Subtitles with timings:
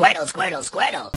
[0.00, 1.10] Squirtle, Squirtle, Squirtle.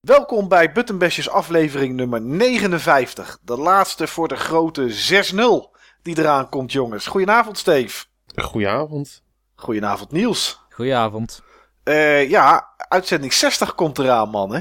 [0.00, 3.38] Welkom bij Buttonbashers aflevering nummer 59.
[3.42, 4.90] De laatste voor de grote
[5.34, 7.06] 6-0 die eraan komt, jongens.
[7.06, 8.04] Goedenavond, Steve.
[8.34, 9.22] Goedenavond.
[9.54, 10.60] Goedenavond, Niels.
[10.70, 11.42] Goedenavond.
[11.84, 14.54] Eh ja, uitzending 60 komt eraan, man.
[14.54, 14.60] Hè?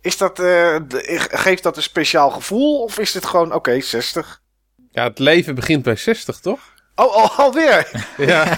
[0.00, 0.44] Is dat, eh,
[0.88, 4.40] de- geeft dat een speciaal gevoel of is dit gewoon, oké, 60?
[4.90, 6.60] Ja, het leven begint bij 60, toch?
[6.94, 7.90] Oh, al, alweer?
[8.16, 8.46] Ja,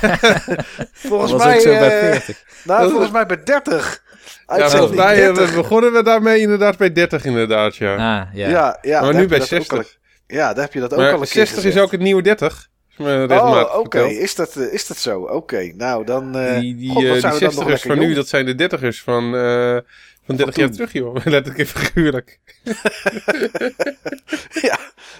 [0.92, 2.42] Volgens Dat was mij, zo bij eh, 40.
[2.64, 4.02] nou, volgens mij bij 30.
[4.02, 5.54] ja Uitzending volgens mij eh, 30.
[5.54, 7.92] begonnen we daarmee inderdaad bij 30 inderdaad, ja.
[7.92, 8.48] Ah, ja.
[8.48, 9.78] Ja, ja, maar nu bij je dat ook 60.
[9.78, 9.84] al-
[10.26, 12.22] ja, daar heb je dat ook maar al een keer 60 is ook het nieuwe
[12.22, 12.68] 30.
[12.98, 14.02] Oh, oké.
[14.04, 15.20] Is, dat, eh, is dat zo?
[15.20, 16.36] Oké, nou dan...
[16.36, 18.14] eh Die, die, God, wat eh, zijn die we dan nog 60ers lekker van nu,
[18.14, 19.76] dat zijn de 30ers van, eh,
[20.24, 21.14] van 30 jaar terug, joh.
[21.24, 22.38] Letterlijk en figuurlijk.
[24.68, 24.78] ja,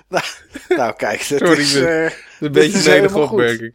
[0.09, 0.25] nou,
[0.69, 1.75] nou kijk, dat Sorry, is...
[1.75, 2.11] eh,
[2.41, 3.23] een beetje een goed.
[3.31, 3.75] opmerking.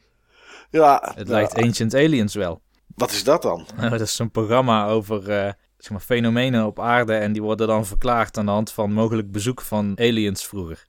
[0.69, 2.61] ja, Het nou, lijkt Ancient Aliens wel.
[2.95, 3.66] Wat is dat dan?
[3.89, 7.13] dat is zo'n programma over eh, zeg maar, fenomenen op aarde.
[7.13, 10.85] En die worden dan verklaard aan de hand van mogelijk bezoek van aliens vroeger.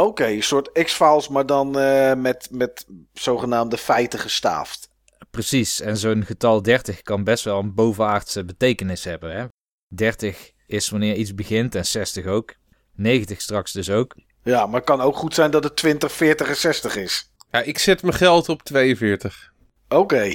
[0.00, 4.88] Oké, een soort X-Files, maar dan eh, met, met zogenaamde feiten gestaafd.
[5.30, 5.80] Precies.
[5.80, 9.36] En zo'n getal 30 kan best wel een bovenaardse betekenis hebben.
[9.36, 9.44] Hè?
[9.88, 12.54] 30 is wanneer iets begint en 60 ook.
[12.94, 14.14] 90 straks dus ook.
[14.42, 17.32] Ja, maar het kan ook goed zijn dat het 20, 40 en 60 is.
[17.50, 19.52] Ja, ik zet mijn geld op 42.
[19.88, 20.34] Oké.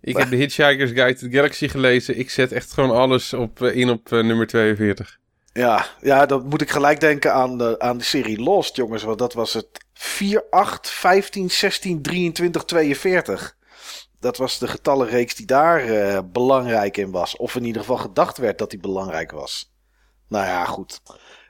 [0.00, 2.18] Ik heb de Hitchhiker's Guide to the Galaxy gelezen.
[2.18, 5.18] Ik zet echt gewoon alles op, eh, in op eh, nummer 42.
[5.54, 9.02] Ja, ja, dan moet ik gelijk denken aan de, aan de serie Lost, jongens.
[9.02, 13.56] Want dat was het 4, 8, 15, 16, 23, 42.
[14.20, 17.36] Dat was de getallenreeks die daar eh, belangrijk in was.
[17.36, 19.72] Of in ieder geval gedacht werd dat die belangrijk was.
[20.28, 21.00] Nou ja, goed.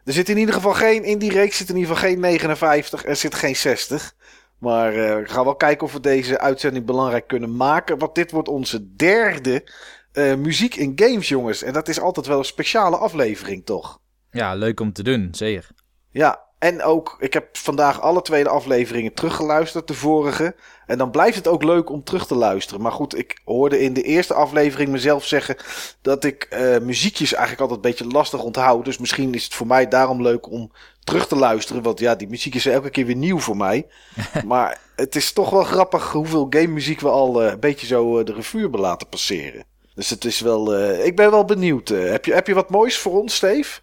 [0.05, 3.05] Er zit in ieder geval geen, in die reeks zit in ieder geval geen 59
[3.05, 4.15] en zit geen 60.
[4.59, 7.99] Maar eh, we wel kijken of we deze uitzending belangrijk kunnen maken.
[7.99, 9.69] Want dit wordt onze derde
[10.15, 11.63] eh, muziek in games, jongens.
[11.63, 13.99] En dat is altijd wel een speciale aflevering, toch?
[14.31, 15.71] Ja, leuk om te doen, zeker.
[16.11, 20.55] Ja, en ook, ik heb vandaag alle twee de afleveringen teruggeluisterd, de vorige.
[20.87, 22.83] En dan blijft het ook leuk om terug te luisteren.
[22.83, 25.57] Maar goed, ik hoorde in de eerste aflevering mezelf zeggen
[26.03, 28.85] dat ik eh, muziekjes eigenlijk altijd een beetje lastig onthoud.
[28.85, 31.83] Dus misschien is het voor mij daarom leuk om terug te luisteren.
[31.83, 33.87] Want ja, die muziek is elke keer weer nieuw voor mij.
[34.47, 38.23] maar het is toch wel grappig hoeveel game muziek we al eh, een beetje zo
[38.23, 39.65] de revue hebben laten passeren.
[39.95, 41.91] Dus het is wel, eh, ik ben wel benieuwd.
[41.91, 43.81] Eh, heb, je, heb je wat moois voor ons, Steve?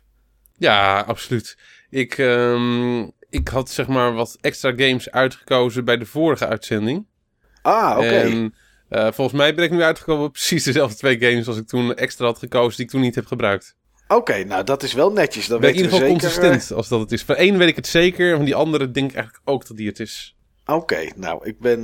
[0.58, 1.58] Ja, absoluut.
[1.90, 7.06] Ik, ehm, ik had zeg maar wat extra games uitgekozen bij de vorige uitzending.
[7.62, 8.08] Ah, oké.
[8.08, 8.56] En
[8.90, 11.96] eh, volgens mij ben ik nu uitgekomen op precies dezelfde twee games als ik toen
[11.96, 13.76] extra had gekozen die ik toen niet heb gebruikt.
[14.08, 15.48] Oké, nou dat is wel netjes.
[15.48, 17.24] Dan ben ik in ieder geval zeker, consistent als dat het is.
[17.24, 19.88] Van één weet ik het zeker, van die andere denk ik eigenlijk ook dat die
[19.88, 20.36] het is.
[20.66, 21.80] Oké, nou ik ben,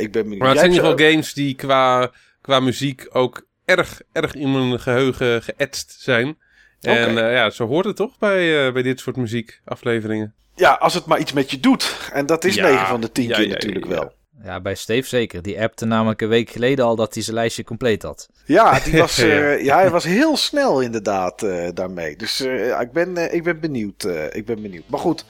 [0.00, 0.38] ik ben benieuwd.
[0.38, 4.34] Maar het Jij zijn in ieder geval games die qua, qua muziek ook erg, erg
[4.34, 6.38] in mijn geheugen geëtst zijn.
[6.80, 10.34] En eh, ja, zo hoort het toch bij, eh, bij dit soort muziekafleveringen.
[10.54, 11.96] Ja, als het maar iets met je doet.
[12.12, 13.96] En dat is Ja, 9 van de 10 ja, keer ja, natuurlijk ja, ja.
[13.98, 14.12] wel.
[14.44, 15.42] Ja, bij Steve zeker.
[15.42, 18.28] Die appte namelijk een week geleden al dat hij zijn lijstje compleet had.
[18.44, 19.24] Ja, die was, Ja.
[19.24, 22.16] eh, ja, hij was heel snel inderdaad eh, daarmee.
[22.16, 24.04] Dus eh, ik, ben, eh, ik ben benieuwd.
[24.04, 24.88] eh, ik ben benieuwd.
[24.88, 25.24] Maar goed,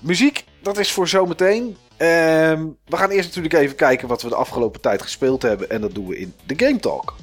[0.00, 1.76] muziek, dat is voor zometeen.
[1.96, 5.70] Ehm, we gaan eerst natuurlijk even kijken wat we de afgelopen tijd gespeeld hebben.
[5.70, 7.14] En dat doen we in de Game Talk.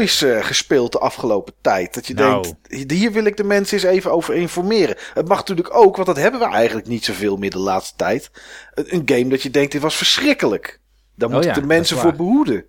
[0.00, 1.94] Moois eh, gespeeld de afgelopen tijd?
[1.94, 2.42] Dat je Nou.
[2.68, 4.96] denkt, hier wil ik de mensen eens even over informeren.
[5.14, 8.30] Het mag natuurlijk ook, want dat hebben we eigenlijk niet zoveel meer de laatste tijd.
[8.74, 10.80] Een, een game dat je denkt, dit was verschrikkelijk.
[11.14, 12.64] Daar Oh moeten ja, de mensen voor behoeden.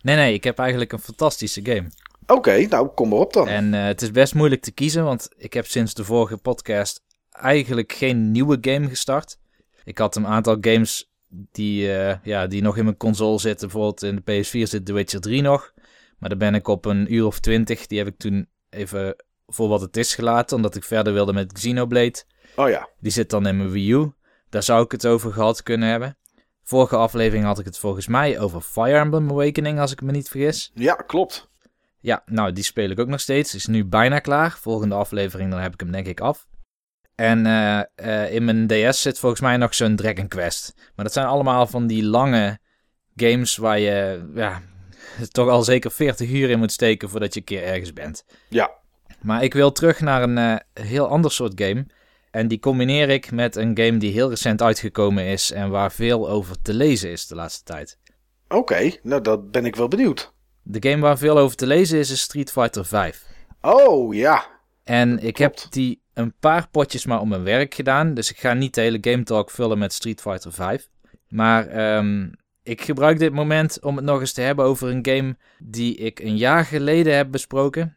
[0.00, 1.86] Nee, nee, ik heb eigenlijk een fantastische game.
[2.26, 3.48] Oké, nou kom maar op dan.
[3.48, 7.00] En eh, het is best moeilijk te kiezen, want ik heb sinds de vorige podcast
[7.30, 9.38] eigenlijk geen nieuwe game gestart.
[9.84, 13.68] Ik had een aantal games die, eh, ja, die nog in mijn console zitten.
[13.68, 15.72] Bijvoorbeeld in de PS4 zit The Witcher 3 nog.
[16.18, 17.86] Maar daar ben ik op een uur of twintig.
[17.86, 19.16] Die heb ik toen even
[19.46, 20.56] voor wat het is gelaten.
[20.56, 22.24] Omdat ik verder wilde met Xenoblade.
[22.56, 22.88] Oh ja.
[23.00, 24.12] Die zit dan in mijn Wii U.
[24.48, 26.18] Daar zou ik het over gehad kunnen hebben.
[26.62, 30.28] Vorige aflevering had ik het volgens mij over Fire Emblem Awakening, als ik me niet
[30.28, 30.70] vergis.
[30.74, 31.48] Ja, klopt.
[32.00, 33.54] Ja, nou, die speel ik ook nog steeds.
[33.54, 34.58] Is nu bijna klaar.
[34.60, 36.46] Volgende aflevering, dan heb ik hem denk ik af.
[37.14, 40.72] En eh, eh, in mijn DS zit volgens mij nog zo'n Dragon Quest.
[40.76, 42.58] Maar dat zijn allemaal van die lange
[43.16, 44.62] games waar je ja,
[45.30, 48.24] toch al zeker 40 uur in moet steken voordat je een keer ergens bent.
[48.48, 48.70] Ja.
[49.22, 51.86] Maar ik wil terug naar een eh, heel ander soort game.
[52.30, 56.28] En die combineer ik met een game die heel recent uitgekomen is en waar veel
[56.28, 57.98] over te lezen is de laatste tijd.
[58.48, 60.32] Oké, nou dat ben ik wel benieuwd.
[60.62, 63.26] De game waar veel over te lezen is, is Street Fighter 5.
[63.60, 64.46] Oh ja.
[64.84, 65.62] En ik Klopt.
[65.62, 68.14] heb die een paar potjes maar op mijn werk gedaan.
[68.14, 70.88] Dus ik ga niet de hele Game Talk vullen met Street Fighter 5.
[71.28, 72.28] Maar ehm,
[72.66, 76.20] ik gebruik dit moment om het nog eens te hebben over een game die ik
[76.20, 77.96] een jaar geleden heb besproken.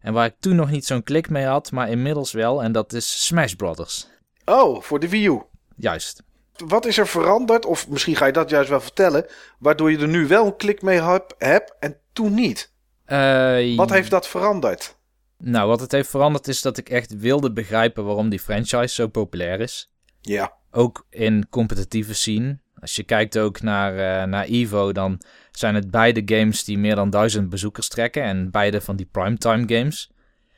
[0.00, 2.62] En waar ik toen nog niet zo'n klik mee had, maar inmiddels wel.
[2.62, 4.08] En dat is Smash Brothers.
[4.44, 5.40] Oh, voor de Wii U.
[5.76, 6.22] Juist.
[6.66, 9.26] Wat is er veranderd, of misschien ga je dat juist wel vertellen,
[9.58, 12.72] waardoor je er nu wel een klik mee heb- hebt en toen niet?
[13.04, 14.96] Eh, Wat heeft dat veranderd?
[15.38, 19.06] Nou, wat het heeft veranderd is dat ik echt wilde begrijpen waarom die franchise zo
[19.06, 19.90] populair is.
[20.20, 22.58] Ja, ook in competitieve scene.
[22.80, 25.20] Als je kijkt ook naar, eh, naar Evo, dan
[25.50, 28.22] zijn het beide games die meer dan duizend bezoekers trekken.
[28.22, 30.10] En beide van die primetime games.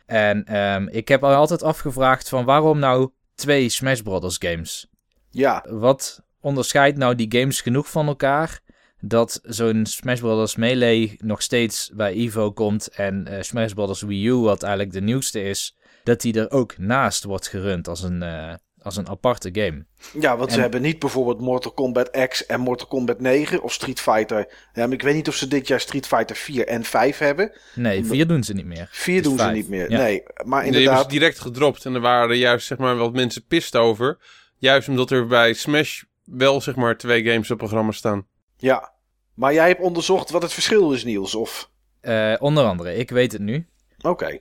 [0.07, 4.87] En ehm, ik heb al altijd afgevraagd van waarom nou twee Smash Brothers games?
[5.31, 8.61] ja, Wat onderscheidt nou die games genoeg van elkaar?
[9.01, 12.89] Dat zo'n Smash Brothers Melee nog steeds bij Evo komt.
[12.89, 16.79] En eh, Smash Brothers Wii U, wat eigenlijk de nieuwste is, dat die er ook
[16.79, 19.85] naast wordt gerund als een, eh, als een aparte game.
[20.21, 23.73] ja want ze En- hebben niet bijvoorbeeld Mortal Kombat X en Mortal Kombat 9 of
[23.73, 24.53] Street Fighter.
[24.73, 27.53] Ja, maar ik weet niet of ze dit jaar Street Fighter 4 en 5 hebben.
[27.75, 28.89] Nee, vier doen ze niet meer.
[28.91, 29.91] 4 Het is doen ze niet meer.
[29.91, 29.99] Ja.
[29.99, 31.03] Nee, maar Die hebben inderdaad.
[31.03, 31.85] ze direct gedropt.
[31.85, 34.19] En er waren juist zeg maar wat mensen pist over.
[34.59, 38.27] Juist omdat er bij Smash wel zeg maar twee games op programma staan.
[38.57, 38.93] Ja.
[39.35, 41.71] Maar jij hebt onderzocht wat het verschil is, Niels, of?
[42.01, 43.67] Eh, onder andere, ik weet het nu.
[44.01, 44.39] Oké.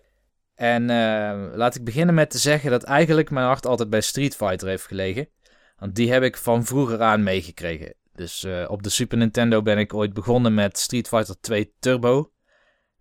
[0.59, 4.35] En eh, laat ik beginnen met te zeggen dat eigenlijk mijn hart altijd bij Street
[4.35, 5.29] Fighter heeft gelegen.
[5.77, 7.93] Want die heb ik van vroeger aan meegekregen.
[8.13, 12.31] Dus eh, op de Super Nintendo ben ik ooit begonnen met Street Fighter 2 Turbo.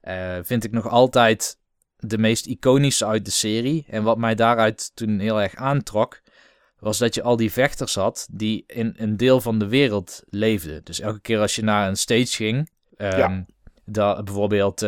[0.00, 1.58] Eh, vind ik nog altijd
[1.96, 3.84] de meest iconische uit de serie.
[3.88, 6.20] En wat mij daaruit toen heel erg aantrok,
[6.78, 10.84] was dat je al die vechters had die in een deel van de wereld leefden.
[10.84, 13.42] Dus elke keer als je naar een stage ging, ehm,
[13.84, 14.22] Ja.
[14.22, 14.80] bijvoorbeeld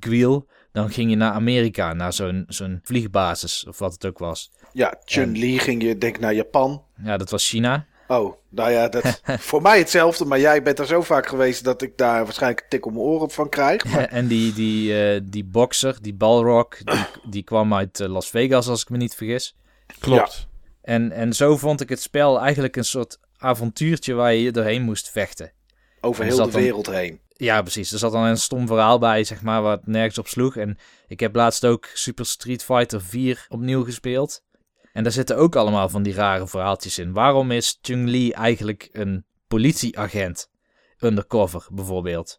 [0.00, 0.44] Guile,
[0.78, 4.50] dan ging je naar Amerika, naar zo'n zo'n vliegbasis of wat het ook was.
[4.72, 6.82] Ja, Chun-Li ging je denk naar Japan.
[7.02, 7.86] Ja, dat was China.
[8.08, 9.20] Oh, nou ja, dat,
[9.50, 10.24] voor mij hetzelfde.
[10.24, 13.04] Maar jij bent er zo vaak geweest dat ik daar waarschijnlijk een tik om mijn
[13.04, 13.84] oren van krijg.
[13.84, 18.30] Maar, en die, die, eh, die bokser, die Balrog, die, die kwam uit eh, Las
[18.30, 19.56] Vegas als ik me niet vergis.
[19.98, 20.46] Klopt.
[20.82, 25.10] En, en zo vond ik het spel eigenlijk een soort avontuurtje waar je doorheen moest
[25.10, 25.52] vechten.
[26.00, 27.20] over heel de dan- wereld heen.
[27.40, 27.92] Ja, precies.
[27.92, 30.56] Er zat dan een stom verhaal bij, zeg maar, wat nergens op sloeg.
[30.56, 34.42] En ik heb laatst ook Super Street Fighter 4 opnieuw gespeeld.
[34.92, 37.12] En daar zitten ook allemaal van die rare verhaaltjes in.
[37.12, 40.50] Waarom is Chun-Li eigenlijk een politieagent?
[41.00, 42.38] Undercover, bijvoorbeeld.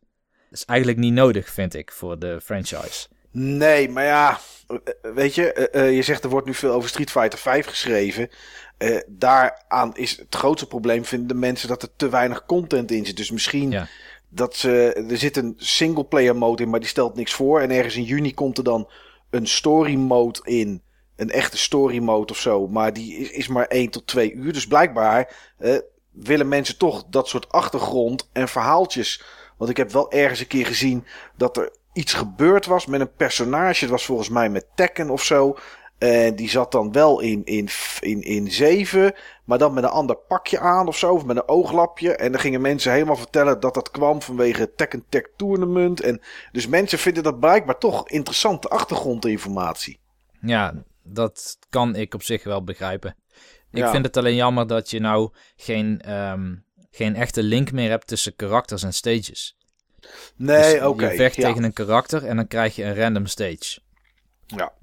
[0.50, 3.08] Dat is eigenlijk niet nodig, vind ik, voor de franchise.
[3.32, 4.39] Nee, maar ja,
[5.01, 8.29] weet je, eh, eh, je zegt er wordt nu veel over Street Fighter 5 geschreven.
[8.77, 13.06] Eh, daaraan is het grootste probleem, vinden de mensen, dat er te weinig content in
[13.06, 13.18] zit.
[13.18, 13.88] Dus misschien Ja.
[14.30, 17.62] Dat ze, er zit een single player mode in, maar die stelt niks voor.
[17.62, 18.90] En ergens in juni komt er dan
[19.30, 20.82] een story mode in.
[21.16, 22.68] Een echte story mode of zo.
[22.68, 24.54] Maar die is, is maar 1 tot 2 uur.
[24.54, 25.78] Dus blijkbaar eh,
[26.12, 29.24] willen mensen toch dat soort achtergrond en verhaaltjes.
[29.58, 31.06] Want ik heb wel ergens een keer gezien
[31.36, 33.80] dat er iets gebeurd was met een personage.
[33.80, 35.58] Het was volgens mij met Tekken of zo.
[36.00, 39.13] En die zat dan wel in, in, in, in 7,
[39.46, 42.15] maar dan met een ander pakje aan of zo, of met een ooglapje.
[42.15, 46.01] En dan gingen mensen helemaal vertellen dat dat kwam vanwege het Tekken Tech Tournament.
[46.01, 50.00] En dus mensen vinden dat blijkbaar toch interessante achtergrondinformatie.
[50.41, 53.15] Ja, dat kan ik op zich wel begrijpen.
[53.72, 53.91] Ik Ja.
[53.91, 56.56] vind het alleen jammer dat je nou geen, ehm,
[56.91, 59.58] geen echte link meer hebt tussen karakters en stages.
[60.36, 61.10] Nee, Dus oké.
[61.10, 61.48] Je vecht ja.
[61.48, 63.79] tegen een karakter en dan krijg je een random stage.
[64.46, 64.74] Ja.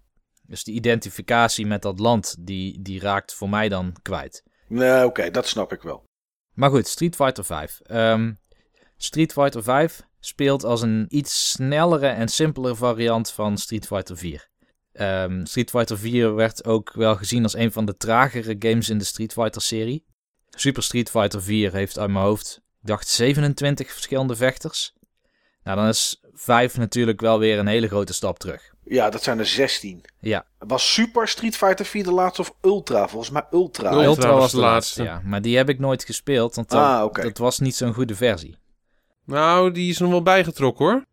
[0.46, 4.42] Dus die identificatie met dat land, die, die raakt voor mij dan kwijt.
[4.68, 6.04] Nee, oké, dat snap ik wel.
[6.52, 7.80] Maar goed, Street Fighter 5.
[7.80, 8.32] Ehm,
[8.96, 14.48] Street Fighter 5 speelt als een iets snellere en simpelere variant van Street Fighter 4.
[14.92, 18.98] Ehm, Street Fighter 4 werd ook wel gezien als een van de tragere games in
[18.98, 20.04] de Street Fighter serie.
[20.50, 24.92] Super Street Fighter 4 heeft uit mijn hoofd, ik dacht 27 verschillende vechters.
[25.62, 28.74] Nou, dan is 5 natuurlijk wel weer een hele grote stap terug.
[28.88, 30.04] Ja, dat zijn er 16.
[30.20, 33.08] Ja, Was Super Street Fighter 4 de laatste of Ultra?
[33.08, 33.90] Volgens mij Ultra.
[33.90, 34.04] Ultra.
[34.04, 35.02] Ultra was was de de laatste, laatste.
[35.02, 35.28] ja.
[35.30, 37.22] Maar die heb ik nooit gespeeld, want dat, Ah, oké.
[37.22, 38.56] dat was niet zo'n goede versie.
[39.24, 41.04] Nou, die is nog wel bijgetrokken hoor.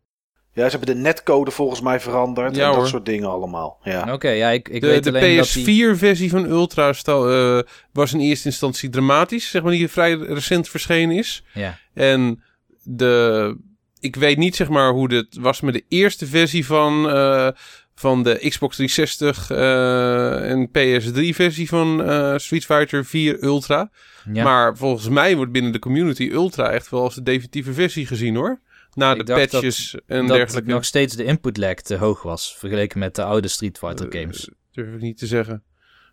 [0.52, 2.56] Ja, ze hebben de netcode volgens mij veranderd.
[2.56, 2.86] Ja, en dat hoor.
[2.88, 3.78] soort dingen allemaal.
[3.82, 4.12] Ja.
[4.12, 5.86] Oké, ja, ik, ik De, weet de alleen dat die...
[5.94, 7.62] PS4-versie van Ultra stel, eh,
[7.92, 11.44] was in eerste instantie dramatisch, zeg maar, die vrij recent verschenen is.
[11.54, 12.42] Ja, En
[12.82, 13.56] de,
[14.04, 17.48] ik weet niet zeg maar hoe dit was met de eerste versie van, eh,
[17.94, 23.90] van de Xbox 360 eh, en PS3-versie van eh, Street Fighter 4 Ultra.
[24.32, 24.44] ja.
[24.44, 28.34] Maar volgens mij wordt binnen de community Ultra echt wel als de definitieve versie gezien
[28.36, 28.60] hoor.
[28.94, 30.70] Na Ik de dacht patches en dat dergelijke.
[30.70, 34.50] nog steeds de input lag te hoog was, vergeleken met de oude Street Fighter games.
[34.72, 35.62] durf ik niet te zeggen.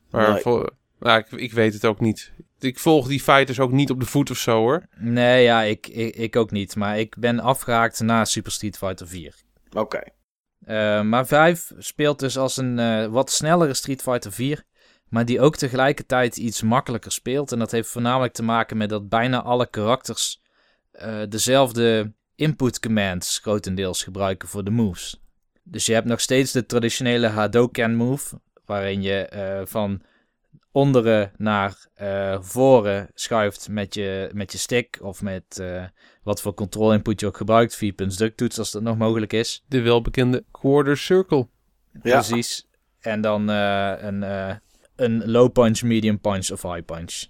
[0.10, 0.64] Maar Nee.
[1.02, 2.32] Nou, ik, ik weet het ook niet.
[2.60, 4.86] Ik volg die fighters ook niet op de voet of zo hoor.
[4.98, 6.76] Nee, ja, ik, ik, ik ook niet.
[6.76, 9.36] Maar ik ben afgehaakt na Super Street Fighter 4.
[9.72, 10.02] Oké.
[10.62, 14.64] Eh, maar 5 speelt dus als een eh, wat snellere Street Fighter 4.
[15.10, 17.52] Maar die ook tegelijkertijd iets makkelijker speelt.
[17.52, 20.42] En dat heeft voornamelijk te maken met dat bijna alle karakters
[20.92, 25.22] eh, dezelfde input commands grotendeels gebruiken voor de moves.
[25.64, 28.40] Dus je hebt nog steeds de traditionele Hadoken move.
[28.66, 30.02] Waarin je eh, van
[30.72, 34.98] onderen naar eh, voren schuift met je, met je stick.
[35.02, 35.84] Of met eh,
[36.24, 37.76] wat voor control input je ook gebruikt.
[37.76, 39.64] 4 punts ducktoets als dat nog mogelijk is.
[39.68, 41.48] De welbekende quarter circle.
[42.04, 42.20] Ja.
[42.20, 42.68] Precies.
[43.00, 44.56] En dan eh, een, eh,
[44.96, 47.26] een low punch, medium punch of high punch.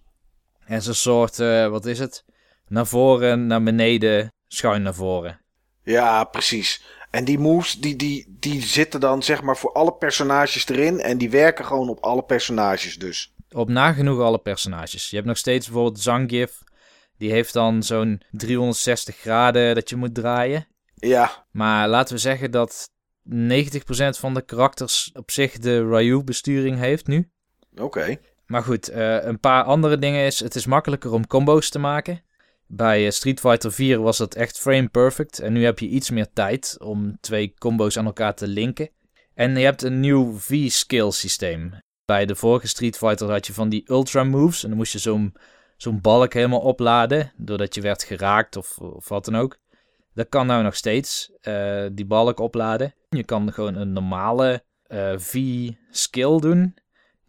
[0.66, 1.38] En zo'n soort,
[1.70, 2.26] wat is het?
[2.68, 5.42] Naar voren, naar beneden, schuin naar voren.
[5.84, 6.84] Ja, precies.
[7.12, 11.00] En die moves, die, die, die zitten dan zeg maar voor alle personages erin.
[11.00, 13.34] En die werken gewoon op alle personages dus.
[13.52, 15.10] Op nagenoeg alle personages.
[15.10, 16.64] Je hebt nog steeds bijvoorbeeld Zangief.
[17.18, 20.68] Die heeft dan zo'n 360 graden dat je moet draaien.
[20.96, 22.90] Ja, Maar laten we zeggen dat
[23.30, 23.30] 90%
[24.10, 27.30] van de karakters op zich de Ryu-besturing heeft nu.
[27.78, 28.18] oké.
[28.46, 32.22] Maar goed, eh, een paar andere dingen is, het is makkelijker om combo's te maken.
[32.74, 35.40] Bij eh, Street Fighter 4 was dat echt frame perfect.
[35.40, 38.90] En nu heb je iets meer tijd om twee combo's aan elkaar te linken.
[39.34, 41.74] En je hebt een nieuw V-skill systeem.
[42.06, 44.64] Bij de vorige Street Fighter had je van die ultra moves.
[44.64, 45.34] En dan moest je zo'n
[45.78, 47.32] zo'n balk helemaal opladen.
[47.38, 49.58] Doordat je werd geraakt of, of wat dan ook.
[50.14, 52.94] Dat kan nou nog steeds, eh, die balk opladen.
[53.10, 56.76] Je kan gewoon een normale eh, V-skill doen.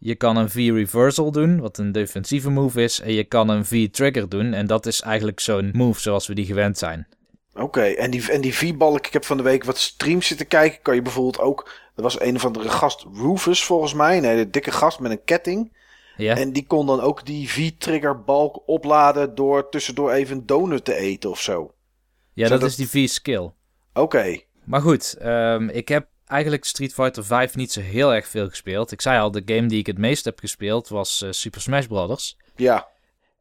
[0.05, 2.99] Je kan een V-reversal doen, wat een defensieve move is.
[2.99, 4.53] En je kan een V-trigger doen.
[4.53, 7.07] En dat is eigenlijk zo'n move zoals we die gewend zijn.
[7.53, 10.81] Oké, en die, en die V-balk, ik heb van de week wat streams zitten kijken.
[10.81, 14.19] Kan je bijvoorbeeld ook, er was een of andere gast, Rufus volgens mij.
[14.19, 15.77] Nee, de dikke gast met een ketting.
[16.17, 20.85] Ja, En die kon dan ook die V-trigger balk opladen door tussendoor even een donut
[20.85, 21.73] te eten of zo.
[22.33, 23.51] ja dat- is die V-skill.
[23.93, 28.49] Oké, Maar goed, ehm, ik heb eigenlijk Street Fighter 5 niet zo heel erg veel
[28.49, 28.91] gespeeld.
[28.91, 31.85] Ik zei al, de game die ik het meest heb gespeeld was eh, Super Smash
[31.85, 32.37] Bros.
[32.55, 32.91] ja.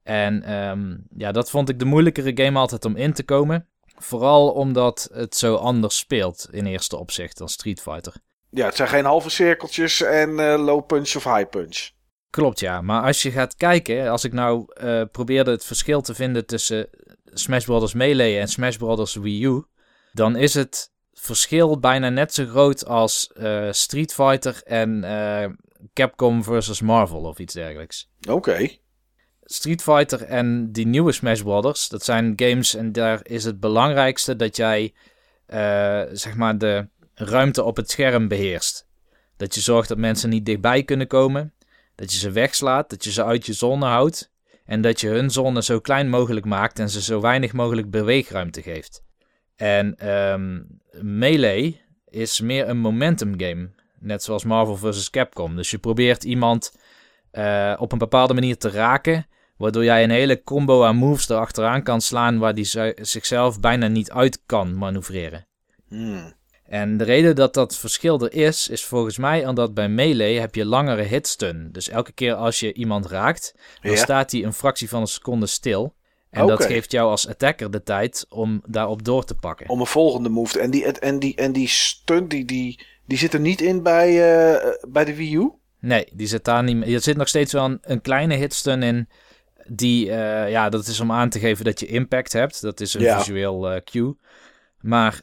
[0.02, 3.68] En ehm, ja, dat vond ik de moeilijkere game altijd om in te komen.
[3.96, 8.14] Vooral omdat het zo anders speelt in eerste opzicht dan Street Fighter.
[8.50, 11.90] Ja, het zijn geen halve cirkeltjes en eh, low punch of high punch.
[12.30, 12.80] Klopt, ja.
[12.80, 16.88] Maar als je gaat kijken, als ik nou eh, probeerde het verschil te vinden tussen
[17.25, 17.94] Smash Bros.
[17.94, 19.14] Melee en Smash Bros.
[19.14, 19.64] Wii U,
[20.12, 20.91] dan is het
[21.23, 25.50] verschil bijna net zo groot als eh, Street Fighter en eh,
[25.93, 28.09] Capcom versus Marvel of iets dergelijks.
[28.29, 28.69] Oké,
[29.45, 34.37] Street Fighter en die nieuwe Smash Brothers, dat zijn games en daar is het belangrijkste
[34.37, 34.95] dat jij
[35.47, 38.87] eh, zeg maar de ruimte op het scherm beheerst.
[39.37, 41.55] Dat je zorgt dat mensen niet dichtbij kunnen komen,
[41.95, 44.31] dat je ze wegslaat, dat je ze uit je zone houdt
[44.64, 48.62] en dat je hun zone zo klein mogelijk maakt en ze zo weinig mogelijk beweegruimte
[48.62, 49.02] geeft.
[49.62, 50.61] En ehm,
[51.00, 55.11] Melee is meer een momentum game, net zoals Marvel vs.
[55.11, 55.57] Capcom.
[55.57, 56.76] Dus je probeert iemand
[57.31, 59.26] eh, op een bepaalde manier te raken,
[59.57, 63.87] waardoor jij een hele combo aan moves erachteraan kan slaan waar die zi- zichzelf bijna
[63.87, 65.47] niet uit kan manoeuvreren.
[65.88, 66.33] Hmm.
[66.64, 70.54] En de reden dat dat verschil er is, is volgens mij omdat bij melee heb
[70.54, 71.69] je langere hitstun.
[71.73, 73.99] Dus elke keer als je iemand raakt, dan Ja.
[73.99, 75.95] staat hij een fractie van een seconde stil.
[76.32, 79.68] En dat geeft jou als attacker de tijd om daarop door te pakken.
[79.68, 80.52] Om een volgende move.
[80.52, 83.82] te- En die, en die, en die stunt, die, die, die zit er niet in
[83.82, 85.50] bij, eh, bij de Wii U?
[85.80, 86.94] Nee, die zit daar niet meer.
[86.94, 89.08] Er zit nog steeds wel een, een kleine hitstun in.
[89.66, 92.60] Die, eh, ja, dat is om aan te geven dat je impact hebt.
[92.62, 93.18] Dat is een Ja.
[93.18, 94.16] visueel eh, cue.
[94.80, 95.20] Maar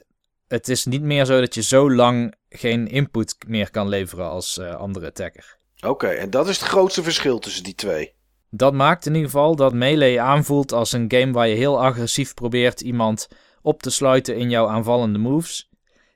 [0.48, 4.60] het is niet meer zo dat je zo lang geen input meer kan leveren als
[4.60, 5.58] andere attacker.
[5.82, 8.14] Oké, en dat is het grootste verschil tussen die twee.
[8.50, 12.34] Dat maakt in ieder geval dat Melee aanvoelt als een game waar je heel agressief
[12.34, 13.28] probeert iemand
[13.62, 15.70] op te sluiten in jouw aanvallende moves.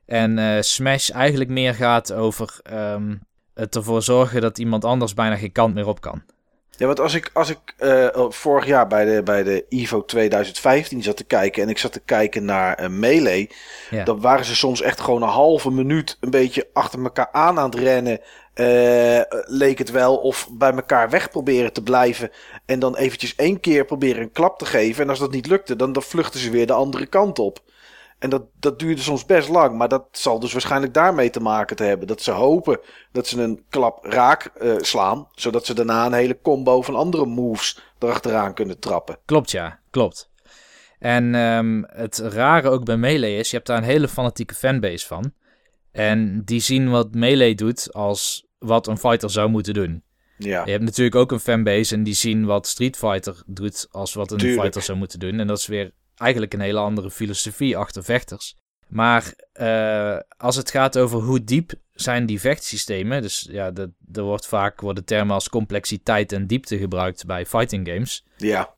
[0.06, 3.16] En eh, Smash eigenlijk meer gaat over ehm,
[3.54, 6.24] het ervoor zorgen dat iemand anders bijna geen kant meer op kan.
[6.78, 11.04] Ja, want als ik, als ik eh, vorig jaar bij de, bij de Evo 2015
[11.04, 13.50] zat te kijken en ik zat te kijken naar uh, Melee,
[13.90, 14.04] Ja.
[14.04, 17.70] dan waren ze soms echt gewoon een halve minuut een beetje achter elkaar aan aan
[17.70, 18.20] het rennen.
[18.54, 22.32] eh, leek het wel, of bij elkaar weg proberen te blijven.
[22.66, 25.04] En dan eventjes één keer proberen een klap te geven.
[25.04, 27.60] En als dat niet lukte, dan, dan vluchten ze weer de andere kant op.
[28.24, 29.78] En dat, dat duurde soms best lang.
[29.78, 32.08] Maar dat zal dus waarschijnlijk daarmee te maken te hebben.
[32.08, 32.80] Dat ze hopen
[33.12, 35.28] dat ze een klap raak eh, slaan.
[35.32, 39.18] Zodat ze daarna een hele combo van andere moves erachteraan kunnen trappen.
[39.26, 40.30] Klopt, ja, klopt.
[41.00, 45.08] En ehm, het rare ook bij Melee is, je hebt daar een hele fanatieke fanbase
[45.08, 45.34] van.
[45.92, 50.04] En die zien wat Melee doet als wat een fighter zou moeten doen.
[50.38, 54.14] Ja, Je hebt natuurlijk ook een fanbase en die zien wat Street Fighter doet als
[54.14, 54.62] wat een Tuurlijk.
[54.62, 55.40] fighter zou moeten doen.
[55.40, 58.56] En dat is weer eigenlijk een hele andere filosofie achter vechters.
[58.88, 64.24] Maar eh, als het gaat over hoe diep zijn die vechtsystemen, dus ja, de- er
[64.24, 68.26] wordt vaak worden termen als complexiteit en diepte gebruikt bij fighting games.
[68.38, 68.74] ja,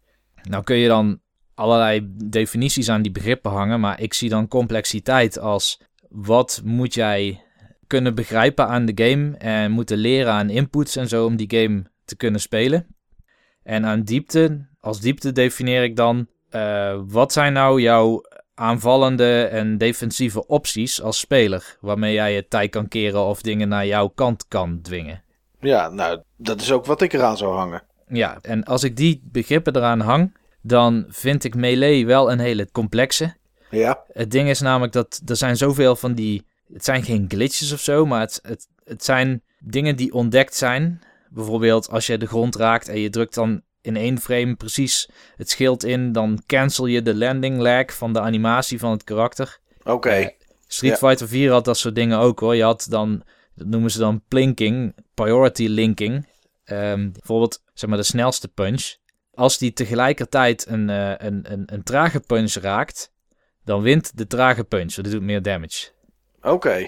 [0.50, 1.20] Nou kun je dan
[1.54, 7.44] allerlei definities aan die begrippen hangen, maar ik zie dan complexiteit als wat moet jij
[7.88, 11.84] kunnen begrijpen aan de game en moeten leren aan inputs en zo om die game
[12.06, 12.88] te kunnen spelen.
[13.64, 19.78] En aan diepte, als diepte definieer ik dan eh, wat zijn nou jouw aanvallende en
[19.78, 24.48] defensieve opties als speler, waarmee jij je tijd kan keren of dingen naar jouw kant
[24.48, 25.24] kan dwingen.
[25.60, 27.84] ja, nou, dat is ook wat ik eraan zou hangen.
[28.08, 32.72] Ja, en als ik die begrippen eraan hang, dan vind ik melee wel een hele
[32.72, 33.36] complexe.
[33.70, 36.46] Ja, Het ding is namelijk dat er zijn zoveel van die.
[36.74, 41.02] Het zijn geen glitches of zo, maar het, het, het zijn dingen die ontdekt zijn.
[41.30, 45.50] Bijvoorbeeld als je de grond raakt en je drukt dan in één frame precies het
[45.50, 49.60] schild in, dan cancel je de landing lag van de animatie van het karakter.
[49.84, 50.10] oké.
[50.10, 50.28] Eh,
[50.68, 51.08] Street Ja.
[51.08, 52.56] Fighter 4 had dat soort dingen ook hoor.
[52.56, 53.24] Je had dan,
[53.56, 56.28] dat noemen ze dan plinking, priority linking.
[56.64, 58.96] Ehm, bijvoorbeeld, zeg maar, de snelste punch.
[59.34, 63.12] Als die tegelijkertijd een, eh, een, een, een trage punch raakt,
[63.64, 64.94] dan wint de trage punch.
[64.94, 65.90] Dat doet meer damage.
[66.42, 66.88] Oké.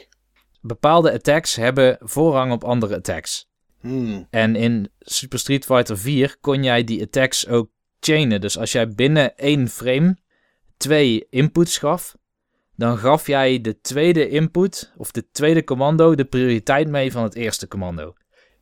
[0.61, 3.46] Bepaalde attacks hebben voorrang op andere attacks.
[3.81, 4.27] Hmm.
[4.29, 8.41] En in Super Street Fighter 4 kon jij die attacks ook chainen.
[8.41, 10.17] Dus als jij binnen één frame
[10.77, 12.15] twee inputs gaf,
[12.75, 17.35] dan gaf jij de tweede input of de tweede commando de prioriteit mee van het
[17.35, 18.13] eerste commando.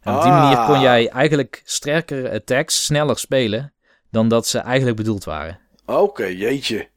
[0.01, 0.41] En op die Ah.
[0.41, 3.73] manier kon jij eigenlijk sterkere attacks sneller spelen
[4.11, 5.59] dan dat ze eigenlijk bedoeld waren.
[5.85, 6.87] Oké, jeetje.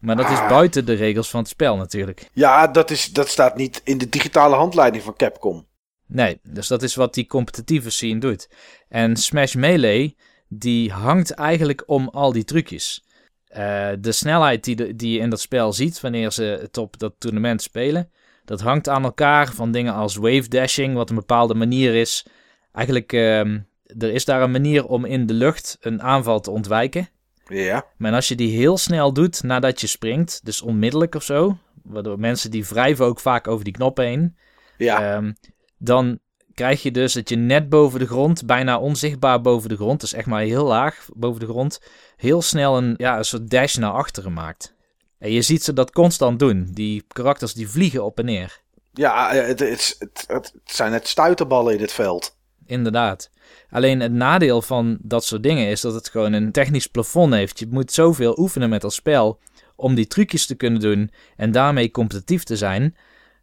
[0.00, 0.48] Maar dat is Ah.
[0.48, 2.28] buiten de regels van het spel natuurlijk.
[2.32, 5.66] Ja, dat, is, dat staat niet in de digitale handleiding van Capcom.
[6.14, 8.48] Nee, dus dat is wat die competitieve scene doet.
[8.88, 10.16] En Smash Melee,
[10.48, 13.04] die hangt eigenlijk om al die trucjes.
[13.46, 16.98] Eh, de snelheid die, de- die je in dat spel ziet wanneer ze het op
[16.98, 18.10] dat toernooi spelen,
[18.44, 22.26] dat hangt aan elkaar van dingen als wave dashing, wat een bepaalde manier is.
[22.72, 23.58] Eigenlijk, ehm,
[23.98, 27.08] er is daar een manier om in de lucht een aanval te ontwijken.
[27.48, 27.84] Ja.
[27.96, 32.18] Maar als je die heel snel doet nadat je springt, dus onmiddellijk of zo, waardoor
[32.18, 34.36] mensen die wrijven ook vaak over die knoppen heen,
[34.78, 35.14] Ja.
[35.16, 35.32] Ehm,
[35.78, 36.18] dan
[36.54, 40.12] krijg je dus dat je net boven de grond, bijna onzichtbaar boven de grond, dus
[40.12, 41.80] echt maar heel laag boven de grond,
[42.16, 44.74] heel snel een, ja, een soort dash naar achteren maakt.
[45.18, 46.68] En je ziet ze dat constant doen.
[46.72, 48.60] Die karakters die vliegen op en neer.
[48.92, 52.36] ja, eh, het, het, het, het zijn net stuiterballen in het veld.
[52.66, 53.30] Inderdaad.
[53.70, 57.58] Alleen het nadeel van dat soort dingen is dat het gewoon een technisch plafond heeft.
[57.58, 59.40] Je moet zoveel oefenen met dat spel
[59.76, 62.96] om die trucjes te kunnen doen en daarmee competitief te zijn,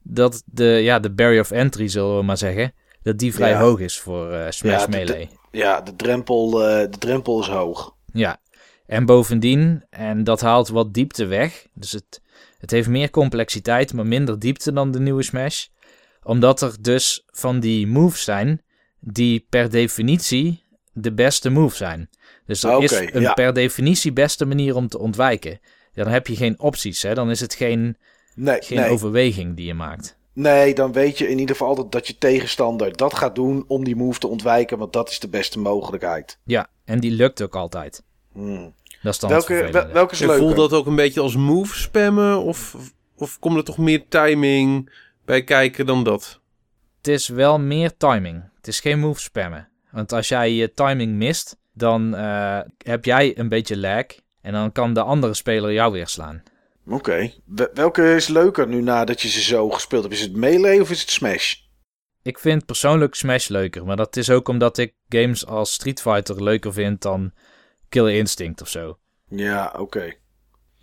[0.03, 3.59] dat de, ja, de barrier of entry, zullen we maar zeggen, dat die vrij Ja.
[3.59, 5.29] hoog is voor eh, Smash Ja, de- Melee.
[5.51, 7.95] Ja, de drempel, eh, de drempel is hoog.
[8.13, 8.41] Ja,
[8.85, 11.67] en bovendien, en dat haalt wat diepte weg.
[11.73, 12.21] Dus het,
[12.57, 15.65] het heeft meer complexiteit, maar minder diepte dan de nieuwe Smash.
[16.23, 18.61] Omdat er dus van die moves zijn
[18.99, 22.09] die per definitie de beste move zijn.
[22.45, 23.33] Dus er is een ja.
[23.33, 25.59] per definitie beste manier om te ontwijken.
[25.93, 27.13] Dan heb je geen opties, hè?
[27.13, 27.97] dan is het geen,
[28.35, 28.89] Nee, geen nee.
[28.89, 30.17] overweging die je maakt.
[30.33, 33.83] nee, dan weet je in ieder geval dat, dat je tegenstander dat gaat doen om
[33.83, 36.37] die move te ontwijken, want dat is de beste mogelijkheid.
[36.43, 38.03] Ja, en die lukt ook altijd.
[38.33, 38.73] Hmm.
[39.01, 40.37] Dat is dan Welke, wel- welke is leuker?
[40.37, 42.41] voelt dat ook een beetje als move spammen?
[42.41, 42.75] Of,
[43.15, 44.91] of komt er toch meer timing
[45.25, 46.39] bij kijken dan dat?
[46.97, 48.43] Het is wel meer timing.
[48.55, 49.69] Het is geen move spammen.
[49.91, 54.05] Want als jij je timing mist, dan eh, heb jij een beetje lag.
[54.41, 56.43] En dan kan de andere speler jou weer slaan.
[56.87, 57.31] Oké.
[57.45, 60.15] Wel- Welke is leuker nu nadat je ze zo gespeeld hebt?
[60.15, 61.55] Is het Melee of is het Smash?
[62.23, 66.43] Ik vind persoonlijk Smash leuker, maar dat is ook omdat ik games als Street Fighter
[66.43, 67.31] leuker vind dan
[67.89, 68.97] Killer Instinct of zo.
[69.29, 70.13] Ja, oké.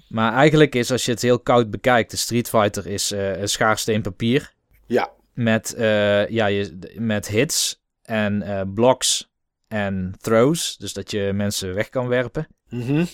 [0.09, 3.49] Maar eigenlijk is, als je het heel koud bekijkt, de Street Fighter is uh, een
[3.49, 4.53] schaarsteen papier.
[4.87, 5.11] Ja.
[5.33, 9.31] Met, uh, ja, je, met hits en uh, blocks
[9.69, 10.77] en throws.
[10.77, 12.49] Dus dat je mensen weg kan werpen.
[12.69, 13.05] Mhm.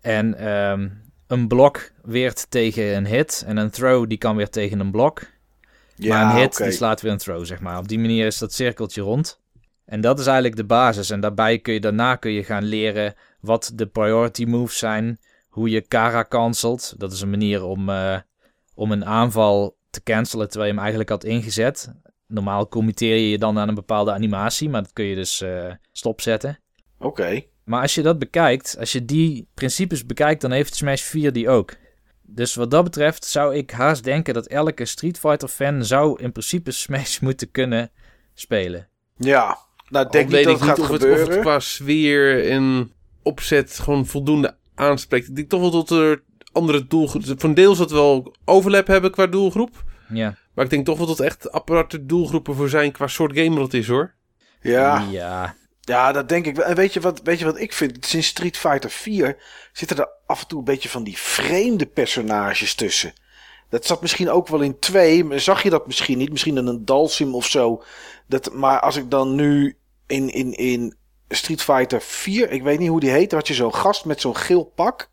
[0.00, 3.44] En um, een blok weert tegen een hit.
[3.46, 5.22] En een throw die kan weer tegen een blok.
[5.94, 6.62] Ja, maar een hit oké.
[6.62, 7.78] die slaat weer een throw, zeg maar.
[7.78, 9.40] Op die manier is dat cirkeltje rond.
[9.84, 11.10] En dat is eigenlijk de basis.
[11.10, 15.18] En daarbij kun je daarna kun je gaan leren wat de priority moves zijn.
[15.48, 16.94] Hoe je Kara cancelt.
[16.98, 18.18] Dat is een manier om, uh,
[18.74, 21.92] om een aanval te cancelen terwijl je hem eigenlijk had ingezet.
[22.26, 25.72] Normaal committeer je je dan aan een bepaalde animatie, maar dat kun je dus uh,
[25.92, 26.58] stopzetten.
[26.98, 27.42] Oké.
[27.64, 31.48] Maar als je dat bekijkt, als je die principes bekijkt, dan heeft Smash 4 die
[31.48, 31.72] ook.
[32.22, 36.32] Dus wat dat betreft zou ik haast denken dat elke Street Fighter fan zou in
[36.32, 37.90] principe Smash moeten kunnen
[38.34, 38.88] spelen.
[39.16, 41.26] Ja, nou denk niet weet dat ik het gaat niet of het, gebeuren.
[41.26, 45.28] of het qua sfeer en opzet gewoon voldoende aanspreekt.
[45.28, 46.22] Ik denk toch wel dat er
[46.52, 47.40] andere doelgroepen...
[47.40, 49.84] Van deels dat we wel overlap hebben qua doelgroep.
[50.08, 50.36] Ja.
[50.54, 53.58] Maar ik denk toch wel dat er echt aparte doelgroepen voor zijn qua soort gamer
[53.58, 54.14] dat is hoor.
[54.60, 55.06] Ja.
[55.10, 55.56] Ja.
[55.84, 56.64] Ja, dat denk ik wel.
[56.64, 58.06] En weet je, wat, weet je wat ik vind?
[58.06, 59.36] Sinds Street Fighter 4
[59.72, 63.12] zitten er af en toe een beetje van die vreemde personages tussen.
[63.68, 65.38] Dat zat misschien ook wel in 2.
[65.38, 66.30] Zag je dat misschien niet?
[66.30, 67.82] Misschien in een Dalsim of zo.
[68.26, 70.96] Dat, maar als ik dan nu in, in, in
[71.28, 74.20] Street Fighter 4, ik weet niet hoe die heet, dan had je zo'n gast met
[74.20, 75.10] zo'n geel pak.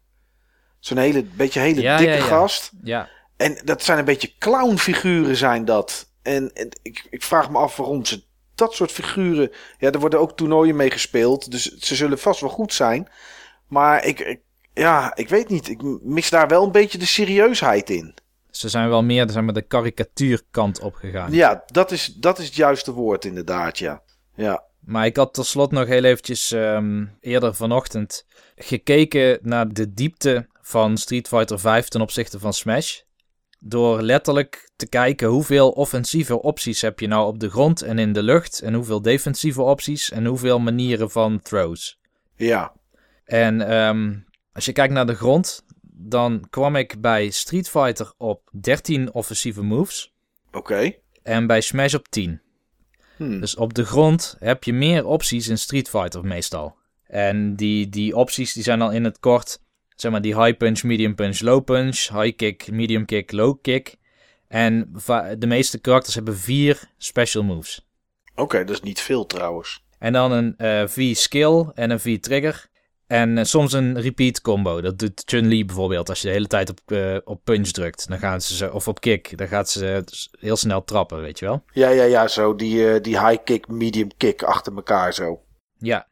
[0.79, 2.25] Zo'n hele, beetje hele Ja, dikke ja, ja.
[2.25, 2.71] gast.
[2.83, 3.09] Ja.
[3.37, 6.09] En dat zijn een beetje clownfiguren zijn dat.
[6.21, 8.23] En, en ik, ik vraag me af waarom ze
[8.61, 9.51] dat soort figuren...
[9.77, 11.51] Ja, er worden ook toernooien mee gespeeld.
[11.51, 13.09] Dus ze zullen vast wel goed zijn.
[13.67, 14.39] Maar ik, ik
[14.73, 15.69] ja, ik weet niet.
[15.69, 18.13] Ik mis daar wel een beetje de serieusheid in.
[18.49, 21.31] Ze zijn wel meer zeg maar, de karikatuurkant opgegaan.
[21.31, 24.01] Ja, dat is, dat is het juiste woord inderdaad, ja.
[24.35, 29.93] Ja, Maar ik had tot slot nog heel eventjes ehm, eerder vanochtend gekeken naar de
[29.93, 32.99] diepte van Street Fighter 5 ten opzichte van Smash.
[33.63, 38.13] Door letterlijk te kijken hoeveel offensieve opties heb je nou op de grond en in
[38.13, 38.61] de lucht.
[38.61, 41.99] En hoeveel defensieve opties en hoeveel manieren van throws.
[42.35, 42.73] ja.
[43.25, 44.15] En ehm,
[44.53, 49.63] als je kijkt naar de grond, dan kwam ik bij Street Fighter op 13 offensieve
[49.63, 50.13] moves.
[50.51, 50.93] Oké.
[51.23, 52.41] En bij Smash op 10.
[53.17, 53.39] Hm.
[53.39, 56.75] Dus op de grond heb je meer opties in Street Fighter meestal.
[57.07, 59.61] En die, die opties die zijn al in het kort,
[60.01, 63.95] zeg maar die high punch, medium punch, low punch, high kick, medium kick, low kick.
[64.47, 64.93] En
[65.37, 67.87] de meeste karakters hebben vier special moves.
[68.35, 69.85] Oké, dat is niet veel trouwens.
[69.99, 72.69] En dan een eh, V-skill en een V-trigger.
[73.07, 74.81] En eh, soms een repeat combo.
[74.81, 76.09] Dat doet Chun-Li bijvoorbeeld.
[76.09, 78.99] Als je de hele tijd op, eh, op punch drukt, dan gaan ze, of op
[78.99, 80.03] kick, dan gaat ze
[80.39, 81.63] heel snel trappen, weet je wel.
[81.73, 82.55] Ja, ja, ja, zo.
[82.55, 85.41] Die, die high kick, medium kick achter elkaar zo.
[85.77, 86.09] Ja.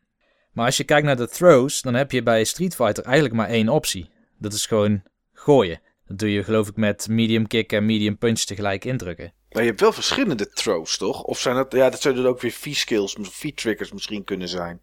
[0.60, 3.48] Maar als je kijkt naar de throws, dan heb je bij Street Fighter eigenlijk maar
[3.48, 4.10] één optie.
[4.38, 5.82] Dat is gewoon gooien.
[6.08, 9.34] Dat doe je geloof ik met medium kick en medium punch tegelijk indrukken.
[9.50, 11.24] Maar je hebt wel verschillende throws, toch?
[11.24, 11.72] Of zijn dat...
[11.72, 14.82] Ja, dat zouden ook weer V-skills, V-triggers misschien kunnen zijn.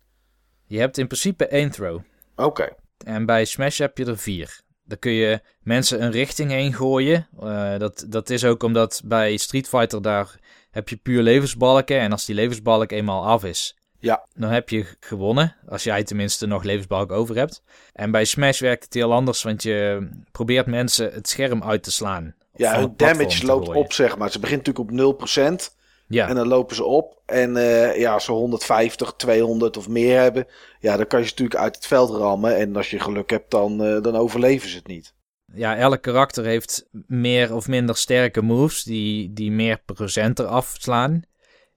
[0.67, 2.01] Je hebt in principe één throw.
[2.37, 2.75] Oké.
[3.05, 4.61] En bij Smash heb je er vier.
[4.85, 7.29] Dan kun je mensen een richting heen gooien.
[7.41, 12.01] Eh, dat, dat is ook omdat bij Street Fighter daar heb je puur levensbalken.
[12.01, 14.27] En als die levensbalk eenmaal af is, Ja.
[14.35, 15.57] dan heb je gewonnen.
[15.69, 17.62] Als jij tenminste nog levensbalk over hebt.
[17.92, 21.92] En bij Smash werkt het heel anders, want je probeert mensen het scherm uit te
[21.92, 22.35] slaan.
[22.57, 24.31] Ja, hun damage loopt op, zeg maar.
[24.31, 25.75] Ze begint natuurlijk op 0%.
[26.09, 27.23] Ja, En dan lopen ze op.
[27.27, 30.47] En eh, ja, als ze 150, 200 of meer hebben.
[30.81, 32.57] Ja, dan kan je ze natuurlijk uit het veld rammen.
[32.57, 35.14] En als je geluk hebt, dan, eh, dan overleven ze het niet.
[35.55, 41.23] ja, elk karakter heeft meer of minder sterke moves die, die meer procent eraf slaan.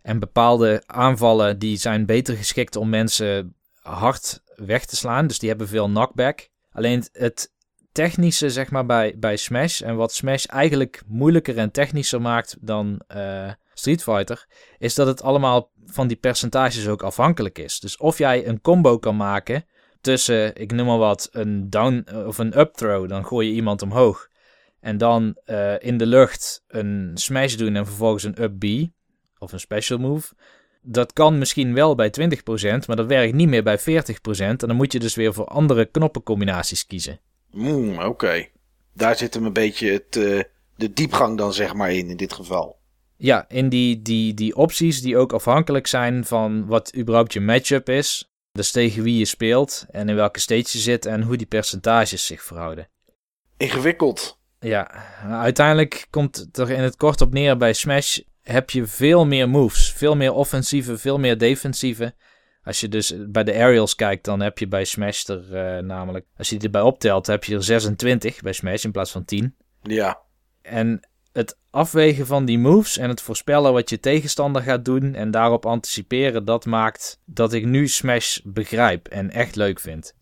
[0.01, 5.27] En bepaalde aanvallen die zijn beter geschikt om mensen hard weg te slaan.
[5.27, 6.49] Dus die hebben veel knockback.
[6.71, 7.51] Alleen het-
[7.91, 9.81] technische, zeg maar, bij, bij Smash.
[9.81, 14.45] En wat Smash eigenlijk moeilijker en technischer maakt dan eh, Street Fighter.
[14.77, 17.79] Is dat het allemaal van die percentages ook afhankelijk is.
[17.79, 19.65] Dus of jij een combo kan maken
[20.01, 23.09] tussen, ik noem maar wat, een down of een up throw.
[23.09, 24.27] Dan gooi je iemand omhoog.
[24.79, 28.65] En dan eh, in de lucht een smash doen en vervolgens een up B.
[29.39, 30.33] Of een special move.
[30.81, 33.83] Dat kan misschien wel bij 20%, maar dat werkt niet meer bij 40%.
[34.37, 37.19] En dan moet je dus weer voor andere knoppencombinaties kiezen.
[37.51, 38.47] Mm, Oké.
[38.93, 40.39] Daar zit hem een beetje het, eh,
[40.75, 42.77] de diepgang dan zeg maar in, in dit geval.
[43.17, 47.89] Ja, in die, die, die opties die ook afhankelijk zijn van wat überhaupt je matchup
[47.89, 48.31] is.
[48.51, 52.25] Dus tegen wie je speelt en in welke stage je zit en hoe die percentages
[52.25, 52.87] zich verhouden.
[53.57, 54.39] Ingewikkeld.
[54.59, 54.91] Ja,
[55.23, 58.19] uiteindelijk komt het er in het kort op neer bij Smash
[58.51, 59.91] heb je veel meer moves.
[59.91, 62.13] Veel meer offensieve, veel meer defensieve.
[62.63, 66.25] Als je dus bij de aerials kijkt, dan heb je bij Smash er uh, namelijk...
[66.37, 69.55] Als je die erbij optelt, heb je er 26 bij Smash in plaats van 10.
[69.81, 70.19] Ja.
[70.61, 75.31] En het afwegen van die moves en het voorspellen wat je tegenstander gaat doen en
[75.31, 80.13] daarop anticiperen, dat maakt dat ik nu Smash begrijp en echt leuk vind.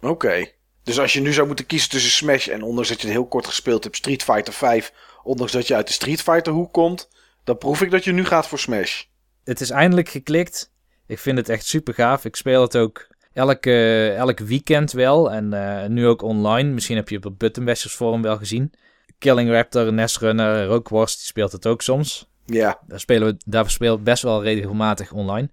[0.00, 0.46] Oké.
[0.82, 3.26] Dus als je nu zou moeten kiezen tussen Smash en ondanks dat je het heel
[3.26, 7.08] kort gespeeld hebt, Street Fighter 5, ondanks dat je uit de Street Fighter hoek komt,
[7.46, 9.02] dan proef ik dat je nu gaat voor Smash.
[9.44, 10.72] Het is eindelijk geklikt.
[11.06, 12.24] Ik vind het echt super gaaf.
[12.24, 16.70] Ik speel het ook elke, elk weekend wel en uh, nu ook online.
[16.70, 18.72] Misschien heb je het op Buttonbashers Forum wel gezien.
[19.18, 22.28] Killing Raptor, Nestrunner, Rookworst, die speelt het ook soms.
[22.44, 22.80] Ja.
[22.86, 25.50] Daar spelen we, daar spelen we best wel regelmatig online.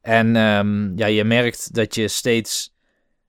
[0.00, 2.74] En um, ja, je merkt dat je steeds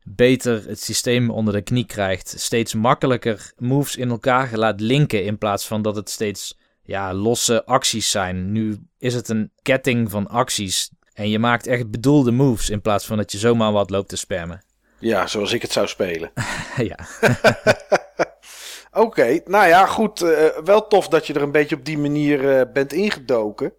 [0.04, 2.36] beter het systeem onder de knie krijgt.
[2.38, 7.66] Steeds makkelijker moves in elkaar laat linken in plaats van dat het steeds ja, losse
[7.66, 8.52] acties zijn.
[8.52, 13.06] Nu is het een ketting van acties en je maakt echt bedoelde moves in plaats
[13.06, 14.64] van dat je zomaar wat loopt te spammen.
[15.00, 16.32] Ja, zoals ik het zou spelen.
[16.92, 16.98] ja.
[19.06, 20.22] Oké, nou ja, goed.
[20.22, 23.74] Uh, wel tof dat je er een beetje op die manier uh, bent ingedoken.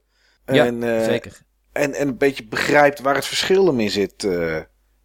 [0.47, 1.40] Ja, en, uh, zeker.
[1.73, 4.29] En, en een beetje begrijpt waar het verschil in zit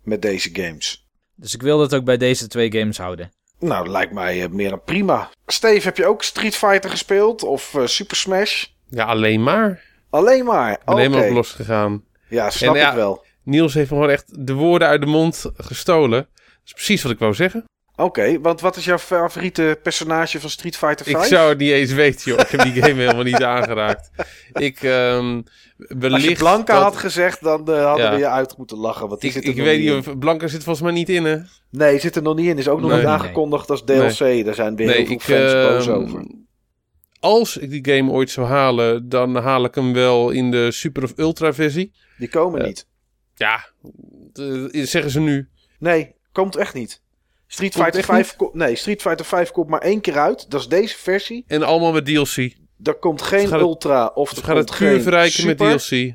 [0.04, 1.10] met deze games.
[1.36, 3.32] Dus ik wil dat ook bij deze twee games houden.
[3.62, 5.30] Nou, dat lijkt mij meer dan prima.
[5.47, 7.43] Steve, heb je ook Street Fighter gespeeld?
[7.43, 8.65] Of Super Smash?
[8.89, 9.84] Ja, alleen maar.
[10.10, 10.80] Alleen maar?
[10.86, 11.19] Alleen okay.
[11.19, 12.04] maar op losgegaan.
[12.30, 13.26] Ja, snap en, ik wel.
[13.43, 16.28] Niels heeft me gewoon echt de woorden uit de mond gestolen.
[16.36, 17.65] Dat is precies wat ik wou zeggen.
[18.04, 21.18] Oké, okay, want wat is jouw favoriete personage van Street Fighter 5?
[21.18, 22.40] Ik zou het niet eens weten, joh.
[22.40, 24.12] Ik heb die game helemaal niet aangeraakt.
[24.54, 25.44] Ik, um,
[26.02, 26.84] Als je Blanca dat...
[26.84, 28.12] had gezegd, dan uh, hadden ja.
[28.12, 29.08] we je uit moeten lachen.
[29.08, 31.26] Want die ik zit er ik weet niet of Blanca zit volgens mij niet in,
[31.26, 31.38] hè?
[31.70, 32.58] Nee, zit er nog niet in.
[32.58, 33.00] Is ook nog Nee.
[33.00, 34.20] niet aangekondigd als DLC.
[34.20, 34.44] Nee.
[34.44, 36.26] Daar zijn weer Nee, heel veel ik, fans boos ehm, over.
[37.20, 41.04] Als ik die game ooit zou halen, dan haal ik hem wel in de Super
[41.04, 41.94] of Ultra versie.
[42.18, 42.88] Die komen eh, niet.
[43.36, 43.66] Ja,
[44.34, 45.50] eh, zeggen ze nu.
[45.80, 47.02] Nee, komt echt niet.
[47.54, 50.52] Street Fighter, echt 5 ko- nee, Street Fighter 5 komt maar één keer uit.
[50.52, 51.44] Dat is deze versie.
[51.48, 52.54] En allemaal met DLC.
[52.84, 55.58] Er komt geen het- Ultra of er gaan komt het puur geen verrijken met.
[55.58, 56.14] DLC.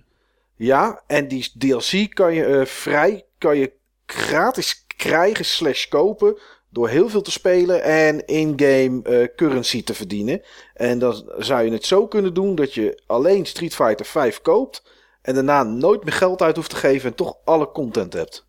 [0.56, 3.72] Ja, en die DLC kan je eh, vrij, kan je
[4.06, 6.38] gratis krijgen slash kopen
[6.70, 10.42] door heel veel te spelen en in-game eh, currency te verdienen.
[10.74, 14.82] En dan zou je het zo kunnen doen dat je alleen Street Fighter 5 koopt
[15.22, 18.45] en daarna nooit meer geld uit hoeft te geven en toch alle content hebt.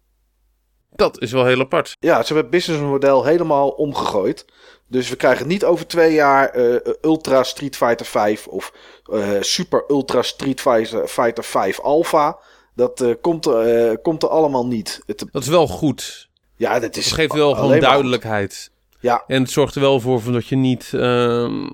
[0.97, 1.95] Dat is wel heel apart.
[1.99, 4.45] Ja, ze hebben het businessmodel helemaal omgegooid.
[4.87, 8.73] Dus we krijgen niet over twee jaar eh, Ultra Street Fighter 5 of
[9.11, 12.37] eh, Super Ultra Street Fighter, Fighter 5 Alpha.
[12.75, 15.01] Dat eh, komt, er, komt er allemaal niet.
[15.05, 16.29] Het, Dat is wel goed.
[16.55, 17.81] ja, dat is Het geeft wel gewoon goed.
[17.81, 18.71] duidelijkheid.
[18.99, 21.67] Ja, En het zorgt er wel voor van dat je niet, ehm,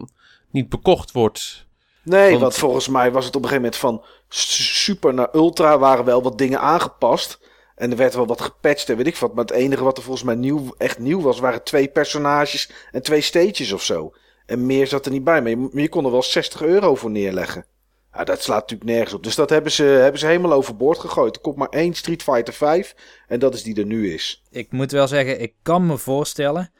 [0.52, 1.66] niet bekocht wordt.
[2.04, 5.80] nee, Want- want volgens mij was het op een gegeven moment van Super naar Ultra
[5.80, 7.40] waren wel wat dingen aangepast.
[7.76, 9.34] En er werd wel wat gepatcht en weet ik wat.
[9.34, 13.02] Maar het enige wat er volgens mij nieuw, echt nieuw was, waren twee personages en
[13.02, 14.14] twee stages of zo.
[14.46, 15.42] En meer zat er niet bij.
[15.42, 17.66] Maar je, kon er wel 60 euro voor neerleggen.
[18.14, 19.24] Ja, dat slaat natuurlijk nergens op.
[19.24, 21.36] Dus dat hebben ze, hebben ze helemaal overboord gegooid.
[21.36, 22.96] Er komt maar één Street Fighter 5
[23.28, 24.44] en dat is die er nu is.
[24.50, 26.72] Ik moet wel zeggen, ik kan me voorstellen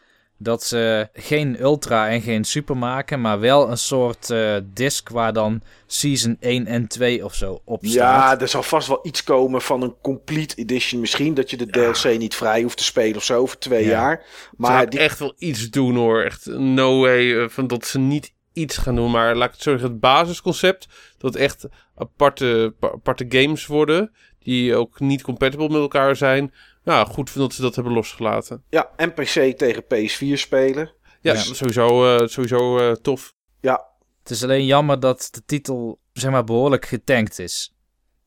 [0.44, 5.34] dat ze geen Ultra en geen Super maken, maar wel een soort eh disc waar
[5.34, 8.42] dan Season 1 en 2 of zo op Ja, staat.
[8.42, 11.34] er zal vast wel iets komen van een complete edition misschien.
[11.34, 13.90] Dat je de DLC niet vrij hoeft te spelen of zo voor twee Ja.
[13.90, 14.26] jaar.
[14.58, 16.24] Maar die, echt wel iets doen hoor.
[16.24, 19.12] Echt no way eh, van dat ze niet iets gaan doen.
[19.12, 20.88] Maar laat ik het zo zeggen, het basisconcept.
[21.18, 24.12] Dat echt aparte, pa- aparte games worden.
[24.44, 26.54] Die ook niet compatible met elkaar zijn.
[26.84, 28.64] Nou, goed dat ze dat hebben losgelaten.
[28.70, 30.92] ja, NPC tegen PS4 spelen.
[31.22, 31.40] Ja, Ja.
[31.40, 33.34] sowieso, eh, sowieso eh, tof.
[33.62, 33.86] Ja,
[34.22, 37.74] Het is alleen jammer dat de titel zeg maar behoorlijk getankt is.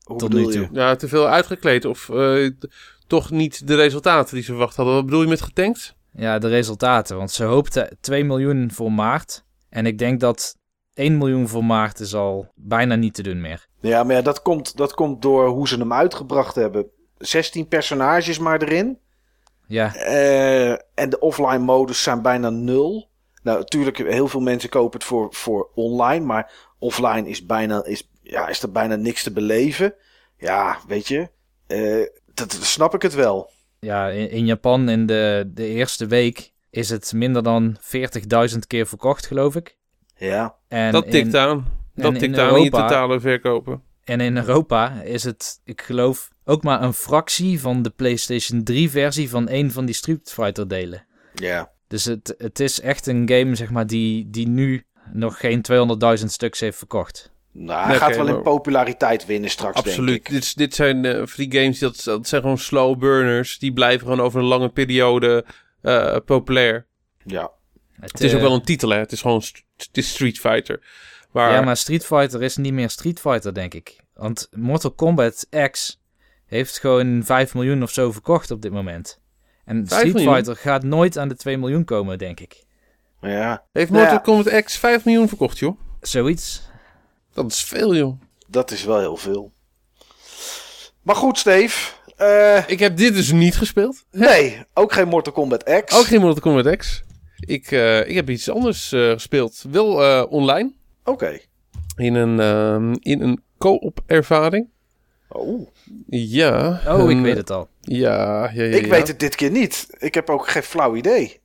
[0.03, 0.51] hoe Tot nu toe.
[0.51, 0.67] je?
[0.71, 1.85] Ja, te veel uitgekleed.
[1.85, 2.49] Of eh,
[3.07, 4.95] toch niet de resultaten die ze verwacht hadden.
[4.95, 5.95] Wat bedoel je met getankt?
[6.13, 7.17] Ja, de resultaten.
[7.17, 9.45] Want ze hoopten 2 miljoen voor maart.
[9.69, 10.56] En ik denk dat
[10.97, 13.67] 1 miljoen voor maart is al bijna niet te doen meer.
[13.81, 16.87] Ja, maar ja, dat, komt, dat komt door hoe ze hem uitgebracht hebben.
[17.17, 18.99] 16 personages maar erin.
[19.67, 23.09] Ja, Eh, en de offline modus zijn bijna nul.
[23.43, 26.25] Nou, natuurlijk, heel veel mensen kopen het voor, voor online.
[26.25, 29.93] Maar offline is, bijna, is, ja, is er bijna niks te beleven.
[30.37, 31.29] Ja, weet je.
[31.67, 33.49] eh, dat, dat snap ik het wel.
[33.79, 37.77] ja in, in Japan in de, de eerste week is het minder dan
[38.51, 39.77] 40.000 keer verkocht, geloof ik.
[40.17, 41.65] Ja, En dat tikt in, aan.
[41.95, 43.81] Dat tikt aan in je totale verkopen.
[44.03, 48.89] En in Europa is het, ik geloof, ook maar een fractie van de PlayStation 3
[48.89, 51.05] versie van een van die Street Fighter delen.
[51.33, 51.75] ja.
[51.87, 55.65] Dus het, het is echt een game, zeg maar, die, die nu nog geen
[56.19, 57.31] 200.000 stuks heeft verkocht.
[57.51, 60.07] Nou, hij Nee, gaat wel in populariteit winnen straks, Absoluut.
[60.07, 60.29] denk ik.
[60.33, 63.59] Dit, dit zijn eh free games, dat, dat zijn gewoon slow burners.
[63.59, 65.45] Die blijven gewoon over een lange periode
[65.81, 66.87] eh, populair.
[67.25, 67.51] Ja.
[67.99, 68.97] Het is ook eh, wel een titel, hè.
[68.97, 70.81] Het is gewoon st- het is Street Fighter.
[71.31, 73.99] Maar, Ja, maar Street Fighter is niet meer Street Fighter, denk ik.
[74.13, 75.99] Want Mortal Kombat X
[76.45, 79.19] heeft gewoon 5 miljoen of zo verkocht op dit moment.
[79.65, 80.33] En 5 Street miljoen?
[80.33, 82.63] Fighter gaat nooit aan de 2 miljoen komen, denk ik.
[83.21, 84.41] ja, heeft Nou Mortal ja.
[84.43, 85.79] Kombat X 5 miljoen verkocht, joh.
[86.01, 86.61] Zoiets.
[87.33, 88.21] Dat is veel, joh.
[88.47, 89.51] dat is wel heel veel.
[91.01, 91.91] Maar goed, Steve.
[92.15, 94.05] eh, Ik heb dit dus niet gespeeld.
[94.11, 95.95] nee, ook geen Mortal Kombat X.
[95.95, 97.03] Ook geen Mortal Kombat X.
[97.39, 99.63] Ik, eh, ik heb iets anders eh, gespeeld.
[99.71, 100.73] Wel eh, online.
[101.03, 101.39] Oké.
[101.95, 104.67] In een, ehm, in een co-op ervaring.
[105.29, 105.67] Oh,
[106.07, 106.81] Ja.
[106.87, 107.69] Oh, ik weet het al.
[107.81, 108.75] Ja, ja, ja.
[108.75, 108.89] ik ja.
[108.91, 109.87] weet het dit keer niet.
[109.97, 111.39] Ik heb ook geen flauw idee.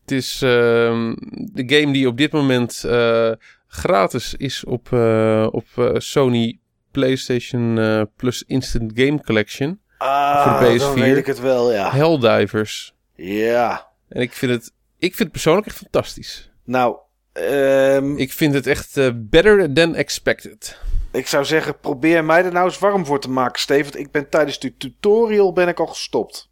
[0.00, 3.30] Het is ehm, de game die op dit moment eh,
[3.66, 6.58] gratis is op, eh, op eh, Sony
[6.90, 9.80] PlayStation eh, Plus Instant Game Collection.
[9.98, 11.00] Ah, Voor de dan PS4.
[11.00, 11.90] weet ik het wel, ja.
[11.90, 12.94] Helldivers.
[13.16, 13.86] Ja.
[14.08, 16.50] En ik vind het, ik vind het persoonlijk echt fantastisch.
[16.64, 16.96] Nou,
[17.32, 18.18] ehm, ik...
[18.18, 20.78] Ik vind het echt eh, better than expected.
[21.12, 23.82] zou zeggen, probeer mij er nou eens warm voor te maken, Steve.
[23.82, 26.50] Want ik ben tijdens de tutorial ben ik al gestopt.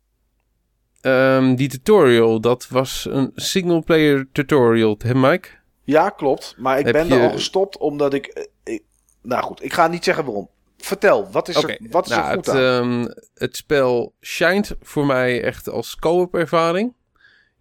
[1.01, 5.49] Ehm, die tutorial, dat was een single player tutorial, hè Mike?
[5.85, 6.55] Ja, klopt.
[6.59, 8.83] Maar ik Heb ben je- er al gestopt omdat ik, eh, ik...
[9.23, 10.49] Nou goed, ik ga niet zeggen waarom.
[10.77, 13.03] Vertel, wat is, er, wat is nou, er goed het, aan?
[13.03, 16.95] ehm, het spel shined voor mij echt als co-op ervaring.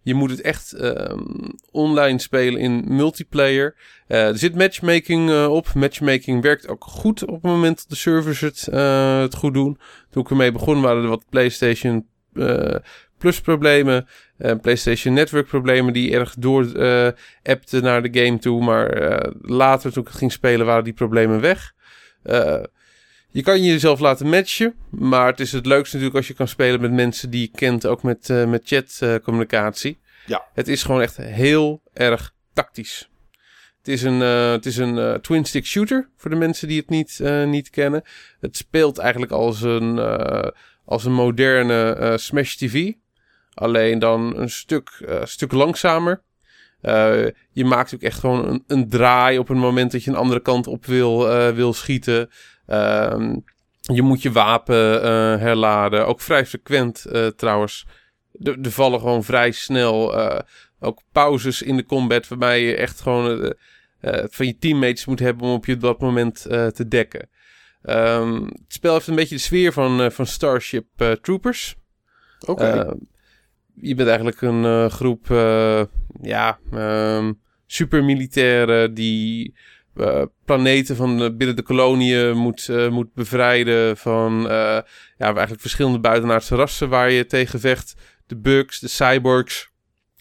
[0.02, 3.74] Je moet het echt ehm, online spelen in multiplayer.
[4.06, 5.74] Eh, er zit matchmaking eh, op.
[5.74, 9.78] Matchmaking werkt ook goed op het moment dat de servers het, eh, het goed doen.
[10.10, 12.06] Toen ik ermee begon waren er wat PlayStation
[13.18, 14.06] Plus problemen.
[14.62, 16.64] PlayStation Network problemen die erg door
[17.42, 18.64] appten naar de game toe.
[18.64, 18.88] Maar
[19.40, 21.72] later toen ik het ging spelen waren die problemen weg.
[23.32, 26.80] Je kan jezelf laten matchen, maar het is het leukste natuurlijk als je kan spelen
[26.80, 30.00] met mensen die je kent, ook met, eh met chatcommunicatie.
[30.26, 30.44] Ja.
[30.54, 33.10] Het is gewoon echt heel erg tactisch.
[33.78, 36.88] Het is een, eh, het is een eh, twin-stick shooter, voor de mensen die het
[36.88, 38.02] niet, niet kennen.
[38.40, 39.98] Het speelt eigenlijk als een,
[40.84, 42.92] als een moderne Smash TV.
[43.54, 46.22] Alleen dan een stuk, stuk langzamer.
[46.80, 50.16] Eh, je maakt ook echt gewoon een, een draai op het moment dat je een
[50.16, 52.30] andere kant op wil, eh, wil schieten.
[52.66, 53.36] Ehm,
[53.80, 56.06] je moet je wapen eh, herladen.
[56.06, 57.86] Ook vrij frequent trouwens.
[58.42, 60.14] Er vallen gewoon vrij snel
[60.80, 62.28] ook pauzes in de combat.
[62.28, 63.54] Waarbij je echt gewoon
[64.30, 67.28] van je teammates moet hebben om op je dat moment te dekken.
[67.82, 70.86] Ehm, het spel heeft een beetje de sfeer van, van Starship
[71.20, 71.76] Troopers.
[72.46, 72.64] Oké.
[72.64, 72.90] Eh,
[73.80, 75.82] je bent eigenlijk een eh, groep uh,
[76.22, 79.54] ja, um, supermilitairen die
[79.96, 84.84] uh, planeten van binnen de koloniën moet, moet bevrijden van ja,
[85.18, 87.94] eigenlijk verschillende buitenaardse rassen waar je tegen vecht.
[88.26, 89.70] De bugs, de cyborgs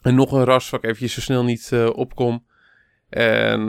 [0.01, 2.45] en nog een ras waar ik even zo snel niet opkom.
[3.09, 3.67] En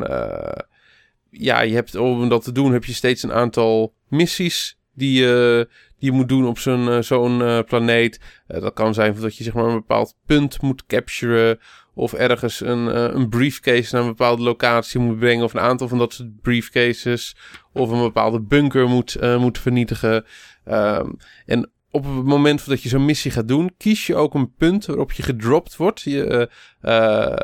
[1.31, 5.68] ja, je hebt, om dat te doen heb je steeds een aantal missies die je,
[5.98, 8.20] die je moet doen op zo'n uh, zo'n uh, planeet.
[8.46, 11.58] Dat kan zijn dat je zeg maar een bepaald punt moet capturen.
[11.94, 15.44] Of ergens een, een briefcase naar een bepaalde locatie moet brengen.
[15.44, 17.36] Of een aantal van dat soort briefcases.
[17.72, 20.24] Of een bepaalde bunker moet, moet vernietigen.
[20.68, 24.54] Um, en op het moment dat je zo'n missie gaat doen, kies je ook een
[24.54, 26.00] punt waarop je gedropt wordt.
[26.00, 26.48] Je,
[26.82, 27.36] uh,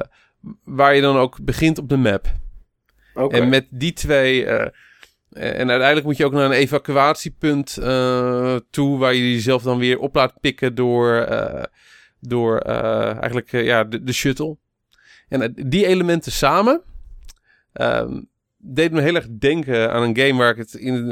[0.65, 2.33] waar je dan ook begint op de map.
[3.15, 3.41] Okay.
[3.41, 4.45] En met die twee.
[4.45, 4.67] Uh,
[5.37, 9.99] en uiteindelijk moet je ook naar een evacuatiepunt uh, toe, waar je jezelf dan weer
[9.99, 11.63] op laat pikken door, uh,
[12.21, 14.57] door eigenlijk ja, de, de, shuttle.
[15.29, 16.83] En die elementen samen
[17.73, 21.11] um, deed me heel erg denken aan een game waar ik het in,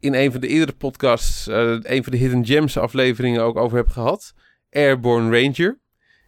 [0.00, 3.88] in een van de eerdere podcasts, een van de Hidden Gems afleveringen ook over heb
[3.88, 4.34] gehad.
[4.70, 5.78] Airborne Ranger.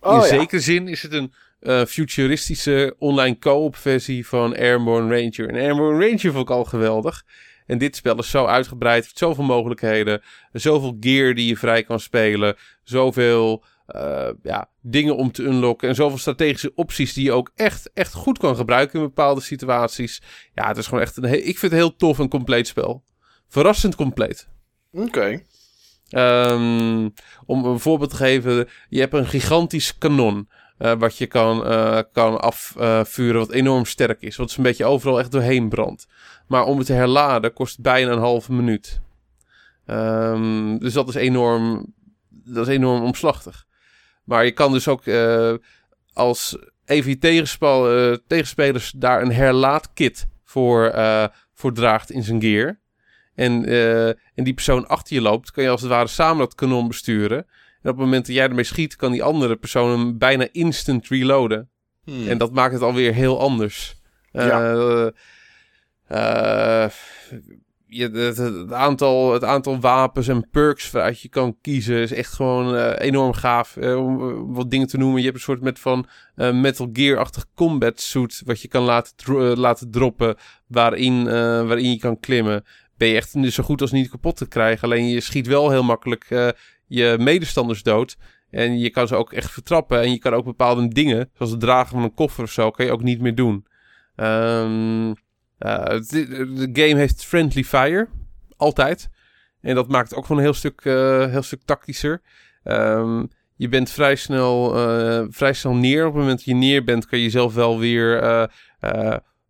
[0.01, 0.27] Oh, in ja.
[0.27, 1.33] zekere zin is het een
[1.63, 5.49] uh, futuristische online co-op versie van Airborne Ranger.
[5.49, 7.25] En Airborne Ranger vond ik al geweldig.
[7.67, 10.23] En dit spel is zo uitgebreid, heeft zoveel mogelijkheden,
[10.53, 15.95] zoveel gear die je vrij kan spelen, zoveel uh, ja, dingen om te unlocken en
[15.95, 20.23] zoveel strategische opties die je ook echt, echt goed kan gebruiken in bepaalde situaties.
[20.55, 23.05] Ja, het is gewoon echt een, ik vind het heel tof en compleet spel.
[23.49, 24.49] Verrassend compleet.
[24.93, 25.07] Oké.
[25.07, 25.47] Okay.
[26.15, 27.13] Um,
[27.47, 30.49] om een voorbeeld te geven, je hebt een gigantisch kanon.
[30.83, 34.37] Uh, wat je kan, uh, kan afvuren, wat enorm sterk is.
[34.37, 36.07] Wat is een beetje overal echt doorheen brandt.
[36.47, 39.01] Maar om het te herladen kost bijna een halve minuut.
[39.87, 41.95] Um, dus dat is enorm,
[42.29, 43.65] dat is enorm omslachtig.
[44.25, 45.55] Maar je kan dus ook uh,
[46.13, 50.95] als even je tegenspel, tegenspelers daar een herlaadkit voor,
[51.55, 52.79] voor draagt in zijn gear.
[53.35, 53.67] En,
[54.35, 57.47] en die persoon achter je loopt, kan je als het ware samen dat kanon besturen.
[57.83, 61.09] En op het moment dat jij ermee schiet, kan die andere persoon hem bijna instant
[61.09, 61.71] reloaden.
[62.05, 62.29] Hmm.
[62.29, 64.01] En dat maakt het alweer heel anders.
[64.33, 64.75] Ja.
[66.11, 66.89] Uh,
[67.87, 72.75] je, het, aantal, het aantal wapens en perks waaruit je kan kiezen is echt gewoon
[72.75, 73.77] uh, enorm gaaf.
[73.77, 75.19] Om wat dingen te noemen.
[75.19, 78.43] Je hebt een soort met van Metal Gear-achtig combat suit.
[78.45, 80.37] Wat je kan laten, laten droppen.
[80.67, 81.25] Waarin,
[81.67, 82.65] waarin je kan klimmen.
[82.97, 84.83] Ben je echt zo goed als niet kapot te krijgen.
[84.83, 86.55] Alleen je schiet wel heel makkelijk
[86.93, 88.17] je medestanders dood.
[88.51, 90.01] En je kan ze ook echt vertrappen.
[90.01, 92.87] En je kan ook bepaalde dingen, zoals het dragen van een koffer of zo, kan
[92.87, 93.67] je ook niet meer doen.
[94.17, 95.15] Um,
[95.59, 98.09] de game heeft friendly fire.
[98.57, 99.11] Altijd.
[99.61, 102.23] En dat maakt het ook van een heel stuk, uh, heel stuk tactischer.
[102.65, 106.07] Um, je bent vrij snel, uh, vrij snel neer.
[106.07, 108.51] Op het moment dat je neer bent, kan je jezelf wel weer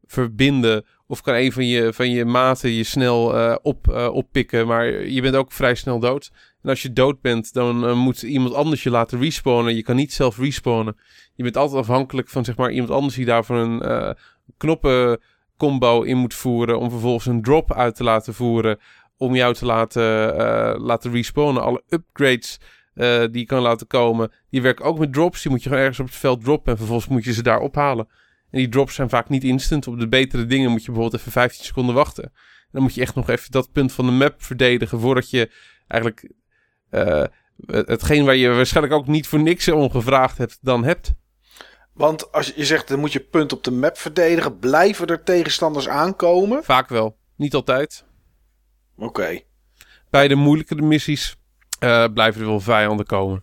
[0.06, 0.84] verbinden.
[1.06, 4.66] Of kan een van je, van je maten je snel op, oppikken.
[4.66, 6.30] Maar je bent ook vrij snel dood.
[6.62, 9.74] En als je dood bent, dan moet iemand anders je laten respawnen.
[9.74, 10.96] Je kan niet zelf respawnen.
[11.34, 14.16] Je bent altijd afhankelijk van zeg maar, iemand anders die daarvoor een
[14.56, 15.20] knoppen
[15.56, 16.78] combo in moet voeren.
[16.78, 18.78] Om vervolgens een drop uit te laten voeren.
[19.16, 21.62] Om jou te laten, uh, laten respawnen.
[21.62, 22.60] Alle upgrades
[22.94, 24.32] uh, die je kan laten komen.
[24.50, 25.42] Die werken ook met drops.
[25.42, 26.72] Die moet je gewoon ergens op het veld droppen.
[26.72, 28.08] En vervolgens moet je ze daar ophalen.
[28.50, 29.86] En die drops zijn vaak niet instant.
[29.86, 32.24] Op de betere dingen moet je bijvoorbeeld even 15 seconden wachten.
[32.24, 35.00] En dan moet je echt nog even dat punt van de map verdedigen.
[35.00, 35.50] Voordat je
[35.86, 36.30] eigenlijk
[36.92, 37.24] uh,
[37.66, 41.12] hetgeen waar je waarschijnlijk ook niet voor niks om gevraagd hebt, dan hebt.
[41.92, 44.58] Want als je zegt, dan moet je punt op de map verdedigen.
[44.58, 46.64] Blijven er tegenstanders aankomen?
[46.64, 47.16] Vaak wel.
[47.36, 48.04] Niet altijd.
[48.96, 49.40] Oké.
[50.10, 51.36] Bij de moeilijkere missies
[51.80, 53.42] uh, blijven er wel vijanden komen.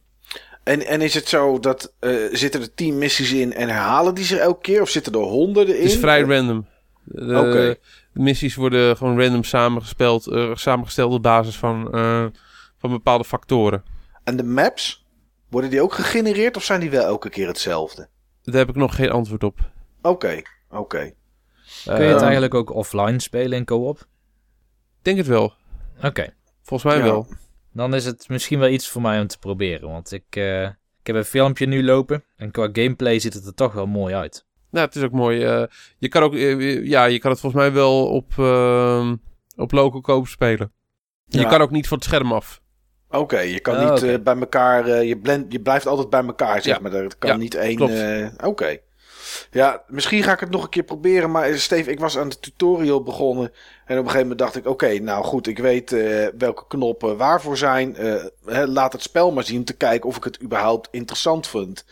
[0.64, 4.26] En, en is het zo dat uh, zitten er tien missies in en herhalen die
[4.26, 4.82] zich elke keer?
[4.82, 5.84] Of zitten er honderden in?
[5.84, 6.68] Het is vrij random.
[7.16, 7.78] Oké.
[8.14, 11.96] De missies worden gewoon random samengesteld, uh, samengesteld op basis van,
[12.80, 13.84] van bepaalde factoren.
[14.24, 15.06] En de maps,
[15.50, 18.10] worden die ook gegenereerd of zijn die wel elke keer hetzelfde?
[18.44, 19.60] Daar heb ik nog geen antwoord op.
[20.02, 21.14] Oké, oké.
[21.84, 24.08] Kun je het ehm, eigenlijk ook offline spelen in co-op?
[25.02, 25.54] Denk het wel.
[26.04, 26.34] Oké.
[26.64, 27.28] Volgens mij wel.
[27.74, 29.90] Dan is het misschien wel iets voor mij om te proberen.
[29.90, 32.24] Want ik, uh, ik heb een filmpje nu lopen.
[32.36, 34.46] En qua gameplay ziet het er toch wel mooi uit.
[34.72, 35.62] Nou, het is ook mooi.
[35.62, 35.64] Uh,
[35.98, 39.12] je kan ook, uh, ja, je kan het volgens mij wel op, uh,
[39.56, 40.72] op local koop spelen.
[41.26, 41.40] Ja.
[41.40, 42.62] Je kan ook niet van het scherm af.
[43.12, 46.26] Oké, je kan oh, niet uh, bij elkaar, uh, je, blend, je blijft altijd bij
[46.26, 46.82] elkaar, zeg ja.
[46.82, 46.94] maar.
[46.94, 47.90] Er kan ja, niet één.
[47.90, 48.48] Uh, Oké.
[48.48, 48.82] Okay.
[49.52, 51.32] Ja, misschien ga ik het nog een keer proberen.
[51.32, 53.52] Maar Steve, ik was aan de tutorial begonnen.
[53.86, 55.90] En op een gegeven moment dacht ik: Oké, nou goed, ik weet
[56.38, 57.96] welke knoppen waarvoor zijn.
[58.46, 61.86] Hè, laat het spel maar zien om te kijken of ik het überhaupt interessant vind.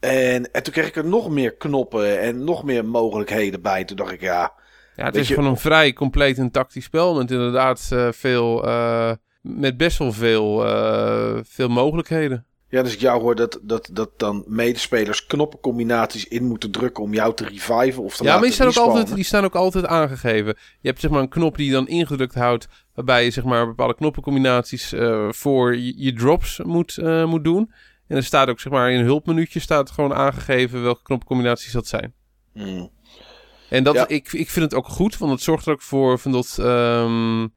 [0.00, 3.84] En, en toen kreeg ik er nog meer knoppen en nog meer mogelijkheden bij.
[3.84, 4.52] Toen dacht ik: Ja.
[4.96, 7.14] Ja, het is je, gewoon een vrij compleet en tactisch spel.
[7.14, 8.64] Met inderdaad veel
[9.42, 12.46] met best wel veel, uh, veel mogelijkheden.
[12.68, 17.14] Ja, dus ik jou hoor dat, dat, dat dan medespelers knoppencombinaties in moeten drukken om
[17.14, 19.86] jou te reviven of te Ja, maar die staan, ook altijd, die staan ook altijd
[19.86, 20.56] aangegeven.
[20.80, 23.66] Je hebt zeg maar een knop die je dan ingedrukt houdt, waarbij je zeg maar
[23.66, 27.72] bepaalde knoppencombinaties uh, voor je, je, drops moet, uh, moet doen.
[28.08, 31.86] En er staat ook zeg maar in een hulpmenuutje staat gewoon aangegeven welke knoppencombinaties dat
[31.86, 32.14] zijn.
[32.52, 32.90] Hmm.
[33.68, 36.32] En dat, ik, ik vind het ook goed, want het zorgt er ook voor van
[36.32, 36.56] dat...
[36.60, 37.54] Um,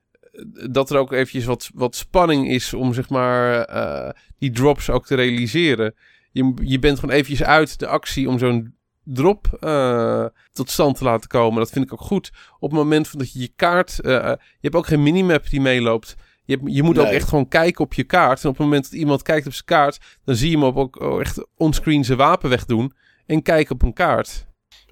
[0.69, 5.05] dat er ook eventjes wat, wat spanning is om zeg maar uh, die drops ook
[5.05, 5.95] te realiseren.
[6.31, 11.03] Je, je bent gewoon eventjes uit de actie om zo'n drop uh, tot stand te
[11.03, 11.59] laten komen.
[11.59, 12.31] Dat vind ik ook goed.
[12.59, 13.99] Op het moment van dat je je kaart...
[14.01, 16.15] Uh, je hebt ook geen minimap die meeloopt.
[16.43, 18.43] Je, je moet ook echt gewoon kijken op je kaart.
[18.43, 19.99] En op het moment dat iemand kijkt op zijn kaart...
[20.23, 22.93] dan zie je hem ook oh, echt onscreen zijn wapen wegdoen.
[23.25, 24.47] En kijken op een kaart.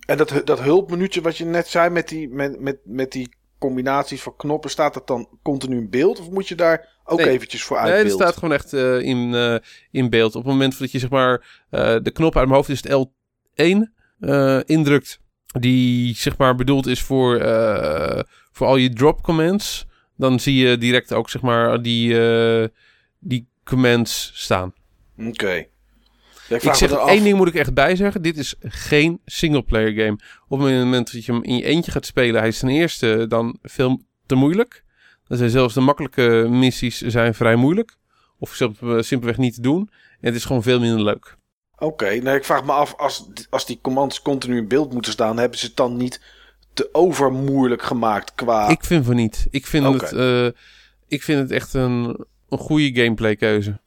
[0.05, 3.35] En dat, dat hulpminuutje wat je net zei met die, met, met, met die
[3.67, 6.19] combinaties van knoppen, staat dat dan continu in beeld?
[6.19, 9.17] Of moet je daar ook eventjes voor uit Nee, het staat gewoon echt uh, in,
[9.17, 9.55] uh,
[9.91, 10.35] in beeld.
[10.35, 13.07] Op het moment dat je zeg maar uh, de knop uit mijn hoofd is het
[13.07, 13.91] L1
[14.65, 15.19] indrukt,
[15.59, 17.39] die zeg maar bedoeld is voor,
[18.51, 19.85] voor al je drop commands,
[20.17, 22.17] dan zie je direct ook zeg maar die,
[23.19, 24.73] die commands staan.
[25.17, 25.71] Oké
[26.47, 28.21] ik, zeg één ding moet ik echt bijzeggen.
[28.21, 30.19] Dit is geen singleplayer game.
[30.47, 33.25] Op het moment dat je hem in je eentje gaat spelen, hij is ten eerste
[33.27, 34.83] dan veel te moeilijk.
[35.27, 37.95] Dan zijn zelfs de makkelijke missies zijn vrij moeilijk.
[38.39, 38.55] Of
[38.99, 39.89] simpelweg niet te doen.
[40.19, 41.37] En het is gewoon veel minder leuk.
[41.75, 45.11] Oké, okay, nou ik vraag me af, als, als die commands continu in beeld moeten
[45.11, 46.21] staan, hebben ze het dan niet
[46.73, 48.67] te overmoeilijk gemaakt qua...
[48.67, 49.47] Ik vind van niet.
[49.49, 50.45] Ik vind, het, uh,
[51.07, 53.81] ik vind het echt een, een goede gameplay keuze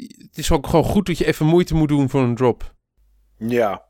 [0.00, 2.74] het is ook gewoon goed dat je even moeite moet doen voor een drop.
[3.38, 3.84] Ja.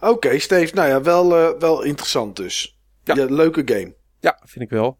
[0.00, 0.74] Oké, okay, Steve.
[0.74, 2.78] Nou ja, wel, uh, wel interessant dus.
[3.04, 3.24] Ja.
[3.24, 3.94] leuke game.
[4.20, 4.98] Ja, vind ik wel.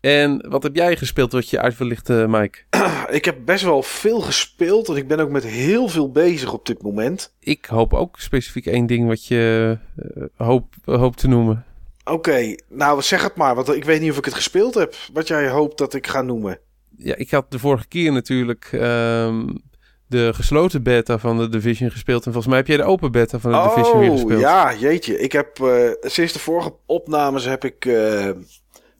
[0.00, 2.58] En wat heb jij gespeeld wat je uit wil lichten, Mike?
[3.10, 6.66] Ik heb best wel veel gespeeld en ik ben ook met heel veel bezig op
[6.66, 7.34] dit moment.
[7.40, 11.64] Ik hoop ook specifiek één ding wat je uh, hoop, hoopt te noemen.
[12.04, 14.94] Oké, nou zeg het maar, want ik weet niet of ik het gespeeld heb.
[15.12, 16.60] Wat jij hoopt dat ik ga noemen.
[17.02, 19.62] Ja, ik had de vorige keer natuurlijk um,
[20.06, 22.26] de gesloten beta van de Division gespeeld.
[22.26, 24.40] En volgens mij heb jij de open beta van de oh, Division weer gespeeld.
[24.40, 25.18] ja, jeetje.
[25.18, 27.84] Ik heb uh, sinds de vorige opnames heb ik...
[27.84, 28.26] Uh,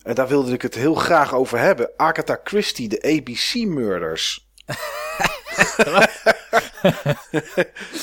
[0.02, 1.90] en daar wilde ik het heel graag over hebben.
[1.96, 4.48] Agatha Christie, de ABC Murders.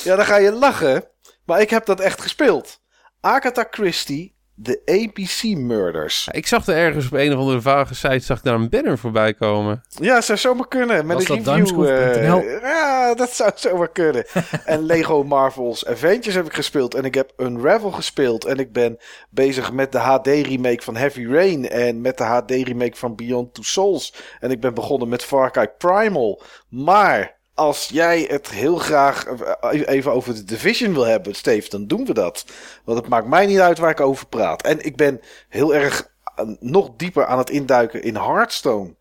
[0.03, 1.03] ja, dan ga je lachen.
[1.45, 2.81] Maar ik heb dat echt gespeeld.
[3.21, 6.27] Agatha Christie, de APC Murders.
[6.31, 8.97] ik zag er ergens op een of andere vage site zag ik daar een banner
[8.97, 9.83] voorbij komen.
[9.89, 11.05] Ja, zou zomaar kunnen.
[11.05, 11.85] Met Was een dat review.
[11.85, 12.59] Duimschroef.nl?
[12.61, 14.25] ja, dat zou zomaar kunnen.
[14.65, 16.95] en Lego Marvel's Avengers heb ik gespeeld.
[16.95, 18.45] En ik heb Unravel gespeeld.
[18.45, 18.97] En ik ben
[19.29, 21.69] bezig met de HD remake van Heavy Rain.
[21.69, 24.13] En met de HD remake van Beyond Two Souls.
[24.39, 26.41] En ik ben begonnen met Far Cry Primal.
[26.69, 29.25] Maar als jij het heel graag
[29.69, 32.45] even over de Division wil hebben, Steve, dan doen we dat.
[32.83, 34.61] Want het maakt mij niet uit waar ik over praat.
[34.61, 36.11] En ik ben heel erg
[36.59, 38.95] nog dieper aan het induiken in Hearthstone.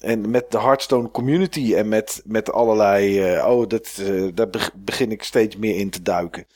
[0.00, 3.34] En met de Hearthstone community en met, met allerlei.
[3.36, 4.02] Uh, oh, dat,
[4.34, 6.46] daar begin ik steeds meer in te duiken.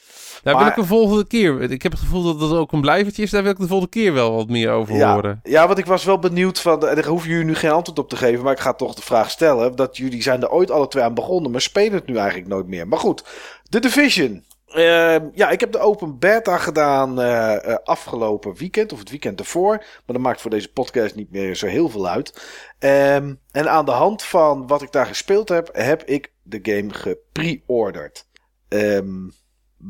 [0.42, 1.70] Daar wil ik de volgende keer.
[1.70, 3.30] Ik heb het gevoel dat dat ook een blijvertje is.
[3.30, 5.40] Daar wil ik de volgende keer wel wat meer over ja, horen.
[5.42, 6.86] Ja, want ik was wel benieuwd van.
[6.86, 8.44] En daar hoeven jullie nu geen antwoord op te geven.
[8.44, 9.76] Maar ik ga toch de vraag stellen.
[9.76, 11.50] Dat jullie zijn er ooit alle twee aan begonnen.
[11.50, 12.88] Maar spelen het nu eigenlijk nooit meer.
[12.88, 13.24] Maar goed,
[13.62, 14.44] de Division.
[14.74, 18.92] Uh, ja, ik heb de open beta gedaan uh, uh, afgelopen weekend.
[18.92, 19.76] Of het weekend ervoor.
[19.76, 22.42] Maar dat maakt voor deze podcast niet meer zo heel veel uit.
[22.78, 25.68] Um, en aan de hand van wat ik daar gespeeld heb.
[25.72, 28.26] Heb ik de game gepre-orderd.
[28.68, 29.32] Um,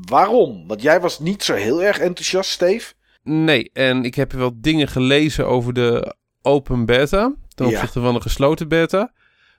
[0.01, 0.67] Waarom?
[0.67, 2.93] Want jij was niet zo heel erg enthousiast, Steve.
[3.23, 8.05] Nee, en ik heb wel dingen gelezen over de open beta ten opzichte ja.
[8.05, 9.13] van de gesloten beta.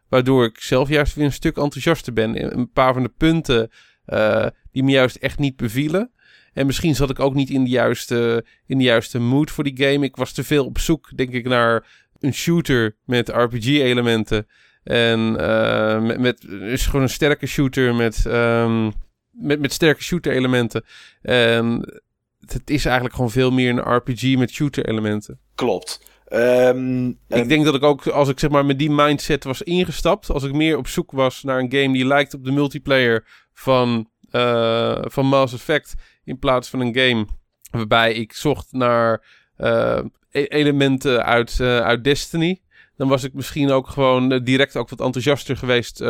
[0.10, 2.58] Waardoor ik zelf juist weer een stuk enthousiaster ben.
[2.58, 3.72] Een paar van de punten
[4.08, 6.12] uh, die me juist echt niet bevielen.
[6.54, 9.78] En misschien zat ik ook niet in de juiste, in de juiste mood voor die
[9.78, 10.06] game.
[10.06, 11.88] Ik was te veel op zoek, denk ik, naar
[12.20, 14.48] een shooter met RPG-elementen.
[14.84, 18.94] En uh, met, met is gewoon een sterke shooter met um,
[19.34, 20.84] met, met sterke shooter-elementen.
[21.22, 22.02] En
[22.40, 25.40] het is eigenlijk gewoon veel meer een RPG met shooter-elementen.
[25.56, 26.02] Klopt.
[26.34, 27.48] Um, ik en...
[27.48, 30.54] denk dat ik ook, als ik zeg maar met die mindset was ingestapt, als ik
[30.54, 35.26] meer op zoek was naar een game die lijkt op de multiplayer van, uh, van
[35.26, 37.26] Mass Effect, in plaats van een game
[37.72, 39.26] waarbij ik zocht naar
[39.58, 40.00] uh,
[40.32, 42.62] elementen uit, uh, uit Destiny,
[42.98, 46.04] dan was ik misschien ook gewoon direct ook wat enthousiaster geweest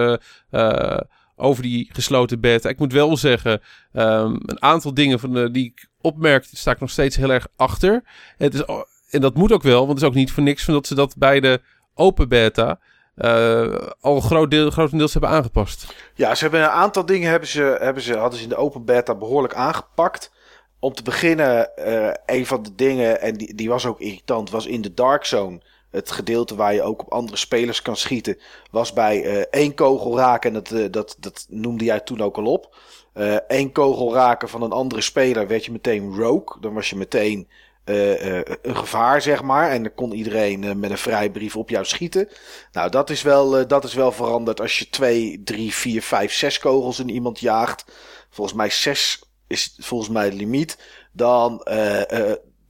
[1.43, 2.69] over die gesloten beta.
[2.69, 3.61] Ik moet wel zeggen,
[3.93, 7.47] um, een aantal dingen van de, die ik opmerk, sta ik nog steeds heel erg
[7.55, 8.03] achter.
[8.37, 8.63] Het is,
[9.09, 10.95] en dat moet ook wel, want het is ook niet voor niks van dat ze
[10.95, 11.61] dat bij de
[11.93, 12.79] open beta
[13.17, 15.95] uh, al groot deel, grotendeels hebben aangepast.
[16.15, 18.85] Ja, ze hebben een aantal dingen hebben ze, hebben ze, hadden ze in de open
[18.85, 20.31] beta behoorlijk aangepakt.
[20.79, 24.65] Om te beginnen, uh, een van de dingen, en die, die was ook irritant, was
[24.65, 25.61] in de Dark Zone
[25.93, 28.37] het gedeelte waar je ook op andere spelers kan schieten,
[28.71, 30.49] was bij uh, één kogel raken.
[30.49, 32.75] En dat, uh, dat, dat noemde jij toen ook al op.
[33.15, 36.61] Uh, één kogel raken van een andere speler werd je meteen rogue.
[36.61, 37.47] Dan was je meteen
[37.85, 39.71] een gevaar, zeg maar.
[39.71, 42.29] En dan kon iedereen met een vrijbrief op jou schieten.
[42.71, 46.59] Nou, dat is wel, dat is wel veranderd als je twee, drie, vier, vijf, zes
[46.59, 47.85] kogels in iemand jaagt.
[48.29, 50.77] Volgens mij zes is volgens mij de limiet.
[51.11, 51.67] Dan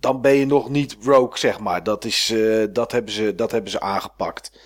[0.04, 1.84] dan ben je nog niet rogue, zeg maar.
[1.84, 4.60] Dat, is, uh, dat, hebben, ze, dat hebben ze aangepakt.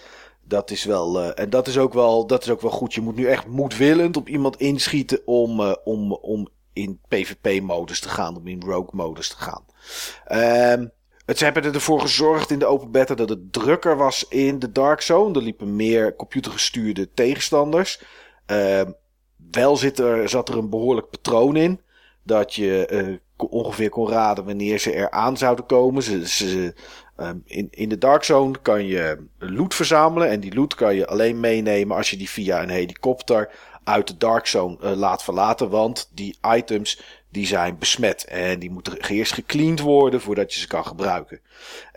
[0.43, 1.21] Dat is wel.
[1.21, 2.93] Uh, en dat is, ook wel, dat is ook wel goed.
[2.93, 8.09] Je moet nu echt moedwillend op iemand inschieten om, uh, om, om in PvP-modus te
[8.09, 9.65] gaan, om in rogue-modus te gaan.
[10.71, 10.91] Um,
[11.25, 14.71] het, ze hebben ervoor gezorgd in de open beta dat het drukker was in de
[14.71, 15.35] Dark Zone.
[15.35, 18.01] Er liepen meer computergestuurde tegenstanders.
[18.51, 18.81] Uh,
[19.51, 21.81] wel zit er, zat er een behoorlijk patroon in.
[22.23, 26.03] Dat je ongeveer kon raden wanneer ze er aan zouden komen.
[26.03, 26.73] Ze, ze,
[27.17, 30.29] um, in, in de Dark Zone kan je loot verzamelen.
[30.29, 33.49] En die loot kan je alleen meenemen als je die via een helikopter
[33.83, 35.69] uit de Dark Zone uh, laat verlaten.
[35.69, 38.25] Want die items die zijn besmet.
[38.25, 41.41] En die moeten eerst gecleaned worden voordat je ze kan gebruiken.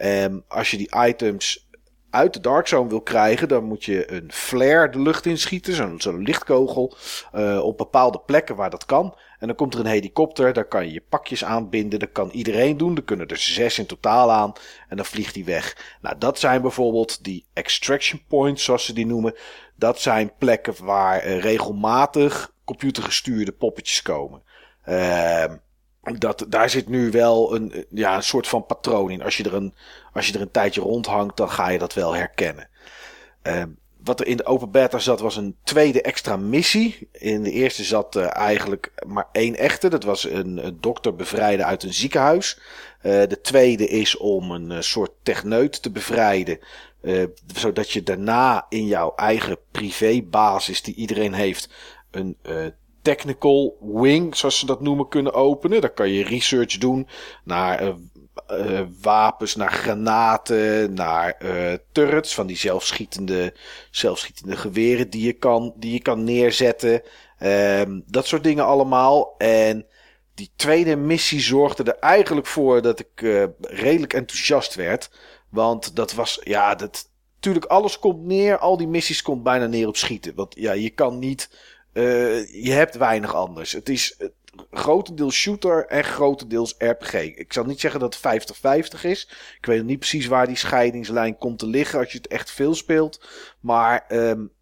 [0.02, 1.68] Um, als je die items
[2.10, 5.74] uit de Dark Zone wil krijgen, dan moet je een flare de lucht inschieten.
[5.74, 6.94] Zo'n zo'n lichtkogel.
[7.34, 9.14] Uh, op bepaalde plekken waar dat kan.
[9.40, 11.98] En dan komt er een helikopter, daar kan je je pakjes aanbinden.
[11.98, 12.96] Dat kan iedereen doen.
[12.96, 14.52] Er kunnen er zes in totaal aan.
[14.88, 15.96] En dan vliegt hij weg.
[16.00, 19.34] Nou, dat zijn bijvoorbeeld die extraction points, zoals ze die noemen.
[19.76, 24.42] Dat zijn plekken waar uh, regelmatig computergestuurde poppetjes komen.
[24.88, 25.44] Uh,
[26.18, 29.22] dat, daar zit nu wel een, ja, een soort van patroon in.
[29.22, 29.74] Als je, er een,
[30.12, 32.68] als je er een tijdje rondhangt, dan ga je dat wel herkennen.
[33.42, 33.62] Uh,
[34.10, 37.08] wat er in de open beta zat, was een tweede extra missie.
[37.12, 39.88] In de eerste zat uh, eigenlijk maar één echte.
[39.88, 42.58] Dat was een, dokter bevrijden uit een ziekenhuis.
[43.02, 46.58] Uh, de tweede is om een uh, soort techneut te bevrijden.
[47.54, 51.68] zodat je daarna in jouw eigen privébasis die iedereen heeft,
[52.10, 52.36] een
[53.02, 55.80] technical wing, zoals ze dat noemen, kunnen openen.
[55.80, 57.08] Daar kan je research doen
[57.44, 57.94] naar
[58.52, 63.54] uh, wapens, naar granaten, naar uh, turrets van die zelfschietende,
[63.90, 67.02] zelfschietende geweren die je kan, die je kan neerzetten.
[67.42, 69.34] Um, dat soort dingen allemaal.
[69.38, 69.86] En
[70.34, 73.20] die tweede missie zorgde er eigenlijk voor dat ik
[73.60, 75.10] redelijk enthousiast werd.
[75.48, 77.08] Want dat was, ja, dat.
[77.34, 78.58] Natuurlijk, alles komt neer.
[78.58, 80.34] Al die missies komt bijna neer op schieten.
[80.34, 81.48] Want ja, je kan niet
[81.92, 83.72] je hebt weinig anders.
[83.72, 84.16] Het is
[84.70, 87.14] grotendeels shooter en grotendeels RPG.
[87.14, 88.50] Ik zal niet zeggen dat het
[88.96, 89.28] 50-50 is.
[89.58, 92.74] Ik weet niet precies waar die scheidingslijn komt te liggen als je het echt veel
[92.74, 93.26] speelt.
[93.60, 94.52] Maar um,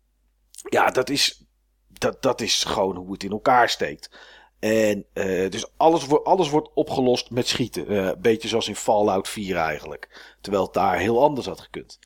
[0.69, 1.45] ja, dat is,
[1.89, 4.11] dat, dat is gewoon hoe het in elkaar steekt.
[4.59, 7.93] En uh, dus alles, wordt alles wordt opgelost met schieten.
[7.93, 10.37] Een beetje zoals in Fallout 4 eigenlijk.
[10.41, 11.99] Terwijl het daar heel anders had gekund.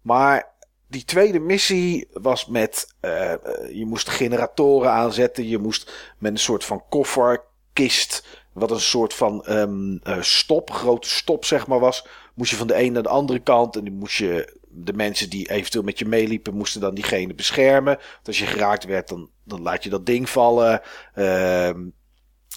[0.00, 0.51] Maar
[0.92, 2.94] die tweede missie was met.
[3.00, 3.32] Uh,
[3.72, 5.48] je moest generatoren aanzetten.
[5.48, 8.26] Je moest met een soort van kofferkist.
[8.52, 12.06] Wat een soort van um, stop, grote stop zeg maar was.
[12.34, 13.76] Moest je van de ene naar de andere kant.
[13.76, 14.60] En die moest je.
[14.74, 17.96] De mensen die eventueel met je meeliepen, moesten dan diegene beschermen.
[18.12, 20.80] Want als je geraakt werd, dan, dan laat je dat ding vallen.
[21.14, 21.70] Uh,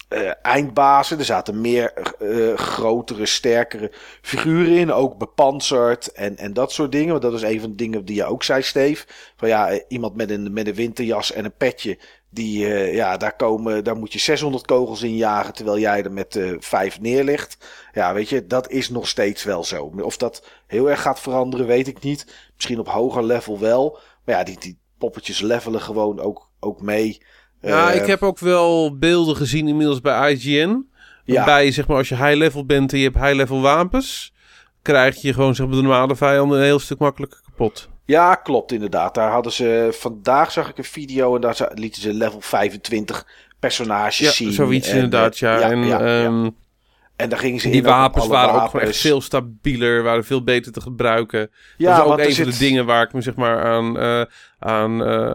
[0.08, 1.18] uh, eindbazen.
[1.18, 3.92] Er zaten meer uh, grotere, sterkere
[4.22, 4.92] figuren in.
[4.92, 7.10] Ook bepanserd en, en dat soort dingen.
[7.10, 9.06] Want dat is een van de dingen die je ook zei, Steve.
[9.36, 11.98] Van ja, eh, iemand met een, met een winterjas en een petje.
[12.28, 15.54] Die, ja, daar, komen, daar moet je 600 kogels in jagen.
[15.54, 17.58] Terwijl jij er met vijf neerligt.
[17.92, 19.92] Ja, weet je, dat is nog steeds wel zo.
[20.00, 22.26] Of dat heel erg gaat veranderen, weet ik niet.
[22.54, 23.98] Misschien op hoger level wel.
[24.24, 27.20] Maar ja, die, die poppetjes levelen gewoon ook, ook mee.
[27.60, 30.86] Ja, uh, ik heb ook wel beelden gezien inmiddels bij IGN.
[31.24, 34.32] Waarbij zeg maar, als je high level bent en je hebt high level wapens,
[34.82, 37.88] krijg je gewoon zeg maar, de normale vijanden een heel stuk makkelijker kapot.
[38.04, 39.14] Ja, klopt inderdaad.
[39.14, 43.26] Daar hadden ze vandaag zag ik een video en daar lieten ze level 25
[43.60, 44.52] personages ja, zien.
[44.52, 45.58] Zoiets en, inderdaad, ja.
[45.58, 46.56] ja, en, um,
[47.16, 48.64] en daar gingen ze die in wapens waren wapens.
[48.64, 51.50] ook gewoon echt veel stabieler, waren veel beter te gebruiken.
[51.76, 54.24] Ja, dat is ook een van de dingen waar ik me zeg maar aan, uh,
[54.58, 55.34] aan, uh,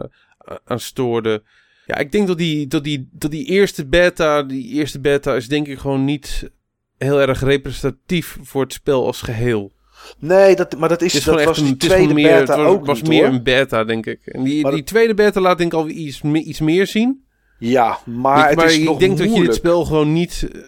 [0.64, 1.42] aan stoorde.
[1.86, 5.48] Ja, ik denk dat die, dat, die, dat die eerste beta, die eerste beta is
[5.48, 6.50] denk ik gewoon niet
[6.98, 9.72] heel erg representatief voor het spel als geheel.
[10.18, 13.00] Nee, dat, maar dat is, dat was een, die tweede meer, beta was, ook was
[13.00, 13.34] niet, meer hoor.
[13.34, 14.20] een beta, denk ik.
[14.24, 17.24] En die, Maar die tweede beta laat denk ik al iets, iets meer zien.
[17.58, 20.60] Ja, maar maar het is ik nog denk dat je dit spel gewoon niet, eh,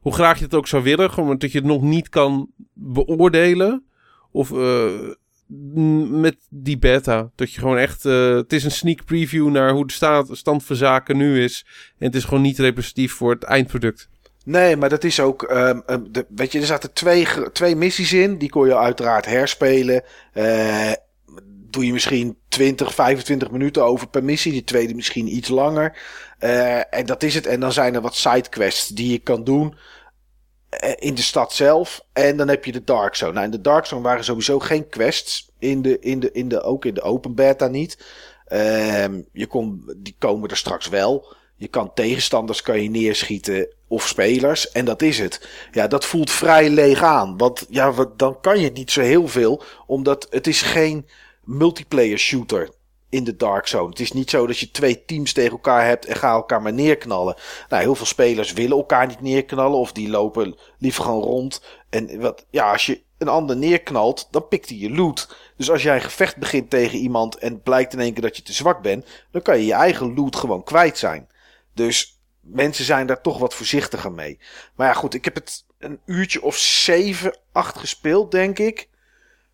[0.00, 3.84] hoe graag je het ook zou willen, gewoon dat je het nog niet kan beoordelen.
[4.30, 4.90] Of eh,
[6.10, 7.30] met die beta.
[7.34, 10.64] Dat je gewoon echt, eh, het is een sneak preview naar hoe de staat, stand
[10.64, 11.66] van zaken nu is.
[11.98, 14.08] En het is gewoon niet representatief voor het eindproduct.
[14.44, 15.42] Nee, maar dat is ook.
[15.42, 18.38] ehm, ehm, de, weet je, er zaten twee, twee missies in.
[18.38, 20.02] Die kon je uiteraard herspelen.
[20.32, 20.92] Eh,
[21.70, 24.52] doe je misschien 20, 25 minuten over per missie.
[24.52, 25.98] Die tweede misschien iets langer.
[26.38, 27.46] Eh, en dat is het.
[27.46, 29.74] En dan zijn er wat sidequests die je kan doen.
[30.68, 32.00] Eh, In de stad zelf.
[32.12, 33.32] En dan heb je de Dark Zone.
[33.32, 35.50] Nou, in de Dark Zone waren sowieso geen quests.
[35.58, 37.98] In de, in de, in de, ook in de open beta niet.
[38.46, 41.34] Ehm, je kon, die komen er straks wel.
[41.56, 44.70] Je kan tegenstanders kan je neerschieten of spelers.
[44.70, 45.48] En dat is het.
[45.72, 47.36] Ja, dat voelt vrij leeg aan.
[47.36, 49.62] Want ja, wat, dan kan je niet zo heel veel.
[49.86, 51.06] Omdat het is geen
[51.44, 52.70] multiplayer shooter
[53.08, 53.88] in de Dark Zone.
[53.88, 56.72] Het is niet zo dat je twee teams tegen elkaar hebt en ga elkaar maar
[56.72, 57.36] neerknallen.
[57.68, 59.78] Nou, heel veel spelers willen elkaar niet neerknallen.
[59.78, 61.62] Of die lopen liever gewoon rond.
[61.90, 65.36] En wat, ja, als je een ander neerknalt, dan pikt hij je loot.
[65.56, 68.42] Dus als jij een gevecht begint tegen iemand en blijkt in één keer dat je
[68.42, 71.28] te zwak bent, dan kan je je eigen loot gewoon kwijt zijn.
[71.74, 74.38] Dus mensen zijn daar toch wat voorzichtiger mee.
[74.74, 78.88] Maar ja, goed, ik heb het een uurtje of zeven, acht gespeeld, denk ik.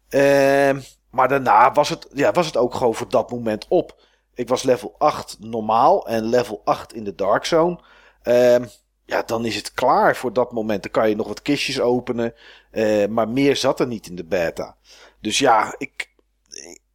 [0.08, 0.80] Ehm,
[1.14, 4.02] maar daarna was het, ja, was het ook gewoon voor dat moment op.
[4.34, 7.78] Ik was level 8 normaal en level 8 in de Dark Zone.
[8.22, 8.64] Ehm,
[9.04, 10.82] ja, dan is het klaar voor dat moment.
[10.82, 12.34] Dan kan je nog wat kistjes openen.
[12.70, 14.76] eh, maar meer zat er niet in de beta.
[15.20, 16.10] Dus ja, ik,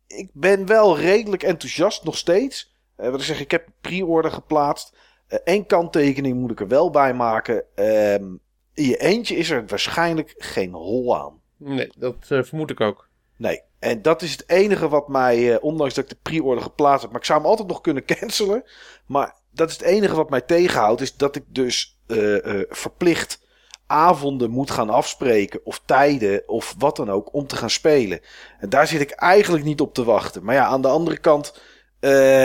[0.08, 2.76] ik ben wel redelijk enthousiast nog steeds.
[2.96, 4.96] Eh, wat ik zeg, ik heb pre-order geplaatst.
[5.28, 7.64] Eén kanttekening moet ik er wel bij maken.
[7.76, 8.26] Ehm,
[8.74, 11.42] in je eentje is er waarschijnlijk geen hol aan.
[11.58, 13.09] Nee, dat eh, vermoed ik ook.
[13.40, 17.02] Nee, en dat is het enige wat mij, eh, ondanks dat ik de pre-order geplaatst
[17.02, 18.64] heb, maar ik zou hem altijd nog kunnen cancelen.
[19.06, 21.02] Maar dat is het enige wat mij tegenhoudt.
[21.02, 23.48] Is dat ik dus uh, verplicht
[23.88, 25.60] avonden moet gaan afspreken.
[25.64, 27.34] Of tijden of wat dan ook.
[27.34, 28.20] Om te gaan spelen.
[28.60, 30.44] En daar zit ik eigenlijk niet op te wachten.
[30.44, 31.62] Maar ja, aan de andere kant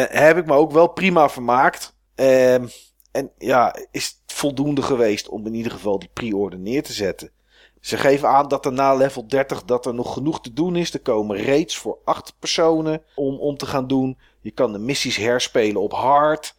[0.09, 1.97] heb ik me ook wel prima vermaakt.
[2.15, 2.67] Ehm,
[3.13, 7.31] en ja, is het voldoende geweest om in ieder geval die pre-order neer te zetten.
[7.85, 10.95] Ze geven aan dat er na level 30 dat er nog genoeg te doen is.
[10.95, 14.18] Er komen raids voor 8 personen om, om te gaan doen.
[14.41, 16.55] Je kan de missies herspelen op hard.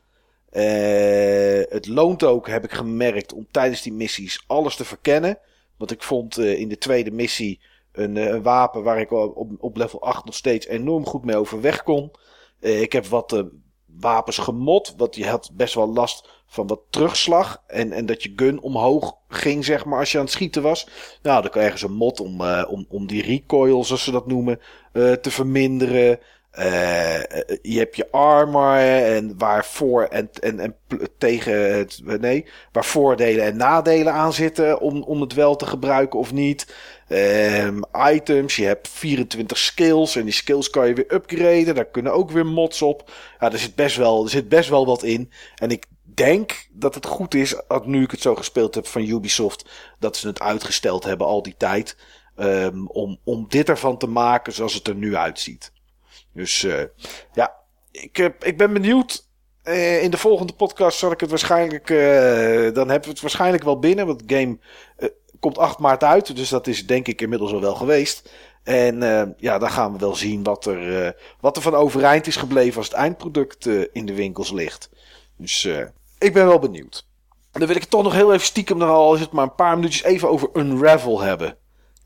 [0.51, 5.39] Uh, het loont ook, heb ik gemerkt, om tijdens die missies alles te verkennen.
[5.77, 7.61] Want ik vond uh, in de tweede missie
[7.91, 11.83] een, een wapen waar ik op, op level 8 nog steeds enorm goed mee overweg
[11.83, 12.11] kon.
[12.59, 13.43] ik heb wat
[13.85, 17.63] wapens gemod, want je had best wel last van wat terugslag.
[17.67, 20.87] En, en dat je gun omhoog ging, zeg maar, als je aan het schieten was.
[21.21, 24.27] Nou, dan kan ergens een mod om, uh, om, om die recoil, zoals ze dat
[24.27, 24.59] noemen,
[24.93, 26.19] uh, te verminderen.
[26.59, 27.19] Uh,
[27.61, 30.75] je hebt je armor en waarvoor en, en, en
[31.17, 36.19] tegen het, nee, waar voordelen en nadelen aan zitten om, om het wel te gebruiken
[36.19, 36.75] of niet.
[37.09, 41.75] Um, items, je hebt 24 skills en die skills kan je weer upgraden.
[41.75, 43.11] Daar kunnen ook weer mods op.
[43.39, 45.31] Ja, er zit best wel, er zit best wel wat in.
[45.55, 45.85] En ik
[46.15, 50.27] denk dat het goed is, nu ik het zo gespeeld heb van Ubisoft, dat ze
[50.27, 51.97] het uitgesteld hebben al die tijd.
[52.37, 55.71] Um, om, om dit ervan te maken zoals het er nu uitziet.
[56.33, 56.81] Dus uh,
[57.33, 57.53] ja,
[57.91, 59.27] ik, ik ben benieuwd.
[59.63, 61.87] Uh, in de volgende podcast zal ik het waarschijnlijk.
[62.75, 64.05] Dan hebben we het waarschijnlijk wel binnen.
[64.05, 64.59] Want het game
[65.39, 66.35] komt 8 maart uit.
[66.35, 68.31] Dus dat is denk ik inmiddels al wel geweest.
[68.63, 68.99] En
[69.37, 72.87] ja, dan gaan we wel zien wat er, wat er van overeind is gebleven als
[72.87, 74.89] het eindproduct in de winkels ligt.
[75.37, 75.67] Dus
[76.25, 77.07] ik ben wel benieuwd.
[77.51, 79.43] En dan wil ik het toch nog heel even stiekem, nog al is het maar
[79.43, 81.57] een paar minuutjes, even over Unravel hebben.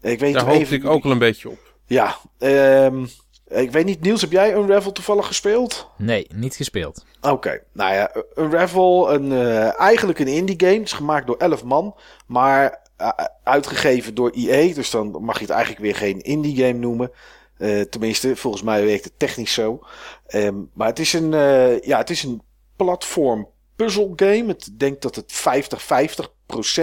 [0.01, 1.73] Ik weet Daar hoop ik ook al een beetje op.
[1.85, 3.07] Ja, um,
[3.47, 5.87] ik weet niet, Niels, heb jij Unravel toevallig gespeeld?
[5.97, 7.05] Nee, niet gespeeld.
[7.21, 10.73] Oké, nou ja, Unravel, een, uh, eigenlijk een indie game.
[10.73, 11.95] Het is gemaakt door 11 man,
[12.27, 13.09] maar uh,
[13.43, 14.73] uitgegeven door EA.
[14.73, 17.11] Dus dan mag je het eigenlijk weer geen indie game noemen.
[17.57, 19.83] Uh, tenminste, volgens mij werkt het technisch zo.
[20.27, 21.31] Um, maar het is een,
[21.81, 22.41] ja, het is een
[22.75, 23.47] platform
[23.79, 24.51] puzzle game.
[24.51, 25.33] Ik denk dat het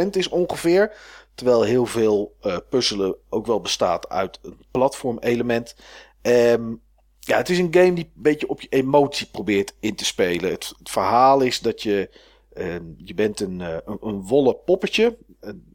[0.05, 0.93] 50-50% is ongeveer.
[1.35, 5.77] Terwijl heel veel uh, puzzelen ook wel bestaat uit een platform element.
[6.23, 6.81] Um,
[7.21, 10.51] ja, het is een game die een beetje op je emotie probeert in te spelen.
[10.51, 12.11] Het, het verhaal is dat je.
[12.59, 15.17] Um, je bent een, uh, een, wollen poppetje.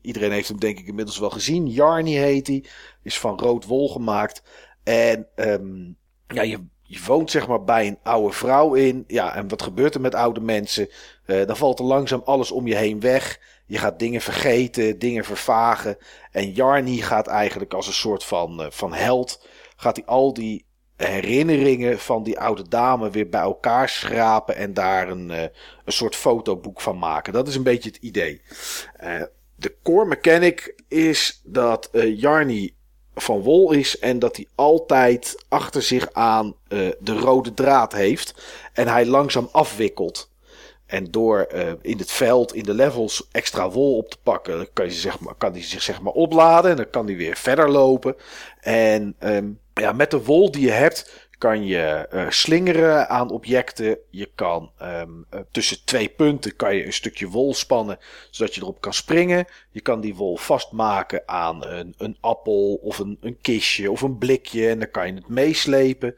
[0.02, 1.68] Iedereen heeft hem denk ik inmiddels wel gezien.
[1.68, 2.64] Jarny heet hij.
[3.04, 4.44] Is van rood wol gemaakt.
[4.84, 5.98] En um,
[6.28, 6.60] ja, je,
[6.92, 9.04] je woont zeg maar bij een oude vrouw in.
[9.08, 10.90] Ja, en wat gebeurt er met oude mensen?
[11.26, 13.40] Uh, dan valt er langzaam alles om je heen weg.
[13.66, 15.98] Je gaat dingen vergeten, dingen vervagen.
[16.32, 20.66] En Jarny gaat eigenlijk als een soort van, uh, van held gaat hij al die
[20.96, 25.42] herinneringen van die oude dame weer bij elkaar schrapen en daar een, uh,
[25.86, 27.34] een soort fotoboek van maken.
[27.34, 28.42] Dat is een beetje het idee.
[29.56, 32.76] De core mechanic is dat Jarny
[33.16, 36.56] van wol is en dat hij altijd achter zich aan
[37.00, 38.34] de rode draad heeft
[38.74, 40.30] en hij langzaam afwikkelt.
[40.92, 44.92] En door uh, in het veld, in de levels, extra wol op te pakken, kan,
[44.92, 46.72] zeg maar, kan hij zich zeg maar opladen.
[46.72, 48.16] En dan kan hij weer verder lopen.
[48.60, 53.98] En um, ja, met de wol die je hebt, kan je uh, slingeren aan objecten.
[54.10, 58.82] Je kan um, tussen twee punten kan je een stukje wol spannen, zodat je erop
[58.82, 59.46] kan springen.
[59.72, 64.18] Je kan die wol vastmaken aan een, een appel of een, een kistje of een
[64.18, 64.70] blikje.
[64.70, 66.16] En dan kan je het meeslepen.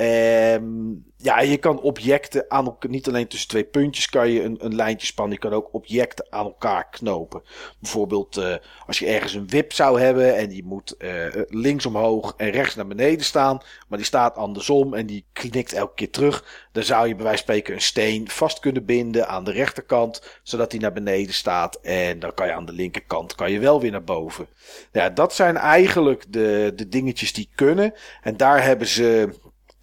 [0.00, 4.74] Um, ja, je kan objecten aan niet alleen tussen twee puntjes kan je een, een
[4.74, 5.34] lijntje spannen.
[5.34, 7.42] Je kan ook objecten aan elkaar knopen.
[7.80, 8.54] Bijvoorbeeld uh,
[8.86, 12.74] als je ergens een wip zou hebben en die moet uh, links omhoog en rechts
[12.74, 13.60] naar beneden staan.
[13.88, 16.68] Maar die staat andersom en die knikt elke keer terug.
[16.72, 20.40] Dan zou je bij wijze van spreken een steen vast kunnen binden aan de rechterkant.
[20.42, 21.80] Zodat die naar beneden staat.
[21.80, 24.48] En dan kan je aan de linkerkant kan je wel weer naar boven.
[24.92, 27.94] Ja, dat zijn eigenlijk de, de dingetjes die kunnen.
[28.22, 29.28] En daar hebben ze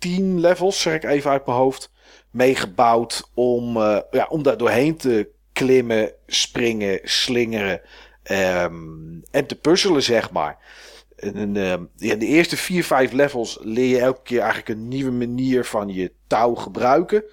[0.04, 1.92] 10 levels, zeg ik even uit mijn hoofd,
[2.32, 7.82] meegebouwd om, uh, ja, om daar doorheen te klimmen, springen, slingeren
[8.32, 10.58] um, en te puzzelen, zeg maar.
[11.16, 11.56] En,
[11.98, 15.90] in de eerste 4, 5 levels leer je elke keer eigenlijk een nieuwe manier van
[15.90, 17.24] je touw gebruiken.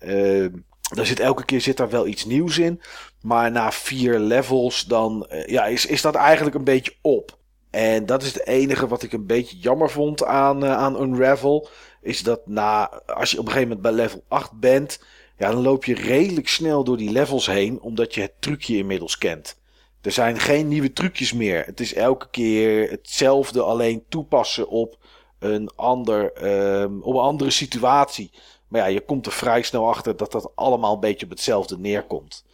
[0.00, 0.46] Uh,
[0.94, 2.80] daar zit elke keer zit daar wel iets nieuws in.
[3.20, 7.38] Maar na vier levels dan uh, ja, is, is dat eigenlijk een beetje op.
[7.70, 11.68] En dat is het enige wat ik een beetje jammer vond aan, uh, aan Unravel
[12.02, 15.00] is dat na, als je op een gegeven moment bij level 8 bent,
[15.38, 19.18] ja, dan loop je redelijk snel door die levels heen, omdat je het trucje inmiddels
[19.18, 19.58] kent.
[20.00, 21.64] Er zijn geen nieuwe trucjes meer.
[21.64, 24.98] Het is elke keer hetzelfde, alleen toepassen op
[25.38, 26.44] een, ander,
[26.82, 28.30] um, op een andere situatie.
[28.68, 31.78] Maar ja, je komt er vrij snel achter dat dat allemaal een beetje op hetzelfde
[31.78, 32.44] neerkomt.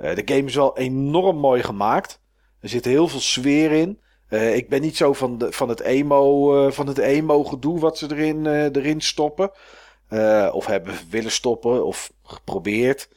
[0.00, 2.20] Uh, de game is wel enorm mooi gemaakt.
[2.60, 4.00] Er zit heel veel sfeer in.
[4.30, 7.80] Uh, ik ben niet zo van, de, van het emo, uh, van het emo gedoe
[7.80, 9.50] wat ze erin, erin stoppen.
[10.52, 13.08] of hebben willen stoppen of geprobeerd.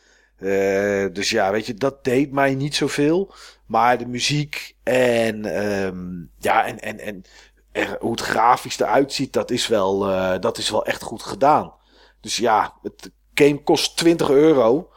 [1.13, 3.33] dus ja, weet je, dat deed mij niet zoveel.
[3.65, 7.23] Maar de muziek en, um, ja, en, en, en,
[7.71, 9.99] en, hoe het grafisch eruit ziet, dat is wel,
[10.39, 11.73] dat is wel echt goed gedaan.
[12.21, 14.89] Dus ja, het game kost 20 euro.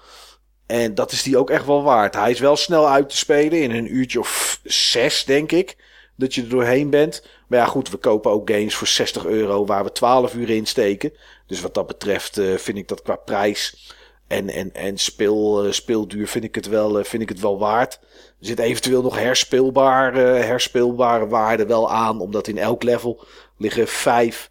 [0.66, 2.14] En dat is die ook echt wel waard.
[2.14, 5.76] Hij is wel snel uit te spelen in een uurtje of zes, denk ik.
[6.16, 7.26] Dat je er doorheen bent.
[7.46, 10.66] Maar ja, goed, we kopen ook games voor 60 euro waar we 12 uur in
[10.66, 11.12] steken.
[11.46, 13.94] Dus wat dat betreft uh, vind ik dat qua prijs
[14.26, 17.58] en, en, en speel, uh, speelduur vind ik, het wel, uh, vind ik het wel
[17.58, 18.00] waard.
[18.40, 22.20] Er zit eventueel nog herspeelbare, herspeelbare waarde wel aan.
[22.20, 23.24] Omdat in elk level
[23.58, 24.50] liggen vijf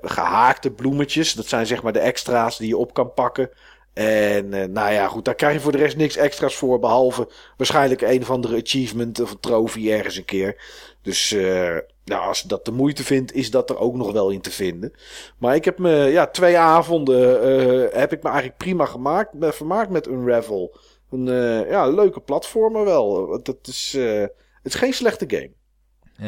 [0.00, 1.32] gehaakte bloemetjes.
[1.32, 3.50] Dat zijn zeg maar de extra's die je op kan pakken.
[3.94, 6.78] En uh, nou ja, goed, daar krijg je voor de rest niks extra's voor.
[6.78, 10.62] Behalve waarschijnlijk een of andere achievement of een trofee ergens een keer.
[11.02, 14.30] Dus uh, nou, als je dat de moeite vindt, is dat er ook nog wel
[14.30, 14.92] in te vinden.
[15.38, 19.90] Maar ik heb me, ja, twee avonden uh, heb ik me eigenlijk prima gemaakt, vermaakt
[19.90, 20.76] met Unravel.
[21.10, 21.26] Een
[21.68, 23.42] ja, leuke platformer wel.
[23.42, 24.32] Dat is, het
[24.62, 25.50] is geen slechte game.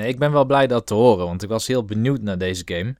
[0.06, 2.96] Ik ben wel blij dat te horen, want ik was heel benieuwd naar deze game.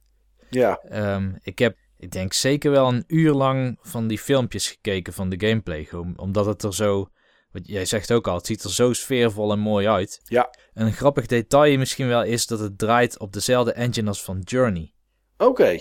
[0.50, 0.80] Ja.
[1.14, 5.28] Um, ik heb ik denk zeker wel een uur lang van die filmpjes gekeken van
[5.28, 5.88] de gameplay.
[6.16, 7.08] Omdat het er zo,
[7.52, 10.20] wat jij zegt ook al, het ziet er zo sfeervol en mooi uit.
[10.24, 10.54] Ja.
[10.74, 14.92] Een grappig detail misschien wel is dat het draait op dezelfde engine als van Journey.
[15.36, 15.78] Oké.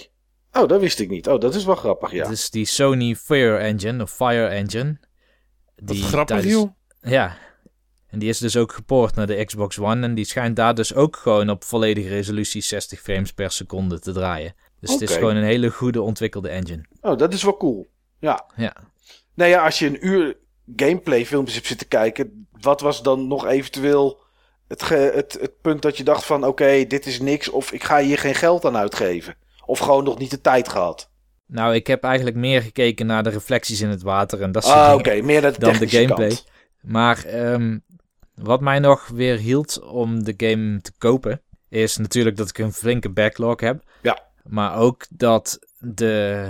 [0.51, 1.28] Oh, dat wist ik niet.
[1.28, 2.24] Oh, dat is wel grappig, ja.
[2.24, 4.99] Het is die Sony Fire Engine, of Fire Engine.
[5.76, 6.68] Die Wat grappig, tijdens...
[7.01, 7.38] Ja.
[8.07, 10.05] En die is dus ook gepoord naar de Xbox One.
[10.05, 14.11] En die schijnt daar dus ook gewoon op volledige resolutie 60 frames per seconde te
[14.11, 14.55] draaien.
[14.80, 16.86] Dus het is gewoon een hele goede ontwikkelde engine.
[17.02, 17.88] Oh, dat is wel cool.
[18.20, 18.46] Ja.
[18.56, 18.76] Ja.
[19.34, 20.38] Nou ja, als je een uur
[20.76, 24.24] gameplay filmpjes hebt zitten kijken, wat was dan nog eventueel
[24.68, 28.00] het, het, het punt dat je dacht van oké, dit is niks of ik ga
[28.00, 29.36] hier geen geld aan uitgeven?
[29.66, 31.10] Of gewoon nog niet de tijd gehad?
[31.48, 34.76] Nou, ik heb eigenlijk meer gekeken naar de reflecties in het water en dat soort
[34.76, 36.38] ah, oké, meer de dan de gameplay.
[36.82, 37.84] Maar um,
[38.34, 42.74] wat mij nog weer hield om de game te kopen, is natuurlijk dat ik een
[42.74, 43.84] flinke backlog heb.
[44.02, 44.25] Ja.
[44.48, 46.46] Maar ook dat de,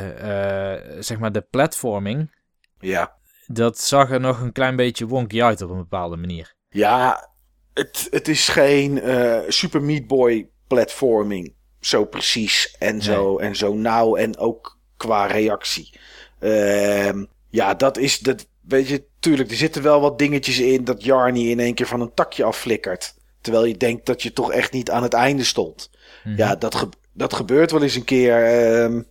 [0.96, 2.36] uh, zeg maar de platforming.
[2.80, 3.16] Ja.
[3.48, 6.56] Dat zag er nog een klein beetje wonky uit op een bepaalde manier.
[6.70, 7.30] Ja,
[7.74, 11.54] het, het is geen uh, Super Meat Boy platforming.
[11.80, 14.16] Zo precies en zo en zo nauw.
[14.16, 16.00] En ook qua reactie.
[16.39, 18.20] Uh, ja, dat is.
[18.20, 21.88] Dat, weet je, tuurlijk, er zitten wel wat dingetjes in dat Jarny in één keer
[21.88, 23.16] van een takje afflikkert.
[23.41, 25.89] Terwijl je denkt dat je toch echt niet aan het einde stond.
[26.24, 26.38] Mhm.
[26.38, 28.89] Ja, dat, dat gebeurt wel eens een keer.
[28.89, 29.01] Uh,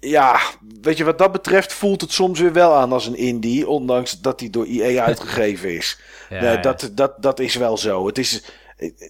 [0.00, 0.40] ja,
[0.80, 3.68] weet je, wat dat betreft voelt het soms weer wel aan als een indie.
[3.68, 5.98] Ondanks dat hij door EA uitgegeven is.
[6.30, 8.06] ja, Dat, dat, dat is wel zo.
[8.06, 8.42] Het is,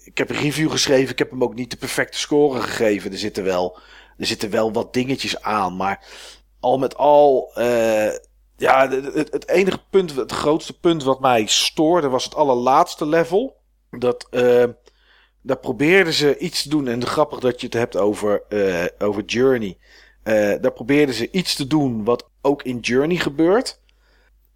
[0.04, 1.12] ik heb een review geschreven.
[1.12, 3.12] Ik heb hem ook niet de perfecte score gegeven.
[3.12, 3.78] Er zitten wel,
[4.18, 5.76] er zitten wel wat dingetjes aan.
[5.76, 6.04] Maar
[6.60, 7.52] al met al.
[7.58, 8.10] Uh,
[8.56, 13.56] ja, het, het, enige punt, het grootste punt wat mij stoorde was het allerlaatste level.
[13.90, 14.26] Dat.
[14.30, 14.64] Uh,
[15.46, 16.88] daar probeerden ze iets te doen.
[16.88, 19.78] En grappig dat je het hebt over, uh, over Journey.
[20.24, 23.80] Uh, daar probeerden ze iets te doen wat ook in Journey gebeurt.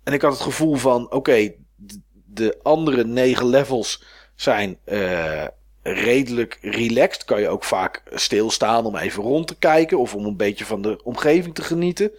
[0.05, 1.53] En ik had het gevoel van: oké,
[2.24, 5.47] de andere negen levels zijn uh,
[5.82, 7.24] redelijk relaxed.
[7.24, 10.82] Kan je ook vaak stilstaan om even rond te kijken of om een beetje van
[10.82, 12.11] de omgeving te genieten.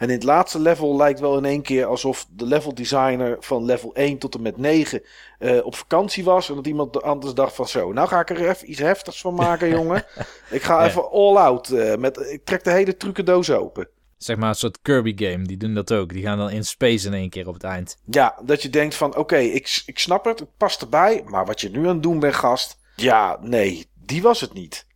[0.00, 3.64] En in het laatste level lijkt wel in één keer alsof de level designer van
[3.64, 5.02] level 1 tot en met 9
[5.38, 6.48] uh, op vakantie was.
[6.48, 9.34] En dat iemand anders dacht van zo, nou ga ik er even iets heftigs van
[9.34, 10.04] maken jongen.
[10.50, 11.70] ik ga even all out.
[11.70, 13.88] Uh, met, ik trek de hele trucendoos open.
[14.16, 16.12] Zeg maar een soort Kirby game, die doen dat ook.
[16.12, 17.96] Die gaan dan in space in één keer op het eind.
[18.04, 21.22] Ja, dat je denkt van oké, ik, ik snap het, het past erbij.
[21.26, 24.86] Maar wat je nu aan het doen bent gast, ja, nee, die was het niet.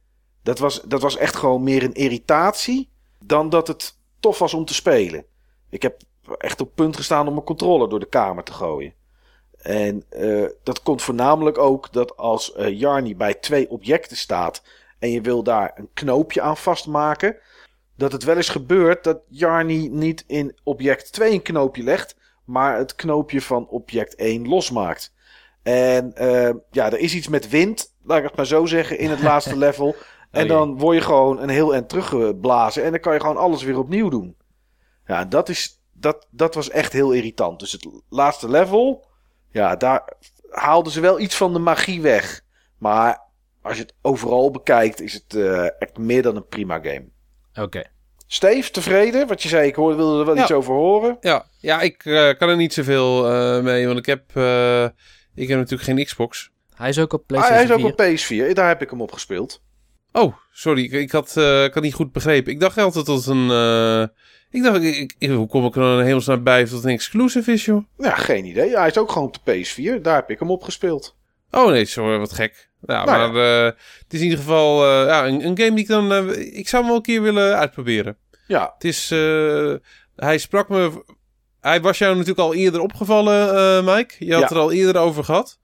[0.43, 2.91] Dat was, dat was echt gewoon meer een irritatie
[3.25, 5.25] dan dat het tof was om te spelen.
[5.71, 6.01] Ik heb
[6.39, 8.95] echt op punt gestaan om mijn controller door de kamer te gooien.
[9.57, 14.63] En uh, dat komt voornamelijk ook dat als uh, Jarny bij twee objecten staat
[14.99, 17.37] en je wil daar een knoopje aan vastmaken,
[17.97, 22.77] dat het wel eens gebeurt dat Jarny niet in object 2 een knoopje legt, maar
[22.77, 25.13] het knoopje van object 1 losmaakt.
[25.63, 29.11] En uh, ja, er is iets met wind, laat ik het maar zo zeggen, in
[29.11, 29.97] het laatste level.
[30.35, 33.37] En oh dan word je gewoon een heel eind teruggeblazen en dan kan je gewoon
[33.37, 34.37] alles weer opnieuw doen.
[35.07, 37.61] Ja, dat, is, dat, dat was echt heel irritant.
[37.61, 39.07] Dus het laatste level,
[39.51, 40.13] ja, daar
[40.51, 42.41] haalden ze wel iets van de magie weg.
[42.79, 43.23] Maar
[43.63, 47.05] als je het overal bekijkt, is het uh, echt meer dan een prima game.
[47.55, 47.83] Oké.
[48.27, 49.27] Steve, tevreden?
[49.27, 50.43] Wat je zei, ik hoorde, wilde er wel Ja.
[50.43, 51.17] iets over horen.
[51.21, 54.85] Ja, ja ik eh, kan er niet zoveel eh, mee, want ik heb, eh,
[55.35, 56.51] ik heb natuurlijk geen Xbox.
[56.75, 58.45] Hij is ook op Ah, PlayStation hij is ook 4.
[58.45, 59.63] op PS4, daar heb ik hem op gespeeld.
[60.17, 62.53] Oh, sorry, ik, ik had, eh, ik had niet goed begrepen.
[62.53, 63.51] Ik dacht altijd dat het een...
[63.51, 64.07] eh,
[64.51, 67.53] ik dacht, ik, ik- hoe kom ik er dan hemelsnaam bij of dat een exclusive
[67.53, 67.85] is, joh?
[67.99, 68.77] Ja, geen idee.
[68.77, 69.65] Hij is ook gewoon op de
[69.99, 71.17] PS4, daar heb ik hem op gespeeld.
[71.51, 72.69] Oh nee, sorry, wat gek.
[72.87, 73.27] Ja, Nou ja.
[73.29, 73.65] maar eh,
[73.99, 76.31] het is in ieder geval ja, een, een game die ik dan...
[76.35, 78.17] ik zou hem wel een keer willen uitproberen.
[78.47, 79.09] Ja, Het is...
[80.17, 81.05] hij sprak me...
[81.61, 84.15] Hij was jou natuurlijk al eerder opgevallen, Mike.
[84.19, 84.49] Je had Ja.
[84.49, 85.59] er al eerder over gehad.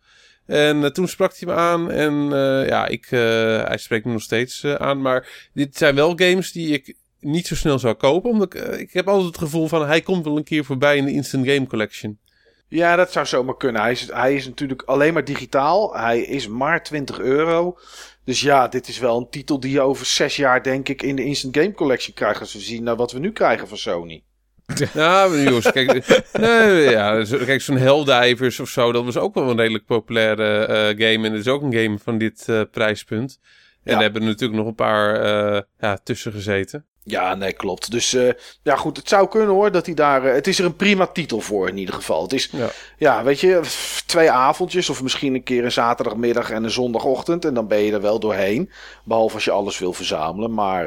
[0.51, 1.91] En eh, toen sprak hij me aan.
[1.91, 3.21] En eh, ja, ik, eh,
[3.65, 5.03] hij spreekt me nog steeds aan.
[5.03, 8.31] Maar dit zijn wel games die ik niet zo snel zou kopen.
[8.31, 9.87] Omdat ik, ik heb altijd het gevoel van...
[9.87, 12.19] Hij komt wel een keer voorbij in de Instant Game Collection.
[12.69, 13.83] Ja, dat zou zomaar kunnen.
[13.83, 15.95] Hij is, hij is natuurlijk alleen maar digitaal.
[15.97, 17.79] Hij is maar 20 euro.
[18.25, 21.17] Dus ja, dit is wel een titel die je over zes jaar, denk ik, in
[21.17, 22.41] de Instant Game Collection krijgt.
[22.41, 24.23] Als we zien naar wat we nu krijgen van Sony.
[24.95, 29.57] Ja, jongens, kijk, nee, ja, kijk zo'n Helldivers of zo, dat was ook wel een
[29.57, 31.27] redelijk populaire eh, game.
[31.27, 33.39] En het is ook een game van dit eh, prijspunt.
[33.85, 33.97] En Ja.
[33.97, 35.15] er hebben natuurlijk nog een paar
[35.55, 36.85] eh, ja, tussen gezeten.
[37.05, 37.91] Ja, nee, klopt.
[37.91, 38.11] Dus
[38.63, 40.23] ja, goed, het zou kunnen hoor dat hij daar.
[40.23, 42.23] het is er een prima titel voor in ieder geval.
[42.23, 42.69] Het is, Ja.
[42.99, 43.61] ja, weet je,
[44.07, 47.45] twee avondjes of misschien een keer een zaterdagmiddag en een zondagochtend.
[47.45, 48.71] En dan ben je er wel doorheen.
[49.05, 50.55] Behalve als je alles wil verzamelen.
[50.55, 50.87] Maar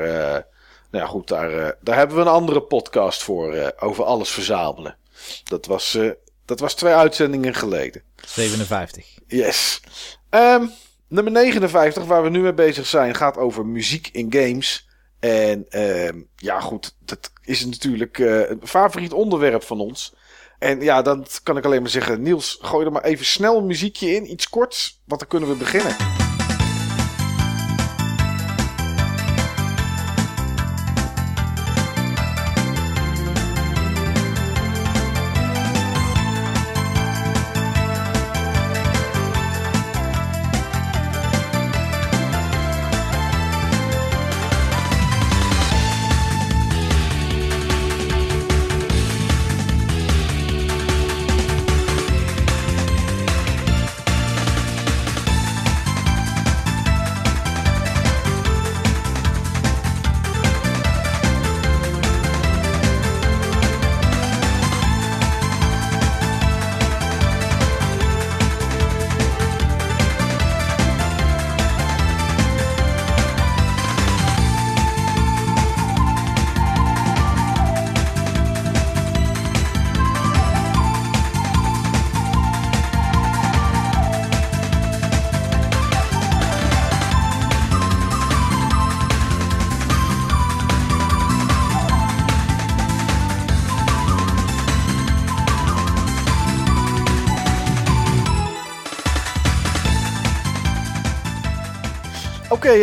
[0.94, 4.30] nou ja, goed, daar, eh, daar hebben we een andere podcast voor eh, over alles
[4.30, 4.98] verzamelen.
[5.44, 6.10] Dat was, eh,
[6.46, 8.02] dat was twee uitzendingen geleden.
[8.26, 9.06] 57.
[9.28, 9.82] Yes.
[10.30, 10.66] Ehm,
[11.08, 14.88] nummer 59, waar we nu mee bezig zijn, gaat over muziek in games.
[15.20, 20.14] En ehm, ja, goed, dat is natuurlijk een favoriet onderwerp van ons.
[20.60, 23.66] En ja, dan kan ik alleen maar zeggen, Niels, gooi er maar even snel een
[23.66, 25.96] muziekje in, iets korts, want dan kunnen we beginnen.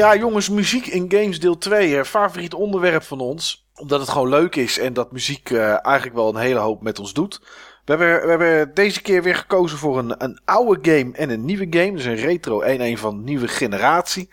[0.00, 1.98] Ja jongens, muziek in games deel 2.
[1.98, 3.68] eh, favoriet onderwerp van ons.
[3.74, 6.98] Omdat het gewoon leuk is en dat muziek eh, eigenlijk wel een hele hoop met
[6.98, 7.40] ons doet.
[7.84, 11.44] We hebben, we hebben deze keer weer gekozen voor een, een oude game en een
[11.44, 11.92] nieuwe game.
[11.92, 14.28] Dus een retro en een van nieuwe generatie.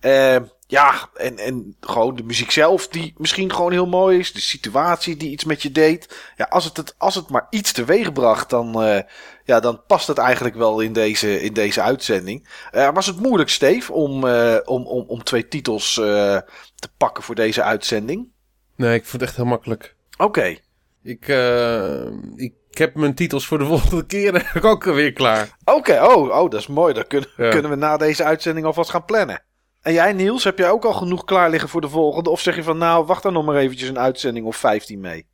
[0.00, 0.36] Eh,
[0.72, 4.32] ja, en, en gewoon de muziek zelf die misschien gewoon heel mooi is.
[4.32, 6.32] De situatie die iets met je deed.
[6.36, 9.02] Ja, als het, het, als het maar iets teweeg bracht, dan, eh,
[9.44, 12.48] ja, dan past het eigenlijk wel in deze, in deze uitzending.
[12.70, 17.34] Eh, was het moeilijk, Steve, om, eh, om, om, om twee titels te pakken voor
[17.34, 18.28] deze uitzending?
[18.76, 19.94] Nee, ik vond het echt heel makkelijk.
[20.16, 20.56] Oké.
[21.02, 22.06] Ik, eh,
[22.36, 25.56] ik heb mijn titels voor de volgende keer ook alweer klaar.
[25.64, 26.94] Oké, oh, oh, dat is mooi.
[26.94, 27.50] Dan kunnen, Ja.
[27.50, 29.42] kunnen we na deze uitzending alvast gaan plannen.
[29.82, 32.30] En jij, Niels, heb jij ook al genoeg klaar liggen voor de volgende?
[32.30, 35.26] Of zeg je van, nou, wacht dan nog maar eventjes een uitzending of 15 mee?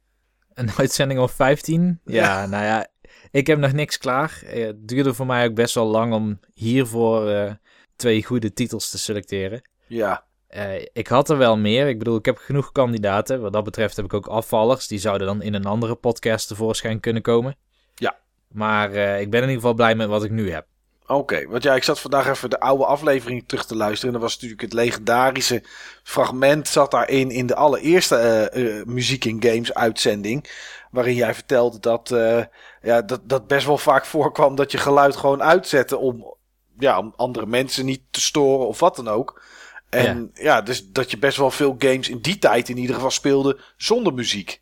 [0.54, 2.00] Een uitzending of 15?
[2.04, 2.86] Ja, nou ja,
[3.30, 4.42] ik heb nog niks klaar.
[4.46, 7.52] Eh, Het duurde voor mij ook best wel lang om hiervoor eh,
[7.96, 9.62] twee goede titels te selecteren.
[9.86, 11.88] Ja, Eh, ik had er wel meer.
[11.88, 13.40] Ik bedoel, ik heb genoeg kandidaten.
[13.40, 14.86] Wat dat betreft heb ik ook afvallers.
[14.86, 17.56] Die zouden dan in een andere podcast tevoorschijn kunnen komen.
[17.94, 18.18] Ja.
[18.48, 20.66] Maar ik ben in ieder geval blij met wat ik nu heb.
[21.10, 24.06] Oké, want ja, ik zat vandaag even de oude aflevering terug te luisteren.
[24.14, 25.62] En dat was natuurlijk het legendarische
[26.02, 30.50] fragment zat daarin in de allereerste eh, eh, muziek in games uitzending.
[30.90, 32.42] Waarin jij vertelde dat, eh,
[32.82, 36.34] ja, dat dat best wel vaak voorkwam dat je geluid gewoon uitzette om,
[36.78, 39.42] ja, om andere mensen niet te storen of wat dan ook.
[39.90, 40.62] En ja.
[40.62, 44.14] dus dat je best wel veel games in die tijd in ieder geval speelde zonder
[44.14, 44.60] muziek.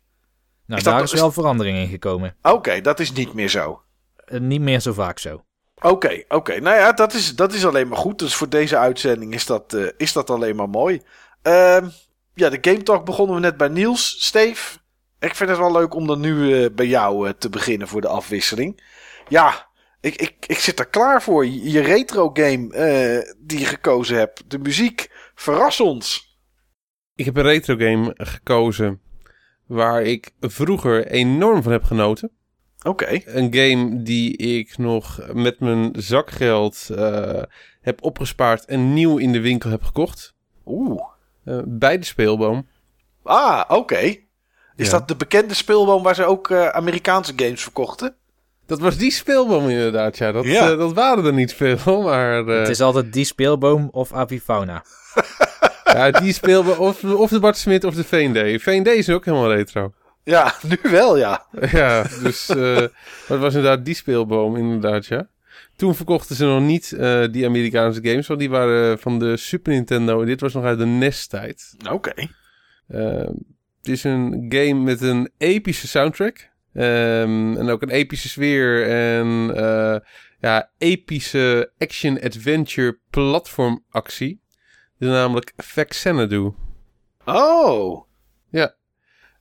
[0.65, 2.35] Nou, Is dat- daar is is- wel verandering in gekomen.
[2.41, 3.81] Oké, dat is niet meer zo.
[4.27, 5.45] Niet meer zo vaak zo.
[5.81, 6.59] Oké, oké.
[6.59, 8.19] Nou ja, dat is, dat is alleen maar goed.
[8.19, 11.01] Dus voor deze uitzending is dat, eh, is dat alleen maar mooi.
[11.41, 11.89] Ehm,
[12.33, 14.25] ja, de Game Talk begonnen we net bij Niels.
[14.25, 14.77] Steve,
[15.19, 18.01] ik vind het wel leuk om dan nu eh, bij jou eh, te beginnen voor
[18.01, 18.83] de afwisseling.
[19.27, 19.67] Ja,
[20.01, 21.45] ik, ik, ik zit er klaar voor.
[21.45, 22.67] Je, retro game
[23.37, 24.49] die je gekozen hebt.
[24.49, 26.37] De muziek, verras ons.
[27.15, 29.01] Ik heb een retro game gekozen
[29.65, 32.36] waar ik vroeger enorm van heb genoten.
[32.87, 33.21] Oké.
[33.25, 37.41] Een game die ik nog met mijn zakgeld eh,
[37.81, 40.33] heb opgespaard en nieuw in de winkel heb gekocht.
[40.65, 41.01] Oeh.
[41.45, 42.67] Eh, bij de speelboom.
[43.23, 43.97] Ah, oké.
[44.75, 44.89] Is Ja.
[44.91, 48.15] dat de bekende speelboom waar ze ook eh, Amerikaanse games verkochten?
[48.65, 50.31] Dat was die speelboom inderdaad, ja.
[50.31, 50.75] Dat, Ja.
[50.75, 52.47] dat waren er niet veel, maar...
[52.47, 54.83] eh, Het is altijd die speelboom of avifauna.
[55.93, 58.61] ja, die speelboom, of, of de Bart Smit of de V&D.
[58.61, 59.91] V&D is ook helemaal retro.
[60.27, 61.45] Ja, nu wel, ja.
[61.71, 62.47] Ja, dus...
[62.47, 62.91] het
[63.27, 65.29] was inderdaad die speelboom, inderdaad, ja.
[65.75, 69.73] Toen verkochten ze nog niet eh, die Amerikaanse games, want die waren van de Super
[69.73, 70.21] Nintendo.
[70.21, 71.75] En dit was nog uit de NES-tijd.
[71.91, 72.13] Oké.
[72.87, 73.27] Eh,
[73.77, 76.49] het is een game met een epische soundtrack.
[76.73, 78.87] Ehm, en ook een epische sfeer.
[78.87, 79.99] En eh,
[80.39, 84.41] ja, epische action-adventure platformactie.
[84.97, 86.53] Dit is namelijk Vexenadu.
[87.25, 88.07] Oh.
[88.49, 88.75] Ja.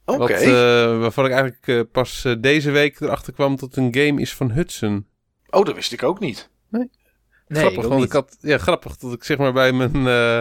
[0.07, 0.19] Oké.
[0.19, 3.95] Wat, eh, waarvan ik eigenlijk eh, pas eh, deze week erachter kwam dat het een
[3.95, 5.07] game is van Hudson.
[5.51, 6.51] Oh, dat wist ik ook niet.
[6.71, 6.89] Nee,
[7.49, 8.05] grappig, ook want niet.
[8.05, 8.37] ik had...
[8.41, 10.07] Ja, grappig dat ik zeg maar bij mijn...
[10.07, 10.41] eh,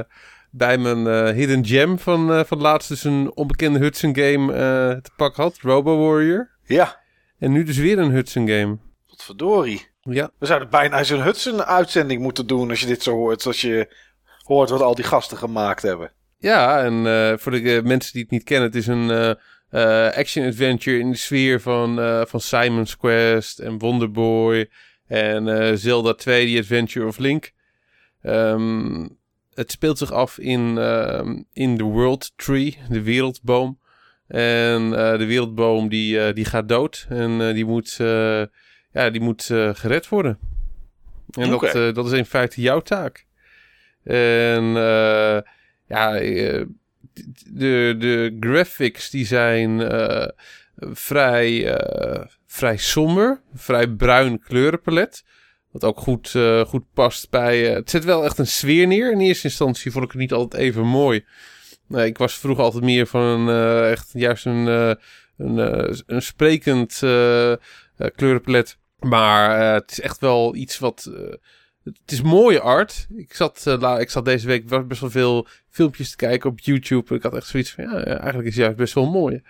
[0.52, 5.10] bij mijn Hidden Gem van, eh, van laatst dus een onbekende Hudson game eh, te
[5.16, 5.58] pak had.
[5.62, 6.50] Robo Warrior.
[6.64, 7.02] Ja,
[7.40, 8.78] En nu dus weer een Hudson game.
[9.08, 9.88] wat verdorie.
[10.02, 10.32] Ja.
[10.40, 13.46] We zouden bijna eens een Hudson-uitzending moeten doen als je dit zo hoort.
[13.46, 13.96] Als je
[14.44, 16.12] hoort wat al die gasten gemaakt hebben.
[16.38, 19.38] Ja, en eh, voor de mensen die het niet kennen, het is een
[19.72, 24.70] action-adventure in de sfeer van, eh, van Simon's Quest en Wonderboy
[25.08, 27.52] en eh, Zelda 2, The Adventure of Link.
[28.22, 29.08] Ehm,
[29.54, 33.80] het speelt zich af in, ehm, in de World Tree, de wereldboom.
[34.28, 38.44] En eh, de wereldboom die, eh, die gaat dood en eh, die moet, eh,
[38.92, 40.40] ja, die moet eh, gered worden.
[41.32, 43.26] En dat, eh, dat is in feite jouw taak.
[44.04, 45.40] En eh,
[45.88, 46.66] ja, eh,
[47.50, 50.28] de, de graphics die zijn eh,
[50.76, 55.24] vrij, eh, vrij somber, vrij bruin kleurenpalet.
[55.72, 57.60] Wat ook goed, eh, goed past bij...
[57.60, 59.12] het zet wel echt een sfeer neer.
[59.12, 61.26] In eerste instantie vond ik het niet altijd even mooi.
[61.88, 64.66] Nee, ik was vroeger altijd meer van een, echt juist een,
[65.38, 65.58] een,
[66.06, 66.98] een sprekend
[68.16, 68.78] kleurenpalet.
[69.00, 71.12] Maar het is echt wel iets wat...
[71.86, 73.08] het is mooie art.
[73.16, 77.16] Ik zat, eh, ik zat deze week best wel veel filmpjes te kijken op YouTube.
[77.16, 79.42] Ik had echt zoiets van, ja, eigenlijk is het juist best wel mooi.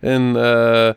[0.00, 0.90] En eh,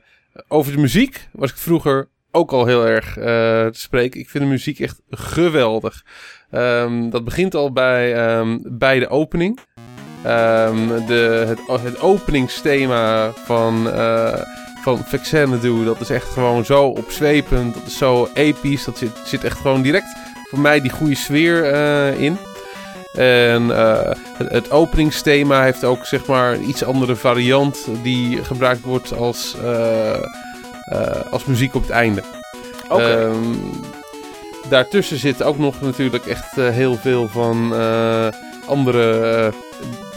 [0.48, 3.26] over de muziek was ik vroeger ook al heel erg eh,
[3.66, 4.20] te spreken.
[4.20, 6.06] Ik vind de muziek echt geweldig.
[6.52, 9.60] Ehm, dat begint al bij, ehm, bij de opening.
[10.24, 14.42] Ehm, de, het, het openingsthema van, eh
[14.86, 17.74] van Vexenadu, dat is echt gewoon zo opzwepend.
[17.74, 18.84] Dat is zo episch.
[18.84, 22.38] Dat zit, zit echt gewoon direct voor mij die goede sfeer eh, in.
[23.14, 28.82] En eh, het, het openingsthema heeft ook zeg maar een iets andere variant die gebruikt
[28.82, 30.22] wordt als, eh,
[31.32, 32.24] als muziek op het einde.
[32.90, 33.04] Oké.
[33.04, 33.54] Ehm,
[34.70, 37.74] daartussen zit ook nog natuurlijk echt heel veel van
[38.66, 39.54] andere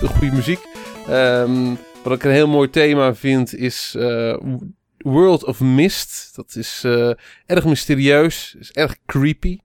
[0.04, 0.60] goede muziek.
[1.08, 3.96] Ehm, wat ik een heel mooi thema vind is
[4.98, 6.32] World of Mist.
[6.34, 6.84] Dat is
[7.46, 9.58] erg mysterieus, is erg creepy.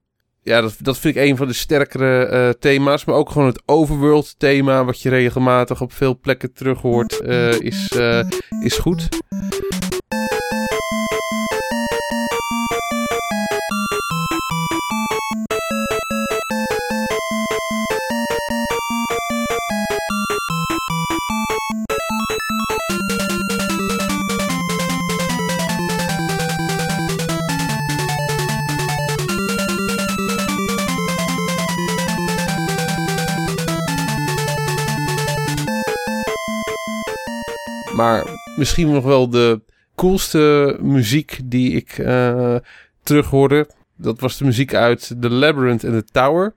[0.44, 3.04] Ja, dat, dat vind ik een van de sterkere eh, thema's.
[3.04, 7.60] Maar ook gewoon het overworld thema, wat je regelmatig op veel plekken terug hoort, eh,
[7.60, 8.24] is, eh,
[8.60, 9.08] is goed.
[37.96, 38.26] Maar
[38.56, 39.60] misschien nog wel de
[39.94, 42.56] coolste muziek die ik eh
[43.02, 43.68] terug hoorde.
[43.96, 46.54] Dat was de muziek uit The Labyrinth en The Tower.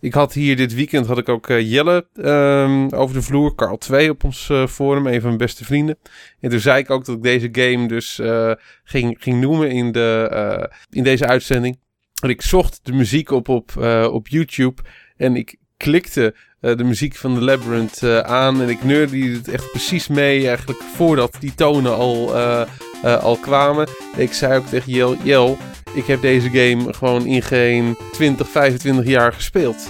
[0.00, 3.54] Ik had hier dit weekend had ik ook eh, Jelle ehm, over de vloer.
[3.54, 5.98] Carl 2 op ons eh, forum, een van mijn beste vrienden.
[6.40, 8.52] En toen zei ik ook dat ik deze game dus eh,
[8.84, 11.78] ging, ging noemen in, de, eh, in deze uitzending.
[12.22, 14.82] En ik zocht de muziek op op, eh, op YouTube.
[15.16, 18.62] En ik klikte eh, de muziek van The Labyrinth eh, aan.
[18.62, 22.60] En ik neurde het echt precies mee eigenlijk voordat die tonen al, eh,
[23.02, 23.88] eh, al kwamen.
[24.16, 25.58] Ik zei ook tegen Jel, Jel,
[25.92, 29.88] ik heb deze game gewoon in geen 20, 25 jaar gespeeld.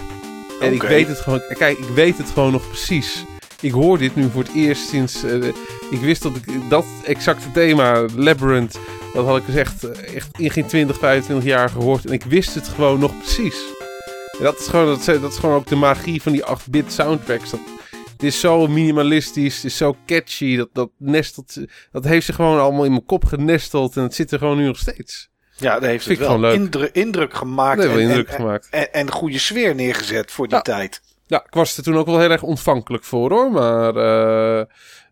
[0.60, 3.24] En ik weet het gewoon, kijk, ik weet het gewoon nog precies.
[3.60, 5.22] ik hoor dit nu voor het eerst sinds...
[5.22, 5.44] eh,
[5.90, 8.78] ik wist dat ik dat exacte thema, Labyrinth...
[9.14, 12.04] Dat had ik dus echt, eh, echt in geen 20, 25 jaar gehoord.
[12.04, 13.56] En ik wist het gewoon nog precies.
[14.40, 17.50] En dat is gewoon, dat, dat is gewoon ook de magie van die 8-bit soundtracks.
[17.50, 17.60] Dat,
[18.12, 20.56] het is zo minimalistisch, het is zo catchy.
[20.56, 21.56] Dat, dat, nestelt,
[21.92, 23.96] dat heeft zich gewoon allemaal in mijn kop genesteld.
[23.96, 25.28] En het zit er gewoon nu nog steeds.
[25.56, 27.82] Ja, dat heeft het ik wel indruk, indruk gemaakt.
[27.82, 28.68] Dat en- indruk en, gemaakt.
[28.70, 30.62] En, en goede sfeer neergezet voor die Ja.
[30.62, 31.00] tijd.
[31.26, 33.50] Ja, ik was er toen ook wel heel erg ontvankelijk voor hoor.
[33.50, 34.60] Maar eh,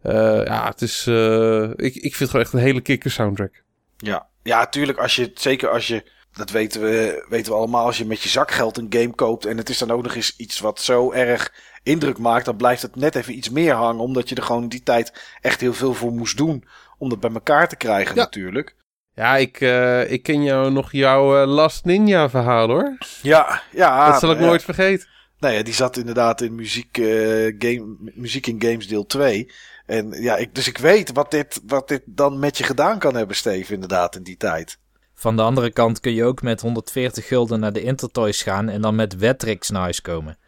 [0.02, 1.06] eh, ja, het is.
[1.06, 3.62] eh, ik, ik vind het gewoon echt een hele kikker soundtrack.
[3.96, 4.98] Ja, ja, tuurlijk.
[4.98, 8.28] Als je, zeker als je, dat weten we, weten we allemaal, als je met je
[8.28, 11.52] zakgeld een game koopt en het is dan ook nog eens iets wat zo erg
[11.82, 14.68] indruk maakt, dan blijft het net even iets meer hangen, omdat je er gewoon in
[14.68, 16.64] die tijd echt heel veel voor moest doen
[16.98, 18.22] om dat bij elkaar te krijgen Ja.
[18.22, 18.76] natuurlijk.
[19.14, 22.98] Ja, ik, eh, ik ken jou nog jouw eh, Last Ninja verhaal hoor.
[23.22, 24.10] Ja, ja.
[24.10, 24.44] dat zal ik ja.
[24.44, 25.08] nooit vergeten.
[25.38, 29.52] Nou ja, die zat inderdaad in muziek, eh, game, muziek in games deel 2.
[29.86, 33.14] En ja, ik, dus ik weet wat dit, wat dit dan met je gedaan kan
[33.14, 34.78] hebben, Steve, inderdaad, in die tijd.
[35.20, 38.80] Van de andere kant kun je ook met 140 gulden naar de Intertoys gaan en
[38.80, 40.38] dan met Wetrix naar huis komen.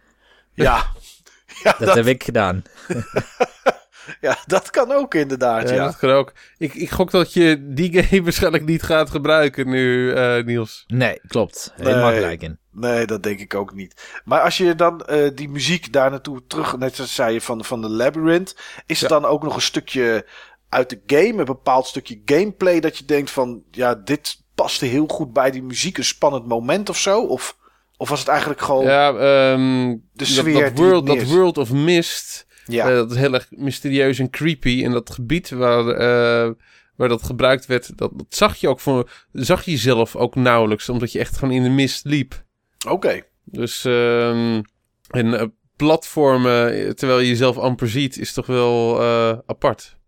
[0.54, 0.86] Ja,
[1.62, 2.62] ja, Dat, dat, heb ik gedaan.
[4.20, 5.84] ja, dat kan ook inderdaad, Ja, ja.
[5.84, 6.32] dat kan ook.
[6.58, 10.84] Ik, ik gok dat je die game waarschijnlijk niet gaat gebruiken nu, eh, Niels.
[10.86, 11.72] Nee, klopt.
[11.76, 12.20] Helemaal Nee.
[12.20, 12.58] gelijk in.
[12.70, 14.20] Nee, dat denk ik ook niet.
[14.24, 17.64] Maar als je dan eh, die muziek daar naartoe terug, net zoals zei je van,
[17.64, 18.56] van de Labyrinth,
[18.86, 20.26] is er dan ook nog een stukje
[20.68, 25.06] uit de game, een bepaald stukje gameplay dat je denkt van, ja, dit paste heel
[25.06, 27.20] goed bij die muziek, een spannend moment of zo?
[27.22, 27.56] Of,
[27.96, 31.22] of was het eigenlijk gewoon, ja, Ja, ehm, De dat- sfeer dat, het world, dat
[31.22, 34.84] World of Mist, eh, dat is heel erg mysterieus en creepy.
[34.84, 36.50] En dat gebied waar, eh,
[36.96, 40.88] waar dat gebruikt werd, dat, dat zag je ook voor, zag je zelf ook nauwelijks,
[40.88, 42.44] omdat je echt gewoon in de mist liep.
[42.88, 43.22] oké.
[43.44, 44.62] Dus ehm,
[45.10, 45.46] en eh,
[45.76, 49.02] platformen, terwijl je jezelf amper ziet, is toch wel
[49.46, 49.98] apart.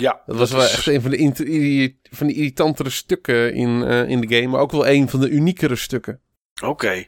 [0.00, 4.08] Ja, Dat was wel is- echt een van de, van de irritantere stukken in, eh,
[4.08, 6.20] in de game, maar ook wel een van de uniekere stukken.
[6.64, 7.04] Oké.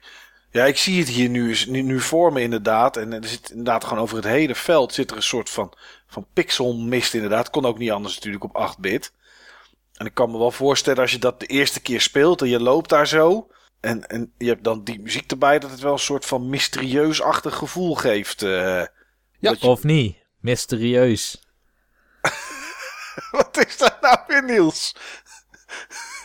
[0.50, 2.96] Ja, ik zie het hier nu, nu, nu voor me inderdaad.
[2.96, 5.72] En er zit inderdaad gewoon over het hele veld zit er een soort van,
[6.06, 7.50] van pixelmist inderdaad.
[7.50, 9.12] Kon ook niet anders natuurlijk op 8-bit.
[9.94, 12.60] En ik kan me wel voorstellen als je dat de eerste keer speelt en je
[12.60, 13.46] loopt daar zo.
[13.80, 17.54] En, en je hebt dan die muziek erbij, dat het wel een soort van mysterieus-achtig
[17.54, 18.42] gevoel geeft.
[18.42, 18.50] eh.
[18.50, 18.86] Ja.
[19.38, 20.16] Je- Of niet?
[20.40, 21.42] Mysterieus.
[23.30, 24.94] wat is dat nou weer, Niels?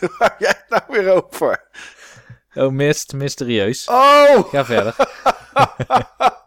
[0.00, 1.68] Waar heb jij het nou weer over?
[2.54, 3.88] Oh, mist, mysterieus.
[3.88, 4.48] Oh!
[4.48, 4.96] Ga verder.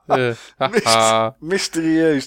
[0.10, 1.36] Eh, haha.
[1.40, 2.26] Mysterieus.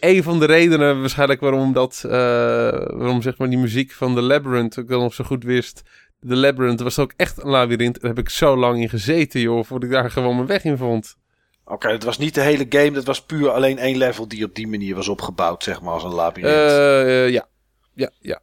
[0.00, 4.20] een van de redenen waarschijnlijk waarom dat, eh, waarom zeg maar die muziek van The
[4.20, 5.82] Labyrinth ook dan nog zo goed wist.
[6.28, 8.00] The Labyrinth was ook echt een labyrint.
[8.00, 10.76] Daar heb ik zo lang in gezeten, joh, voordat ik daar gewoon mijn weg in
[10.76, 11.16] vond.
[11.64, 14.54] Oké, het was niet de hele game, dat was puur alleen één level die op
[14.54, 16.54] die manier was opgebouwd, zeg maar, als een labyrint.
[16.70, 17.46] Eh, ja.
[17.94, 18.40] Ja, ja.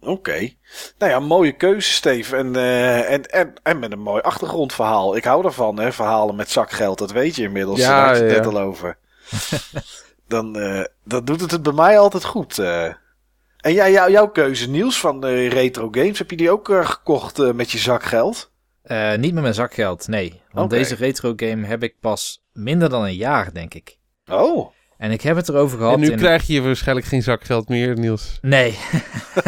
[0.00, 0.50] Oké.
[0.98, 2.36] Nou ja, mooie keuze, Steve.
[2.36, 5.16] En, eh, en, en, en met een mooi achtergrondverhaal.
[5.16, 6.98] Ik hou ervan, hè, verhalen met zakgeld.
[6.98, 7.78] Dat weet je inmiddels.
[7.78, 8.38] Ja, Daar had je het ja.
[8.38, 8.98] net al over.
[10.28, 12.58] dan, eh, dan doet het het bij mij altijd goed.
[12.58, 12.84] eh.
[13.58, 16.18] En jij, jou, jouw keuze, Niels, van retro games.
[16.18, 18.50] Heb je die ook eh, gekocht eh, met je zakgeld?
[18.88, 20.42] Eh, niet met mijn zakgeld, nee.
[20.52, 23.98] Want deze retro game heb ik pas minder dan een jaar, denk ik.
[24.30, 26.16] Oh, En ik heb het erover gehad En nu in...
[26.16, 28.38] krijg je waarschijnlijk geen zakgeld meer, Niels.
[28.40, 28.78] Nee,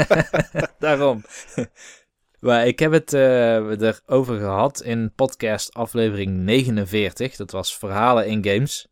[0.78, 1.24] daarom.
[2.40, 7.36] maar ik heb het eh, erover gehad in podcast aflevering 49.
[7.36, 8.88] Dat was verhalen in games.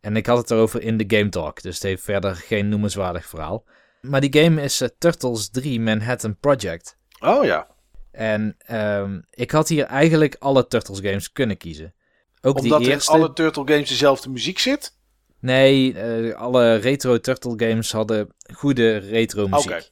[0.00, 1.62] En ik had het erover in de Game Talk.
[1.62, 3.64] Dus het heeft verder geen noemenswaardig verhaal.
[4.00, 6.98] Maar die game is eh, Turtles 3 Manhattan Project.
[7.20, 7.74] oh ja.
[8.16, 11.94] En ehm, ik had hier eigenlijk alle Turtles games kunnen kiezen.
[12.40, 13.10] Ook Omdat die in eerste.
[13.12, 14.96] alle Turtle games dezelfde muziek zit?
[15.40, 19.70] Nee, eh, alle retro Turtle games hadden goede retro muziek.
[19.70, 19.84] Oké.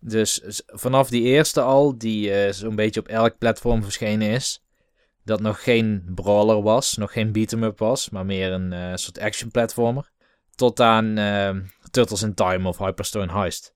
[0.00, 4.64] Dus vanaf die eerste al, die eh, zo'n beetje op elk platform verschenen is,
[5.24, 9.50] dat nog geen brawler was, nog geen beat-em-up was, maar meer een eh, soort action
[9.50, 10.10] platformer,
[10.54, 11.56] tot aan eh,
[11.90, 13.74] Turtles in Time of Hyperstone Heist.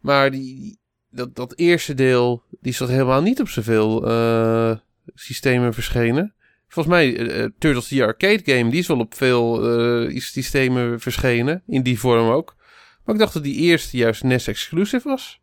[0.00, 0.80] Maar die,
[1.12, 4.76] dat, dat eerste deel, die toch helemaal niet op zoveel eh,
[5.14, 6.34] systemen verschenen?
[6.68, 9.62] Volgens mij, eh, Turtles the Arcade Game, die is wel op veel
[10.08, 11.62] eh, systemen verschenen.
[11.66, 12.56] In die vorm ook.
[13.04, 15.40] Maar ik dacht dat die eerste juist NES exclusive was.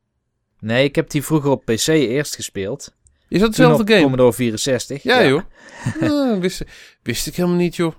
[0.59, 2.95] Nee, ik heb die vroeger op PC eerst gespeeld.
[3.29, 4.01] Is dat dezelfde game?
[4.01, 5.03] Commodore 64.
[5.03, 5.41] Ja, joh.
[6.01, 6.63] Ah, wist,
[7.03, 7.93] wist ik helemaal niet, joh.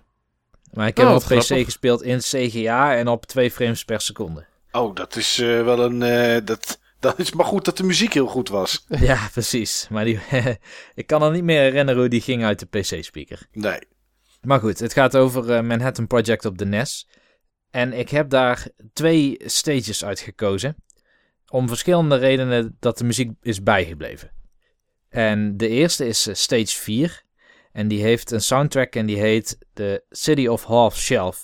[0.73, 1.65] Maar ik heb Oh, op PC grappig.
[1.65, 4.45] gespeeld in CGA en op 2 frames per seconde.
[4.73, 6.03] Oh, dat is eh, wel een...
[6.03, 8.85] eh, dat, dat is maar goed dat de muziek heel goed was.
[9.01, 9.87] Ja, precies.
[9.91, 10.21] Maar die,
[10.95, 13.47] ik kan er niet meer herinneren hoe die ging uit de PC-speaker.
[13.53, 13.79] Nee.
[14.41, 17.09] Maar goed, het gaat over uh, Manhattan Project op de NES.
[17.71, 20.77] En ik heb daar twee stages uitgekozen.
[21.49, 24.31] Om verschillende redenen dat de muziek is bijgebleven.
[25.09, 27.23] En de eerste is uh, stage 4.
[27.73, 31.43] En die heeft een soundtrack en die heet The City of Half Shelf.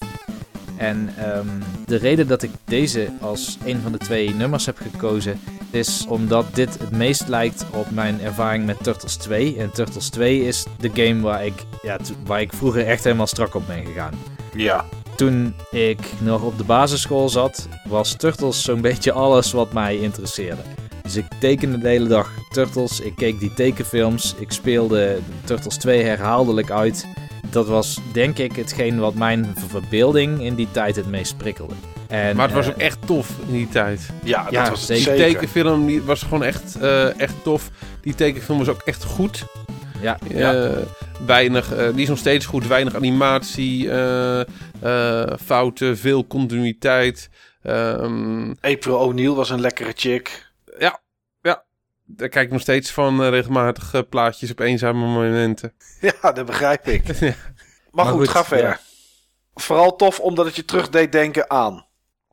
[0.76, 5.40] En um, de reden dat ik deze als een van de twee nummers heb gekozen
[5.70, 9.56] is omdat dit het meest lijkt op mijn ervaring met Turtles 2.
[9.56, 13.54] En Turtles 2 is de game waar ik, ja, waar ik vroeger echt helemaal strak
[13.54, 14.14] op ben gegaan.
[14.54, 14.84] Ja.
[15.16, 20.62] Toen ik nog op de basisschool zat, was Turtles zo'n beetje alles wat mij interesseerde.
[21.02, 26.02] Dus ik tekende de hele dag Turtles, ik keek die tekenfilms, ik speelde Turtles 2
[26.02, 27.06] herhaaldelijk uit.
[27.50, 31.74] Dat was denk ik hetgeen wat mijn verbeelding in die tijd het meest prikkelde.
[32.08, 34.08] En, maar het was ook echt tof in die tijd.
[34.24, 35.02] Ja, dat Ja, was zeker.
[35.04, 35.24] zeker.
[35.24, 37.70] Die tekenfilm die was gewoon echt, eh, echt tof.
[38.00, 39.44] Die tekenfilm was ook echt goed.
[40.00, 40.54] Ja, Ja.
[40.54, 40.70] Eh,
[41.26, 42.66] weinig, eh, die is nog steeds goed.
[42.66, 47.28] Weinig animatie, eh, eh, fouten, veel continuïteit.
[47.62, 50.50] Ehm, April O'Neil was een lekkere chick.
[52.06, 55.74] Daar kijk ik nog steeds van eh, regelmatig eh, plaatjes op eenzame momenten.
[56.22, 57.06] Ja, dat begrijp ik.
[57.20, 57.34] Ja.
[57.90, 58.68] Maar, Maar goed, goed, ga verder.
[58.68, 58.80] ja.
[59.54, 61.86] Vooral tof omdat het je terug deed denken aan.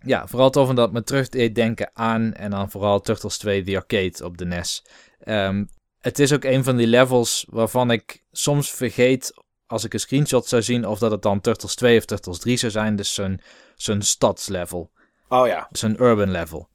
[0.06, 3.64] Ja, vooral tof omdat het me terug deed denken aan en dan vooral Turtles 2
[3.64, 4.86] The Arcade op de NES.
[5.20, 5.66] Ehm,
[6.00, 9.34] het is ook een van die levels waarvan ik soms vergeet
[9.66, 12.58] als ik een screenshot zou zien of dat het dan Turtles 2 of Turtles 3
[12.58, 12.95] zou zijn.
[12.95, 13.41] Dus zo'n
[13.76, 14.91] zo'n stadslevel,
[15.28, 15.68] Oh ja.
[15.72, 16.70] zo'n urban level.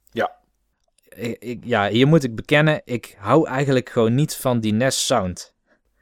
[1.15, 1.23] Ja.
[1.23, 5.05] Ik, ik- ja, hier moet ik bekennen, ik hou eigenlijk gewoon niet van die NES
[5.05, 5.53] sound.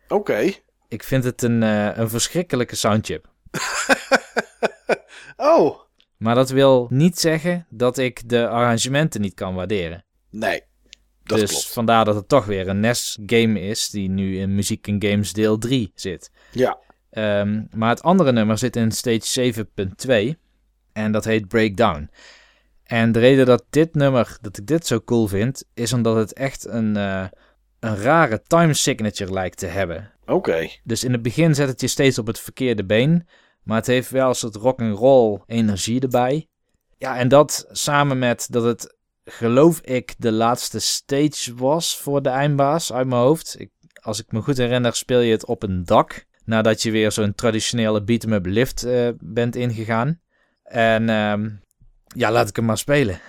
[0.07, 0.51] Oké.
[0.87, 3.27] Ik vind het een, eh, een verschrikkelijke soundchip.
[5.37, 5.79] Oh.
[6.17, 10.05] Maar dat wil niet zeggen dat ik de arrangementen niet kan waarderen.
[10.29, 10.61] Nee.
[11.23, 11.67] Dat dus klopt.
[11.73, 15.57] vandaar dat het toch weer een NES-game is die nu in Muziek en Games deel
[15.57, 16.31] 3 zit.
[16.51, 16.77] Ja.
[17.09, 19.25] Ehm, maar het andere nummer zit in stage
[20.35, 20.37] 7.2
[20.93, 22.09] en dat heet Breakdown.
[22.87, 26.33] En de reden dat dit nummer, dat ik dit zo cool vind, is omdat het
[26.33, 27.25] echt een, eh,
[27.79, 30.11] een rare time signature lijkt te hebben.
[30.25, 30.67] Oké.
[30.83, 33.27] Dus in het begin zet het je steeds op het verkeerde been.
[33.63, 36.47] Maar het heeft wel een soort rock'n'roll energie erbij.
[36.97, 42.29] Ja, en dat samen met dat het, geloof ik, de laatste stage was voor de
[42.29, 43.55] eindbaas uit mijn hoofd.
[43.59, 43.69] Ik,
[44.01, 46.25] als ik me goed herinner, speel je het op een dak.
[46.45, 50.19] Nadat je weer zo'n traditionele beat-em-up lift eh, bent ingegaan.
[50.63, 51.49] En ehm,
[52.17, 53.19] ja, laat ik hem maar spelen.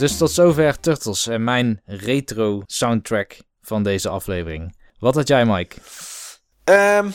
[0.00, 4.76] Dus tot zover Turtles en mijn retro soundtrack van deze aflevering.
[4.98, 5.76] Wat had jij, Mike?
[6.64, 7.10] Ehm,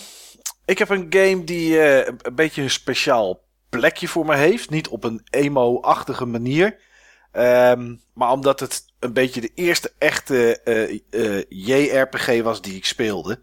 [0.66, 4.70] ik heb een game die eh, een beetje een speciaal plekje voor me heeft.
[4.70, 6.78] Niet op een emo-achtige manier.
[7.32, 12.86] Ehm, maar omdat het een beetje de eerste echte eh, eh, JRPG was die ik
[12.86, 13.40] speelde.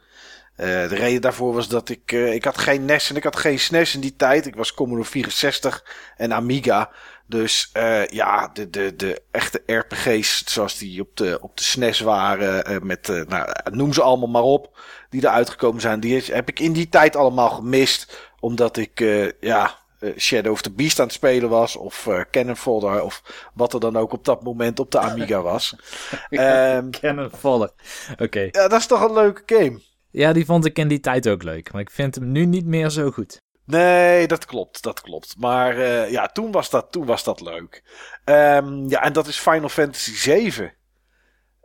[0.56, 2.12] De reden daarvoor was dat ik...
[2.12, 4.46] ik had geen NES en ik had geen SNES in die tijd.
[4.46, 5.84] Ik was Commodore 64
[6.16, 6.90] en Amiga.
[7.32, 12.00] Dus eh, ja, de, de, de echte RPG's zoals die op de, op de SNES
[12.00, 12.64] waren.
[12.64, 14.80] eh, met, eh, nou, noem ze allemaal maar op.
[15.10, 16.00] Die eruit gekomen zijn.
[16.00, 18.30] Die heb ik in die tijd allemaal gemist.
[18.40, 19.04] Omdat ik,
[19.40, 19.78] ja,
[20.16, 21.76] Shadow of the Beast aan het spelen was.
[21.76, 23.02] Of Cannon Fodder.
[23.02, 23.22] Of
[23.54, 25.76] wat er dan ook op dat moment op de Amiga was.
[26.30, 27.70] Ehm, Cannon Fodder.
[28.18, 28.40] Oké.
[28.40, 29.80] ja, dat is toch een leuke game.
[30.10, 31.72] Ja, die vond ik in die tijd ook leuk.
[31.72, 33.40] Maar ik vind hem nu niet meer zo goed.
[33.64, 35.34] Nee, dat klopt, dat klopt.
[35.38, 37.82] Maar eh, ja, toen was dat, toen was dat leuk.
[38.24, 40.74] Ehm, ja, en dat is Final Fantasy 7.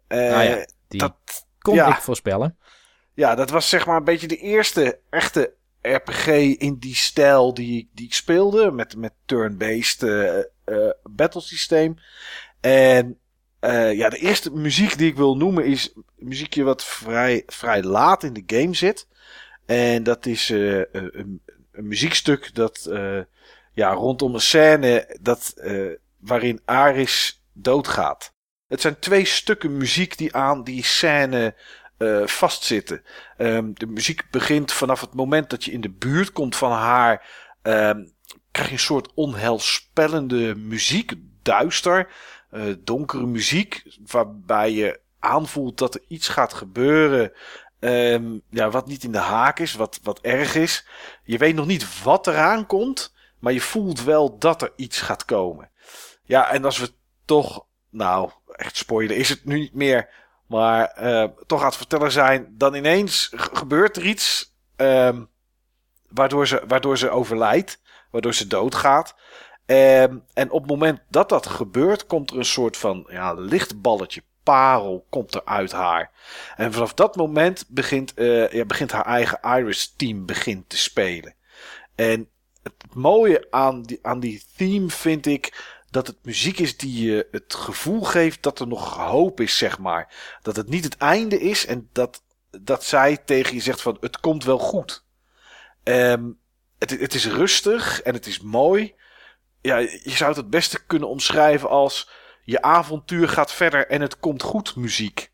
[0.08, 1.14] Eh, Ah ja, die dat,
[1.60, 1.88] kon ja.
[1.96, 2.58] ik voorspellen.
[3.14, 7.80] ja, dat was zeg maar een beetje de eerste echte RPG in die stijl die,
[7.80, 8.72] ik- die ik speelde.
[8.72, 11.96] Met, met turn-based eh eh, battlesysteem.
[12.62, 13.20] En
[13.94, 18.34] ja, de eerste muziek die ik wil noemen is muziekje wat vrij, vrij laat in
[18.34, 19.08] de game zit.
[19.66, 21.42] En dat is een,
[21.78, 23.20] een muziekstuk dat eh,
[23.74, 28.34] ja, rondom een scène dat, eh, waarin Aris doodgaat.
[28.68, 31.56] Het zijn twee stukken muziek die aan die scène
[31.98, 33.04] uh, vastzitten.
[33.38, 37.26] Um, de muziek begint vanaf het moment dat je in de buurt komt van haar.
[37.62, 38.14] Um,
[38.52, 41.14] krijg je een soort onheilspellende muziek.
[41.42, 42.10] Duister,
[42.80, 43.84] donkere muziek.
[44.06, 47.32] Waarbij je aanvoelt dat er iets gaat gebeuren.
[47.80, 50.88] Um, ja, wat niet in de haak is, wat, wat erg is.
[51.24, 53.16] Je weet nog niet wat eraan komt.
[53.40, 55.70] Maar je voelt wel dat er iets gaat komen.
[56.24, 56.92] Ja, en als we
[57.26, 57.66] toch.
[57.90, 60.10] Nou, echt spoilen is het nu niet meer
[60.48, 62.54] maar uh, toch het vertellen zijn.
[62.58, 64.56] Dan ineens gebeurt er iets.
[64.76, 65.30] Um,
[66.10, 67.82] waardoor, ze, waardoor ze overlijdt.
[68.12, 69.16] Waardoor ze doodgaat.
[69.66, 74.24] Um, en op het moment dat dat gebeurt, komt er een soort van ja, lichtballetje,
[74.48, 76.12] parel, komt er uit haar.
[76.56, 81.36] En vanaf dat moment begint, uh, ja, begint haar eigen Iris-team begint te spelen.
[81.96, 82.30] En
[82.64, 87.28] het mooie aan die, aan die theme vind ik dat het muziek is die je
[87.32, 90.14] het gevoel geeft dat er nog hoop is, zeg maar.
[90.42, 92.24] Dat het niet het einde is en dat,
[92.62, 95.06] dat zij tegen je zegt van het komt wel goed.
[95.84, 96.40] Um,
[96.80, 98.96] het, het is rustig en het is mooi.
[99.62, 102.10] Ja, je zou het het beste kunnen omschrijven als
[102.48, 105.32] je avontuur gaat verder en het komt goed muziek.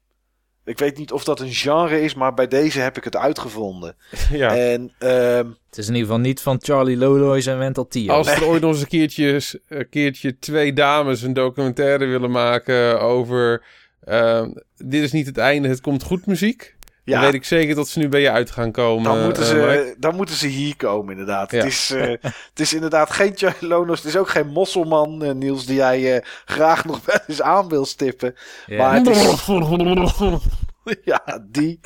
[0.66, 3.96] Ik weet niet of dat een genre is, maar bij deze heb ik het uitgevonden.
[4.32, 4.58] Ja.
[4.58, 8.14] En, uh, het is in ieder geval niet van Charlie Lolois en Mental Tio.
[8.14, 13.02] Als er ooit nog eens een keertje, een keertje twee dames een documentaire willen maken
[13.02, 13.66] over...
[14.08, 16.76] Uh, dit is niet het einde, het komt goed muziek.
[17.06, 17.14] Ja.
[17.14, 19.04] Dan weet ik zeker dat ze nu bij je uit gaan komen.
[19.04, 21.52] Dan moeten ze, uh, dan moeten ze hier komen, inderdaad.
[21.52, 21.58] Ja.
[21.58, 22.02] Het, is, uh,
[22.52, 23.98] het is inderdaad geen Lonos.
[23.98, 27.86] Het is ook geen mosselman, uh, Niels, die jij graag nog wel eens aan wil
[27.86, 28.36] stippen.
[28.66, 28.78] Ja.
[28.78, 29.46] Maar het is...
[31.14, 31.80] ja, die.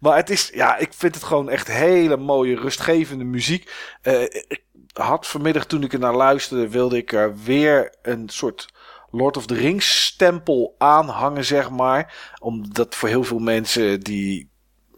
[0.00, 3.72] maar het is, ja, ik vind het gewoon echt hele mooie, rustgevende muziek.
[4.02, 4.62] ik
[4.92, 8.68] had vanmiddag, toen ik er naar luisterde, wilde ik er weer een soort
[9.10, 12.32] Lord of the Rings stempel aanhangen, zeg maar.
[12.40, 14.50] Omdat voor heel veel mensen die,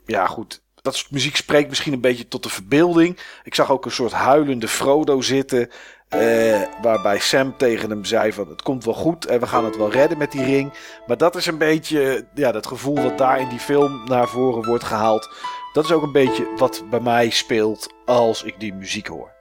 [0.05, 3.19] ja goed, dat muziek spreekt misschien een beetje tot de verbeelding.
[3.45, 5.71] Ik zag ook een soort huilende Frodo zitten.
[6.09, 9.77] Eh, waarbij Sam tegen hem zei van het komt wel goed en we gaan het
[9.77, 10.73] wel redden met die ring.
[11.07, 14.67] Maar dat is een beetje ja, dat gevoel wat daar in die film naar voren
[14.67, 15.29] wordt gehaald.
[15.73, 19.40] Dat is ook een beetje wat bij mij speelt als ik die muziek hoor.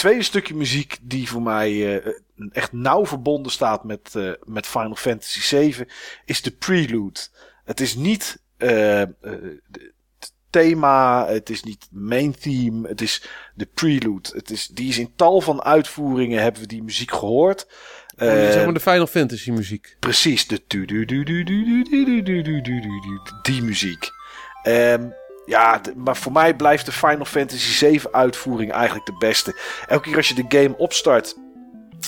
[0.00, 2.12] Tweede stukje muziek die voor mij uh,
[2.52, 5.86] echt nauw verbonden staat met, uh, met Final Fantasy 7
[6.24, 7.20] is de prelude.
[7.64, 13.22] Het is niet uh, het thema, het is niet main theme, het is
[13.54, 14.28] de prelude.
[14.32, 17.66] Het is, die is in tal van uitvoeringen hebben we die muziek gehoord.
[18.16, 19.96] Uh, zeg maar de Final Fantasy muziek.
[19.98, 20.62] Precies, de
[23.42, 24.08] die muziek.
[24.62, 25.14] Um,
[25.50, 29.56] ja, maar voor mij blijft de Final Fantasy 7 uitvoering eigenlijk de beste.
[29.86, 31.36] Elke keer als je de game opstart,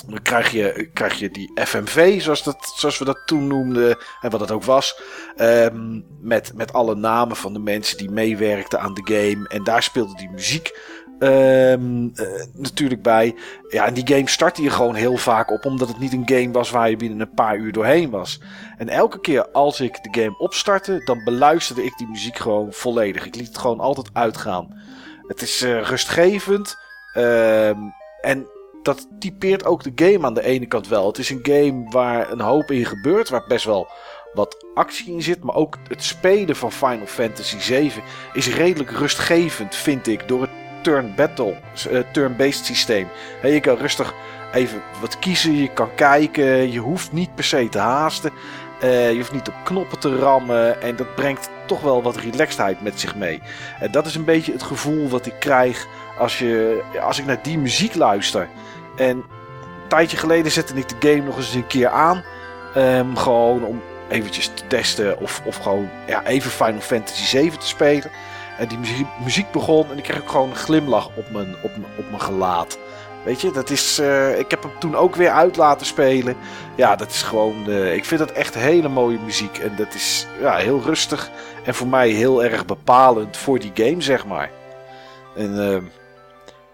[0.06, 4.30] dan krijg je, krijg je die FMV, zoals, dat, zoals we dat toen noemden, en
[4.30, 5.00] wat dat ook was.
[5.36, 9.48] Um, met, met alle namen van de mensen die meewerkten aan de game.
[9.48, 10.78] En daar speelde die muziek
[11.22, 13.34] um, uh, natuurlijk bij.
[13.68, 16.50] Ja, en die game startte je gewoon heel vaak op, omdat het niet een game
[16.50, 18.40] was waar je binnen een paar uur doorheen was.
[18.76, 23.26] En elke keer als ik de game opstartte, dan beluisterde ik die muziek gewoon volledig.
[23.26, 24.80] Ik liet het gewoon altijd uitgaan.
[25.26, 26.76] Het is uh, rustgevend.
[27.16, 28.46] Um, en
[28.82, 31.06] dat typeert ook de game aan de ene kant wel.
[31.06, 33.88] Het is een game waar een hoop in gebeurt, waar best wel
[34.32, 35.44] wat actie in zit.
[35.44, 40.50] Maar ook het spelen van Final Fantasy 7 is redelijk rustgevend, vind ik, door het
[40.82, 41.56] turn battle,
[41.90, 43.08] uh, turn-based systeem.
[43.42, 44.14] je kan rustig
[44.52, 48.32] even wat kiezen, je kan kijken, je hoeft niet per se te haasten.
[48.82, 52.82] Uh, je hoeft niet op knoppen te rammen en dat brengt toch wel wat relaxedheid
[52.82, 53.42] met zich mee.
[53.80, 55.86] En dat is een beetje het gevoel wat ik krijg
[56.18, 58.48] als, je, als ik naar die muziek luister.
[58.96, 62.24] En een tijdje geleden zette ik de game nog eens een keer aan.
[62.76, 67.66] Um, gewoon om eventjes te testen of, of gewoon ja, even Final Fantasy 7 te
[67.66, 68.10] spelen.
[68.62, 72.04] En die muziek, begon en ik kreeg ook gewoon een glimlach op mijn, op op
[72.08, 72.78] mijn gelaat.
[73.24, 76.36] Weet je, dat is, uh, ik heb hem toen ook weer uit laten spelen.
[76.76, 79.58] Ja, dat is gewoon, uh, ik vind dat echt hele mooie muziek.
[79.58, 81.30] En dat is ja, heel rustig
[81.64, 84.50] en voor mij heel erg bepalend voor die game, zeg maar.
[85.36, 85.82] En uh,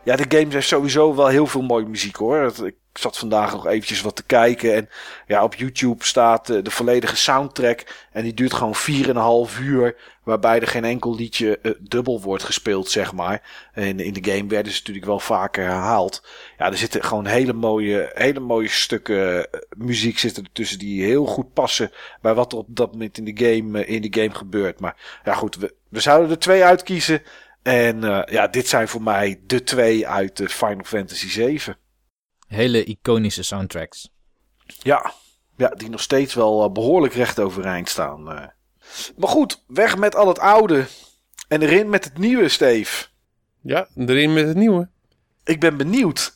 [0.02, 2.52] ja, de game heeft sowieso wel heel veel mooie muziek hoor.
[2.65, 4.74] Ik zat vandaag nog eventjes wat te kijken.
[4.74, 4.89] En
[5.27, 8.06] ja, op YouTube staat uh, de volledige soundtrack.
[8.12, 8.77] En die duurt gewoon
[9.51, 9.97] 4,5 uur.
[10.23, 13.69] Waarbij er geen enkel liedje uh, dubbel wordt gespeeld, zeg maar.
[13.73, 16.27] En in de game werden ze natuurlijk wel vaker herhaald.
[16.59, 19.43] Ja, er zitten gewoon hele mooie, hele mooie stukken uh,
[19.77, 20.78] muziek zitten ertussen.
[20.78, 21.90] Die heel goed passen
[22.20, 24.81] bij wat er op dat moment in de game, in de game gebeurt.
[24.81, 27.23] Maar ja, goed, we, we zouden er twee uitkiezen.
[27.62, 28.01] En
[28.31, 31.77] ja, dit zijn voor mij de twee uit Final Fantasy 7.
[32.48, 34.10] Hele iconische soundtracks.
[34.66, 35.12] Ja,
[35.56, 38.20] ja die nog steeds wel uh, behoorlijk recht overeind staan.
[38.20, 38.46] Uh.
[39.16, 40.86] Maar goed, weg met al het oude.
[41.48, 43.06] En erin met het nieuwe, Steve.
[43.60, 44.88] Ja, erin met het nieuwe.
[45.44, 46.34] Ik ben benieuwd.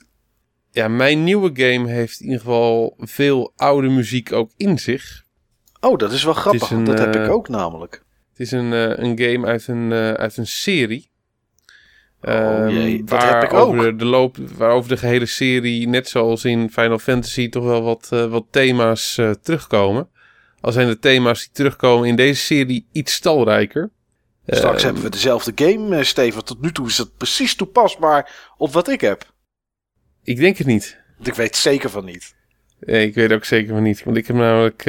[0.70, 5.24] Ja, mijn nieuwe game heeft in ieder geval veel oude muziek ook in zich.
[5.80, 6.70] Oh, dat is wel grappig.
[6.70, 8.05] Een, dat heb ik ook namelijk.
[8.30, 8.72] Het is een,
[9.02, 11.11] een game uit een, uit een serie.
[12.24, 13.81] Oh jee, um, dat heb ik ook.
[13.81, 18.09] De, de loop, waarover de gehele serie, net zoals in Final Fantasy, toch wel wat,
[18.12, 20.09] uh, wat thema's uh, terugkomen.
[20.61, 23.90] Al zijn de thema's die terugkomen in deze serie iets talrijker.
[24.47, 26.44] Straks uh, hebben we dezelfde game, uh, Steven.
[26.44, 29.32] Tot nu toe is dat precies toepasbaar op wat ik heb.
[30.23, 30.99] Ik denk het niet.
[31.23, 32.35] Ik weet zeker van niet.
[32.81, 34.05] Nee, ik weet ook zeker van niet.
[34.05, 34.85] Want ik heb namelijk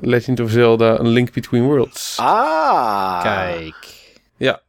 [0.00, 2.16] Legend of Zelda A Link Between Worlds.
[2.20, 3.22] Ah.
[3.22, 3.74] Kijk.
[4.36, 4.60] Ja,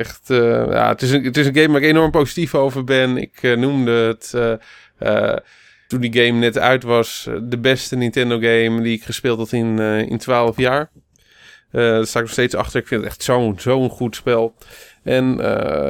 [0.00, 2.84] Echt, uh, ja, het is, een, het is een game waar ik enorm positief over
[2.84, 3.16] ben.
[3.16, 4.32] Ik uh, noemde het
[5.00, 5.36] uh,
[5.88, 9.78] toen die game net uit was de beste Nintendo game die ik gespeeld had in,
[10.08, 10.90] in 12 jaar.
[11.70, 12.80] daar sta ik nog steeds achter.
[12.80, 14.54] Ik vind het echt zo'n zo'n goed spel.
[15.02, 15.36] En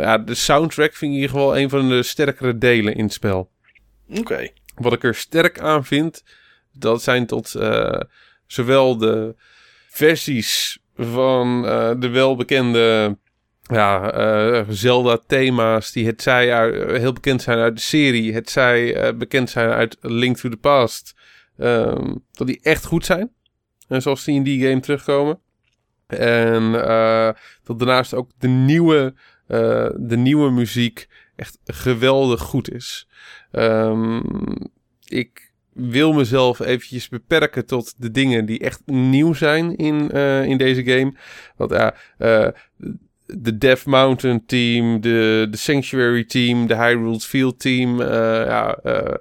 [0.01, 3.13] ja, de soundtrack vind ik in ieder geval een van de sterkere delen in het
[3.13, 3.51] spel.
[4.15, 4.49] Oké.
[4.75, 6.25] Wat ik er sterk aan vind,
[6.73, 7.49] dat zijn tot
[8.47, 9.35] zowel de
[9.89, 11.63] versies van
[12.01, 13.19] de welbekende
[13.71, 14.15] ja,
[14.59, 19.19] uh, Zelda-thema's die het zij uit, heel bekend zijn uit de serie, het zij uh,
[19.19, 21.15] bekend zijn uit Link to the Past,
[21.59, 23.31] um, dat die echt goed zijn.
[23.89, 25.41] En zoals die in die game terugkomen.
[26.07, 26.73] En
[27.63, 29.15] dat daarnaast ook de nieuwe,
[29.97, 33.09] de nieuwe muziek echt geweldig goed is.
[33.53, 34.23] Um,
[35.05, 40.11] ik wil mezelf eventjes beperken tot de dingen die echt nieuw zijn in,
[40.47, 41.15] in deze game.
[41.57, 41.95] Want ja,
[43.39, 48.01] de Death Mountain team, de, de Sanctuary team, de Hyrule Field team.
[48.01, 48.07] Uh,
[48.47, 49.15] ja, uh,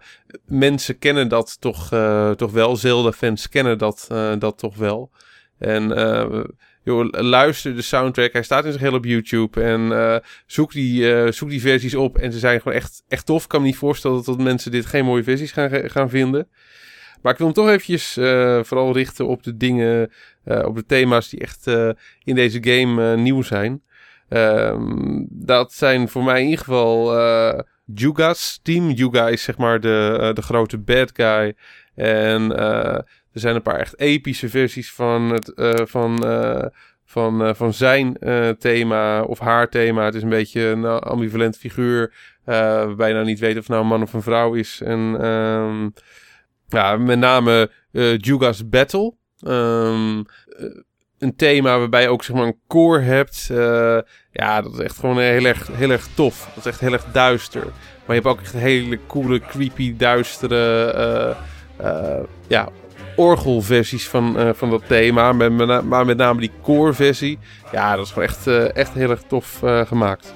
[0.46, 2.76] mensen kennen dat toch, uh, toch wel.
[2.76, 4.08] Zelda-fans kennen dat,
[4.40, 5.12] dat toch wel.
[5.58, 5.88] En
[6.84, 8.34] joh, luister de soundtrack.
[8.34, 9.62] Hij staat in zijn heel op YouTube.
[9.62, 12.18] En zoek, die, zoek die versies op.
[12.18, 13.44] En ze zijn gewoon echt, echt tof.
[13.44, 16.48] Ik kan me niet voorstellen dat mensen dit geen mooie versies gaan, gaan vinden.
[17.22, 18.14] Maar ik wil hem toch eventjes
[18.68, 20.12] vooral richten op de dingen,
[20.46, 21.68] op de thema's die echt
[22.24, 23.82] in deze game nieuw zijn.
[24.30, 28.90] Um, dat zijn voor mij in ieder geval uh, Yuga's team.
[28.90, 31.56] Yuga is zeg maar de, uh, de grote bad guy.
[31.96, 32.96] En uh,
[33.32, 35.52] er zijn een paar echt epische versies van, het,
[35.90, 36.24] van,
[37.06, 38.18] van, van zijn
[38.60, 40.06] thema of haar thema.
[40.06, 42.14] Het is een beetje een ambivalent figuur.
[42.44, 44.82] waarbij je nou niet weet of het nou een man of een vrouw is.
[44.82, 45.94] En um,
[46.68, 47.72] ja, met name
[48.18, 49.14] Yuga's Battle.
[49.48, 50.26] Um,
[51.20, 53.50] een thema waarbij je ook zeg maar een koor hebt.
[53.52, 53.98] Uh,
[54.32, 56.50] ja, dat is echt gewoon heel erg, heel erg tof.
[56.56, 57.64] Dat is echt heel erg duister.
[58.06, 60.94] Maar je hebt ook echt hele coole, creepy, duistere
[61.80, 62.70] uh, uh, ja,
[63.16, 65.32] orgelversies van, van dat thema.
[65.32, 67.40] Maar, maar met name die koorversie.
[67.72, 70.34] Ja, dat is gewoon echt, echt heel erg tof gemaakt.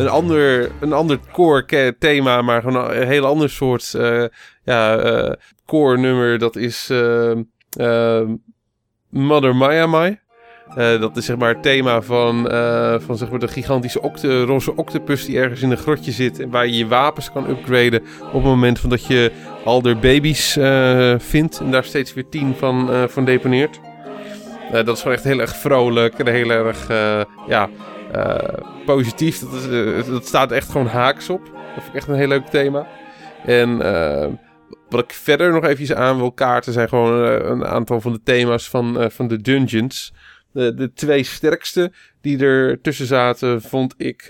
[0.00, 4.24] Een ander, een ander core thema, maar gewoon een heel ander soort uh,
[4.64, 5.32] ja, uh,
[5.66, 6.38] core nummer.
[6.38, 8.20] Dat is uh,
[9.08, 10.18] Mother Maya Mai.
[10.74, 12.50] dat is zeg maar het thema van,
[13.00, 16.40] van zeg maar de gigantische roze octopus die ergens in een grotje zit.
[16.40, 19.32] En waar je je wapens kan upgraden op het moment van dat je
[19.64, 20.58] al de baby's
[21.18, 21.60] vindt.
[21.60, 23.80] En daar steeds weer tien van, van deponeert.
[24.70, 26.88] dat is gewoon echt heel erg vrolijk en heel erg
[27.48, 27.68] ja,
[28.84, 29.38] positief.
[29.38, 31.44] Dat, is, dat staat echt gewoon haaks op.
[31.44, 32.86] Dat vind ik echt een heel leuk thema.
[33.44, 33.78] En
[34.88, 37.12] wat ik verder nog even aan wil kaarten zijn gewoon
[37.50, 40.12] een aantal van de thema's van, van de dungeons.
[40.52, 44.26] De, de twee sterkste die er tussen zaten vond ik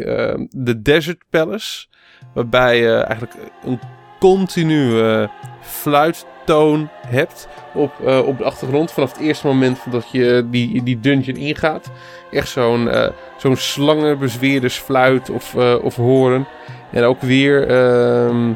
[0.50, 1.86] de Desert Palace.
[2.34, 3.34] Waarbij eigenlijk
[3.64, 3.80] een
[4.18, 5.28] continue
[5.70, 7.92] fluittoon hebt op,
[8.26, 8.92] op de achtergrond.
[8.92, 11.90] Vanaf het eerste moment dat je die, die dungeon ingaat.
[12.30, 12.90] Echt zo'n
[13.38, 16.46] zo'n slangenbezweerdersfluit of, of horen.
[16.92, 18.52] En ook weer, ehm,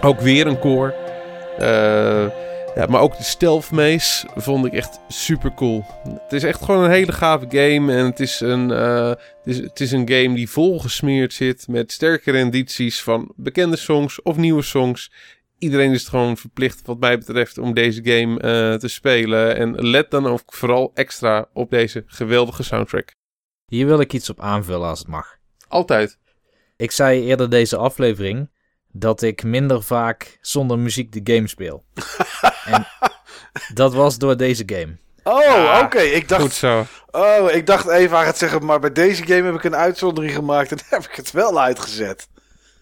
[0.00, 0.94] ook weer een koor.
[1.60, 2.26] Uh,
[2.74, 3.70] ja, maar ook de stealth
[4.36, 5.84] vond ik echt super cool.
[6.02, 7.92] Het is echt gewoon een hele gave game.
[7.92, 11.92] En het is een, uh, het is, het is een game die volgesmeerd zit met
[11.92, 15.10] sterke rendities van bekende songs of nieuwe songs.
[15.58, 19.56] Iedereen is het gewoon verplicht, wat mij betreft, om deze game uh, te spelen.
[19.56, 23.14] En let dan ook vooral extra op deze geweldige soundtrack.
[23.66, 25.36] Hier wil ik iets op aanvullen als het mag.
[25.68, 26.18] Altijd.
[26.76, 28.50] Ik zei eerder deze aflevering
[28.92, 31.84] dat ik minder vaak zonder muziek de game speel.
[32.64, 32.86] en
[33.74, 34.96] dat was door deze game.
[35.24, 36.00] Oh, oké.
[36.00, 36.42] Ik dacht.
[36.42, 36.86] Goed zo.
[37.10, 40.34] Oh, ik dacht even aan het zeggen, maar bij deze game heb ik een uitzondering
[40.34, 42.28] gemaakt en heb ik het wel uitgezet.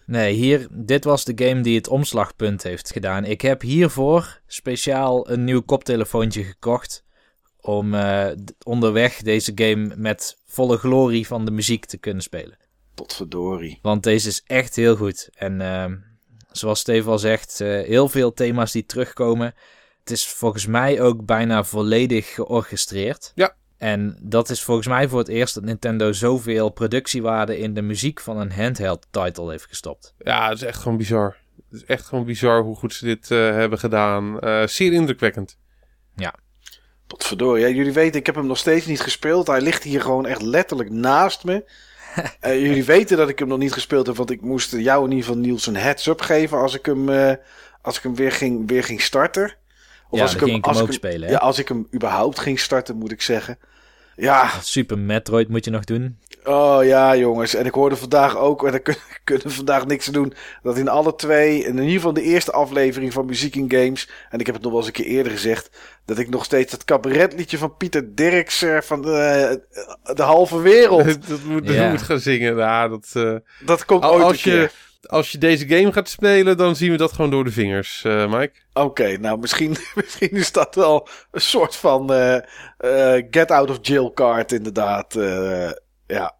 [0.05, 3.25] Nee, hier, dit was de game die het omslagpunt heeft gedaan.
[3.25, 7.03] Ik heb hiervoor speciaal een nieuw koptelefoontje gekocht.
[7.59, 8.27] Om uh,
[8.63, 12.57] onderweg deze game met volle glorie van de muziek te kunnen spelen.
[12.95, 13.79] Potverdorie.
[13.81, 15.29] Want deze is echt heel goed.
[15.33, 15.85] En uh,
[16.51, 19.53] zoals Steve al zegt, uh, heel veel thema's die terugkomen.
[19.99, 23.31] Het is volgens mij ook bijna volledig georchestreerd.
[23.35, 23.55] Ja.
[23.83, 28.19] En dat is volgens mij voor het eerst dat Nintendo zoveel productiewaarde in de muziek
[28.19, 30.13] van een handheld title heeft gestopt.
[30.17, 31.37] Ja, het is echt gewoon bizar.
[31.69, 34.37] Het is echt gewoon bizar hoe goed ze dit uh, hebben gedaan.
[34.69, 35.57] zeer indrukwekkend.
[36.15, 36.33] Ja.
[37.07, 37.67] Potverdorie.
[37.67, 39.47] Ja, jullie weten, ik heb hem nog steeds niet gespeeld.
[39.47, 41.65] Hij ligt hier gewoon echt letterlijk naast me.
[42.45, 45.09] uh, jullie weten dat ik hem nog niet gespeeld heb, want ik moest jou in
[45.09, 47.33] ieder geval Niels een heads-up geven als ik hem, uh,
[47.81, 49.55] als ik hem weer, ging, weer ging starten.
[50.09, 51.29] Of ja, als ik hem, als ik hem, spelen.
[51.29, 53.57] Ja, als ik hem überhaupt ging starten, moet ik zeggen.
[54.15, 54.49] Ja.
[54.61, 56.17] Super Metroid moet je nog doen.
[56.43, 57.55] Oh ja, jongens.
[57.55, 60.33] En ik hoorde vandaag ook, en daar kunnen, kunnen vandaag niks aan doen,
[60.63, 64.39] dat in alle twee, in ieder geval de eerste aflevering van Muziek in Games, en
[64.39, 65.69] ik heb het nog wel eens een keer eerder gezegd,
[66.05, 69.61] dat ik nog steeds het cabaretliedje van Pieter Dirks van de,
[70.13, 71.27] de halve wereld.
[71.29, 72.57] dat moet, dat moet gaan zingen.
[72.57, 73.35] Ja, dat, uh,
[73.65, 74.69] dat komt ooit als je,
[75.09, 78.31] als je deze game gaat spelen, dan zien we dat gewoon door de vingers, uh,
[78.33, 78.53] Mike.
[78.73, 82.37] Oké, nou misschien, misschien is dat wel een soort van uh,
[82.79, 85.13] uh, get out of jail card inderdaad.
[86.07, 86.35] ja.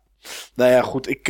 [0.55, 1.09] Nou ja, goed.
[1.09, 1.27] Ik,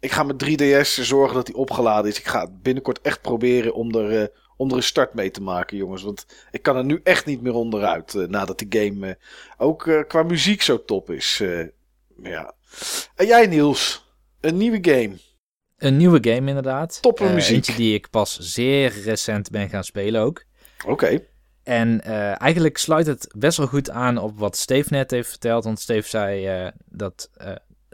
[0.00, 2.18] ik ga met 3DS zorgen dat hij opgeladen is.
[2.18, 6.02] Ik ga binnenkort echt proberen om er, om er een start mee te maken, jongens.
[6.02, 8.14] Want ik kan er nu echt niet meer onderuit.
[8.28, 9.18] nadat die game
[9.58, 11.42] ook qua muziek zo top is.
[12.22, 12.54] ja.
[13.14, 14.12] En jij, Niels?
[14.40, 15.16] Een nieuwe game.
[15.78, 17.02] Een nieuwe game inderdaad.
[17.02, 17.54] Toppe uh, muziek.
[17.54, 20.44] Eentje die ik pas zeer recent ben gaan spelen ook.
[20.86, 21.20] Oké.
[21.62, 25.64] En uh, eigenlijk sluit het best wel goed aan op wat Steve net heeft verteld.
[25.64, 27.30] Want Steve zei uh, dat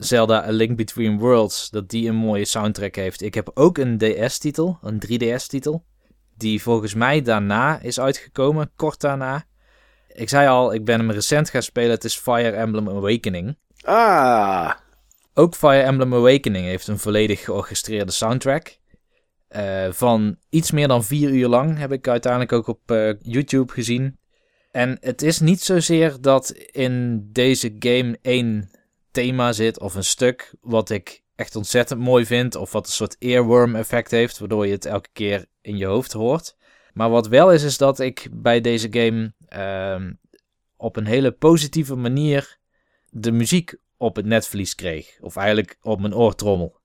[0.00, 3.22] Zelda A Link Between Worlds, dat die een mooie soundtrack heeft.
[3.22, 5.84] Ik heb ook een DS-titel, een 3DS-titel.
[6.36, 9.44] Die volgens mij daarna is uitgekomen, kort daarna.
[10.08, 11.90] Ik zei al, ik ben hem recent gaan spelen.
[11.90, 13.56] Het is Fire Emblem Awakening.
[13.82, 14.72] Ah,
[15.40, 18.78] ook Fire Emblem Awakening heeft een volledig georchestreerde soundtrack.
[19.56, 23.72] Uh, van iets meer dan vier uur lang heb ik uiteindelijk ook op uh, YouTube
[23.72, 24.18] gezien.
[24.70, 28.70] En het is niet zozeer dat in deze game één
[29.10, 32.54] thema zit of een stuk wat ik echt ontzettend mooi vind.
[32.54, 36.12] Of wat een soort earworm effect heeft, waardoor je het elke keer in je hoofd
[36.12, 36.56] hoort.
[36.92, 40.10] Maar wat wel is, is dat ik bij deze game uh,
[40.76, 42.58] op een hele positieve manier
[43.08, 45.16] de muziek op het netvlies kreeg.
[45.20, 46.78] Of eigenlijk op mijn oortrommel.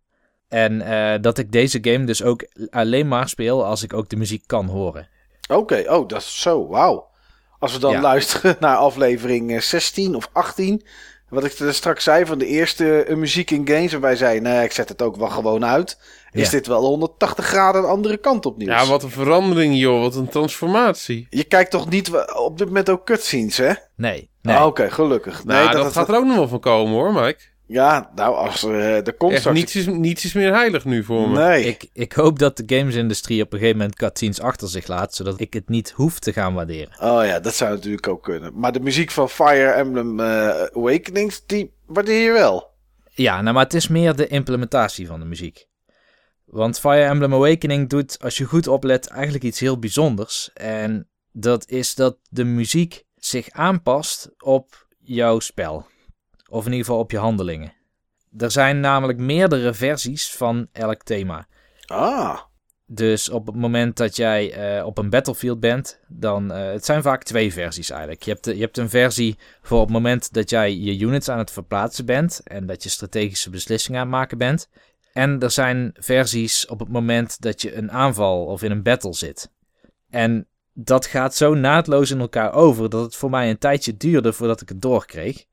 [0.48, 4.16] En uh, dat ik deze game dus ook alleen maar speel als ik ook de
[4.16, 5.10] muziek kan horen.
[5.48, 7.08] Oké, oh, dat is zo, wauw.
[7.60, 8.02] Als we dan ja.
[8.02, 10.86] luisteren naar aflevering 16 eh, of 18.
[11.30, 13.92] Wat ik straks zei van de eerste uh, muziek in games.
[13.92, 16.00] Waarbij zei, nee, ik zet het ook wel gewoon uit.
[16.36, 16.52] Is ja.
[16.52, 18.72] dit wel 180 graden de andere kant op nieuws?
[18.72, 21.28] Ja, wat een verandering joh, wat een transformatie.
[21.30, 23.74] Je kijkt toch niet op dit moment ook cutscenes, hè?
[23.96, 24.30] Nee.
[24.42, 24.56] nee.
[24.56, 25.44] Ah, Oké, okay, gelukkig.
[25.44, 27.40] Nou, nee, dat, dat gaat er ook nog wel van komen hoor, Mike.
[27.68, 28.72] Ja, nou, als uh,
[29.04, 31.38] de komt Echt, niets, is, niets is meer heilig nu voor me.
[31.38, 31.64] Nee.
[31.64, 35.40] Ik, ik hoop dat de gamesindustrie op een gegeven moment cutscenes achter zich laat, zodat
[35.40, 36.96] ik het niet hoef te gaan waarderen.
[37.02, 38.52] Oh ja, dat zou natuurlijk ook kunnen.
[38.56, 40.26] Maar de muziek van Fire Emblem uh,
[40.74, 42.74] Awakenings, die waardeer je wel.
[43.10, 45.68] Ja, nou, maar het is meer de implementatie van de muziek.
[46.46, 50.54] Want Fire Emblem Awakening doet, als je goed oplet, eigenlijk iets heel bijzonders.
[50.54, 55.86] En dat is dat de muziek zich aanpast op jouw spel.
[56.50, 57.74] Of in ieder geval op je handelingen.
[58.38, 61.48] Er zijn namelijk meerdere versies van elk thema.
[61.86, 62.40] Ah.
[62.88, 66.52] Dus op het moment dat jij uh, op een battlefield bent, dan.
[66.52, 68.24] Uh, het zijn vaak twee versies eigenlijk.
[68.24, 71.30] Je hebt, de, je hebt een versie voor op het moment dat jij je units
[71.30, 72.42] aan het verplaatsen bent.
[72.44, 74.70] En dat je strategische beslissingen aan het maken bent.
[75.16, 79.14] En er zijn versies op het moment dat je een aanval of in een battle
[79.14, 79.52] zit.
[80.10, 84.34] En dat gaat zo naadloos in elkaar over dat het voor mij een tijdje duurde
[84.34, 85.46] voordat ik het doorkreeg.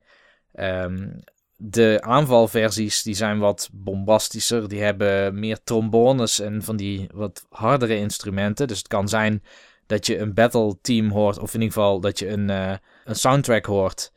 [0.53, 1.19] Um,
[1.55, 4.67] de aanvalversies die zijn wat bombastischer.
[4.67, 8.67] Die hebben meer trombones en van die wat hardere instrumenten.
[8.67, 9.43] Dus het kan zijn
[9.85, 12.73] dat je een battle team hoort, of in ieder geval dat je een, uh,
[13.05, 14.11] een soundtrack hoort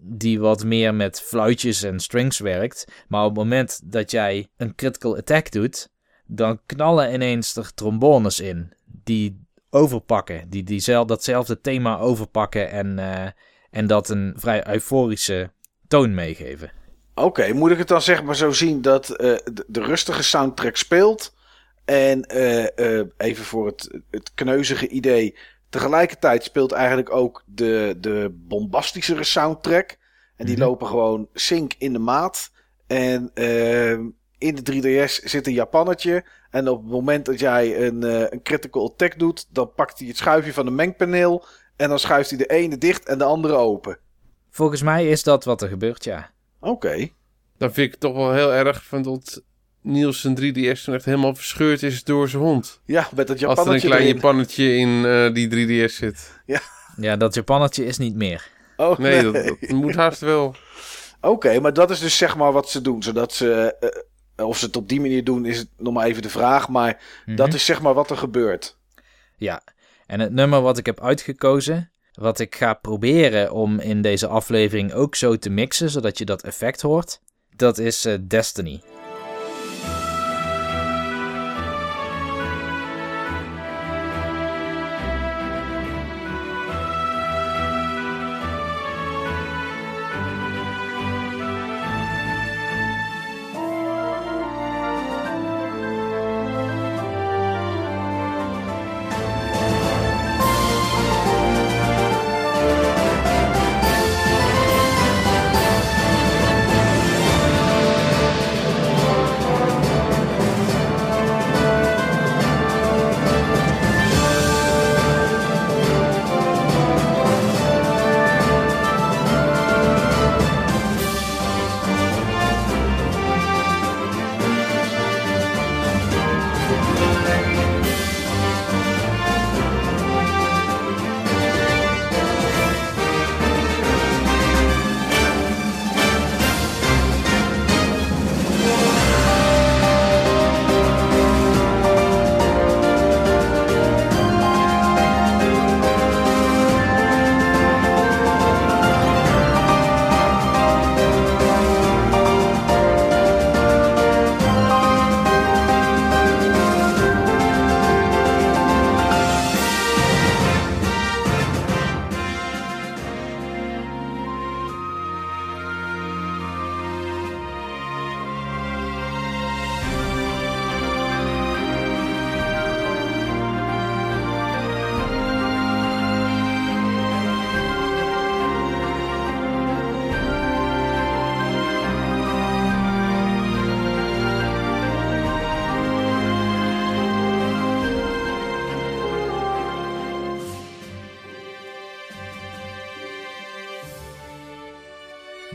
[0.00, 2.84] die wat meer met fluitjes en strings werkt.
[3.08, 5.88] Maar op het moment dat jij een critical attack doet,
[6.26, 13.26] dan knallen ineens er trombones in die overpakken, die, die datzelfde thema overpakken en, uh,
[13.70, 15.50] en dat een vrij euforische
[15.88, 16.72] toon meegeven.
[17.14, 19.16] Oké, moet ik het dan zeg maar zo zien dat uh,
[19.66, 21.34] de, rustige soundtrack speelt
[21.84, 25.36] en uh, even voor het, het kneuzige idee,
[25.68, 29.96] tegelijkertijd speelt eigenlijk ook de, de bombastischere soundtrack
[30.36, 30.70] en die mm -hmm.
[30.70, 32.50] lopen gewoon sync in de maat
[32.86, 33.30] en
[34.38, 36.24] in de 3DS zit een Japannetje.
[36.50, 40.08] En op het moment dat jij een, uh, een critical attack doet, dan pakt hij
[40.08, 41.44] het schuifje van een mengpaneel.
[41.76, 43.98] En dan schuift hij de ene dicht en de andere open.
[44.50, 46.30] Volgens mij is dat wat er gebeurt, ja.
[46.60, 46.70] Oké.
[46.70, 47.12] Okay.
[47.58, 49.42] Dan vind ik het toch wel heel erg van dat
[49.86, 52.80] Niels zijn 3DS toen echt helemaal verscheurd is door zijn hond.
[52.84, 54.14] Ja, met dat Japannetje Als er een klein erin.
[54.14, 56.40] Japannetje in uh, die 3DS zit.
[56.46, 56.60] Ja.
[56.96, 58.48] Ja, dat Japannetje is niet meer.
[58.76, 59.32] Oh, nee, nee.
[59.32, 60.46] Dat, dat, moet haast wel.
[61.20, 63.02] Oké, okay, maar dat is dus zeg maar wat ze doen.
[63.02, 63.76] Zodat ze...
[64.36, 66.68] Uh, of ze het op die manier doen, is het nog maar even de vraag.
[66.68, 67.36] Maar mm -hmm.
[67.36, 68.76] dat is zeg maar wat er gebeurt.
[69.36, 69.62] Ja,
[70.06, 74.92] en het nummer wat ik heb uitgekozen, wat ik ga proberen om in deze aflevering
[74.92, 77.20] ook zo te mixen, zodat je dat effect hoort,
[77.56, 78.80] dat is uh, Destiny.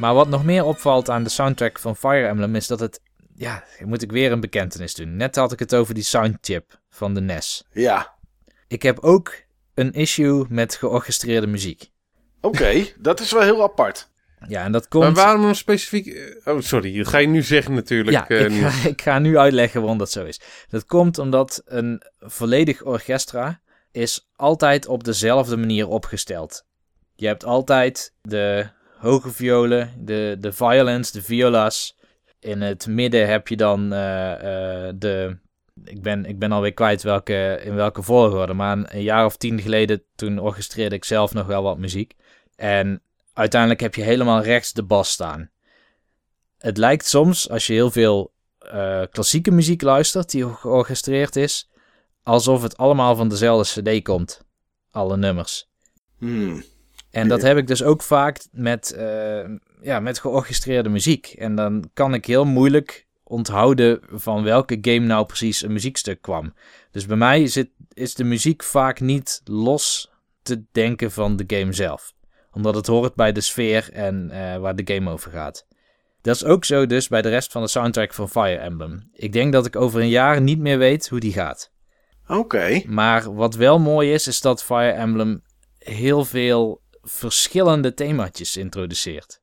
[0.02, 3.02] Maar wat nog meer opvalt aan de soundtrack van Fire Emblem is dat het...
[3.36, 5.16] Ja, moet ik weer een bekentenis doen.
[5.16, 7.64] Net had ik het over die soundchip van de NES.
[7.72, 8.14] Ja.
[8.68, 9.34] Ik heb ook
[9.74, 11.92] een issue met georchestreerde muziek.
[12.42, 14.10] Oké, okay, dat is wel heel apart.
[14.48, 15.04] Ja, en dat komt...
[15.04, 16.36] Maar waarom specifiek...
[16.46, 18.28] Oh, sorry, dat ga je nu zeggen natuurlijk.
[18.30, 20.42] Ja, ik, ga, ik ga nu uitleggen waarom dat zo is.
[20.70, 23.62] Dat komt omdat een volledig orchestra
[23.92, 26.66] is altijd op dezelfde manier opgesteld.
[27.16, 28.70] Je hebt altijd de
[29.02, 31.98] hoge violen, de, de violins, de viola's.
[32.40, 34.34] In het midden heb je dan eh,
[34.88, 35.38] eh, de...
[35.84, 39.62] Ik ben, ik ben alweer kwijt welke, in welke volgorde, maar een, jaar of tien
[39.62, 42.16] geleden toen orchestreerde ik zelf nog wel wat muziek.
[42.56, 43.02] En
[43.34, 45.50] uiteindelijk heb je helemaal rechts de bas staan.
[46.58, 48.34] Het lijkt soms, als je heel veel
[48.74, 51.70] uh, klassieke muziek luistert die georchestreerd is,
[52.24, 54.42] alsof het allemaal van dezelfde CD komt.
[54.92, 55.70] Alle nummers.
[56.18, 56.64] Hmm.
[57.12, 59.44] En dat heb ik dus ook vaak met, uh,
[59.82, 61.28] ja, met georchestreerde muziek.
[61.28, 66.54] En dan kan ik heel moeilijk onthouden van welke game nou precies een muziekstuk kwam.
[66.92, 70.12] Dus bij mij zit, is de muziek vaak niet los
[70.42, 72.14] te denken van de game zelf.
[72.52, 75.68] Omdat het hoort bij de sfeer en uh, waar de game over gaat.
[76.22, 79.10] Dat is ook zo dus bij de rest van de soundtrack van Fire Emblem.
[79.14, 81.72] Ik denk dat ik over een jaar niet meer weet hoe die gaat.
[82.28, 82.82] Oké.
[82.86, 85.44] Maar wat wel mooi is, is dat Fire Emblem
[85.78, 89.42] heel veel verschillende themaatjes introduceert.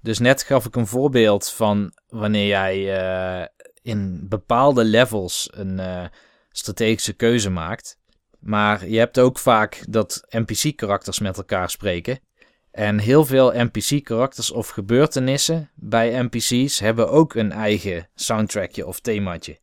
[0.00, 3.00] Dus net gaf ik een voorbeeld van wanneer jij
[3.40, 3.46] uh,
[3.82, 6.04] in bepaalde levels een uh,
[6.50, 7.98] strategische keuze maakt.
[8.38, 12.20] Maar je hebt ook vaak dat NPC-karakters met elkaar spreken.
[12.70, 19.58] En heel veel NPC-karakters of gebeurtenissen bij NPC's hebben ook een eigen soundtrackje of themaatje.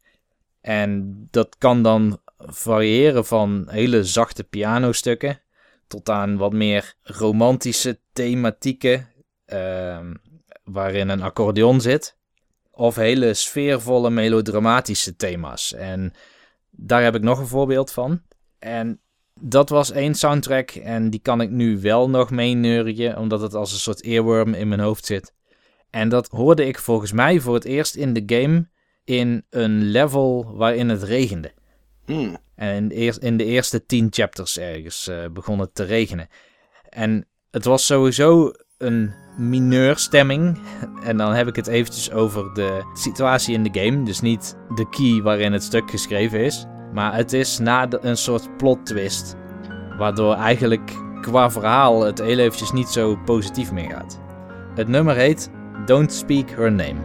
[0.62, 5.42] En dat kan dan variëren van hele zachte pianostukken
[5.88, 9.08] tot aan wat meer romantische thematieken,
[9.54, 10.00] uh,
[10.64, 12.18] waarin een accordeon zit.
[12.72, 15.74] Of hele sfeervolle melodramatische thema's.
[15.74, 16.14] En
[16.70, 18.22] daar heb ik nog een voorbeeld van.
[18.60, 19.02] En
[19.42, 23.72] dat was één soundtrack en die kan ik nu wel nog meeneurien, omdat het als
[23.72, 25.34] een soort earworm in mijn hoofd zit.
[25.90, 28.68] En dat hoorde ik volgens mij voor het eerst in de game
[29.04, 31.54] in een level waarin het regende.
[32.06, 32.38] Hmm.
[32.56, 36.28] En in de, eerste, tien chapters ergens uh, begon het te regenen.
[36.90, 40.58] En het was sowieso een mineurstemming.
[41.04, 44.04] En dan heb ik het eventjes over de situatie in de game.
[44.04, 46.66] Dus niet de key waarin het stuk geschreven is.
[46.94, 49.36] Maar het is na een soort plot twist.
[49.98, 54.20] Waardoor eigenlijk qua verhaal het heel eventjes niet zo positief meer gaat.
[54.76, 55.50] Het nummer heet
[55.86, 57.00] Don't Speak Her Name.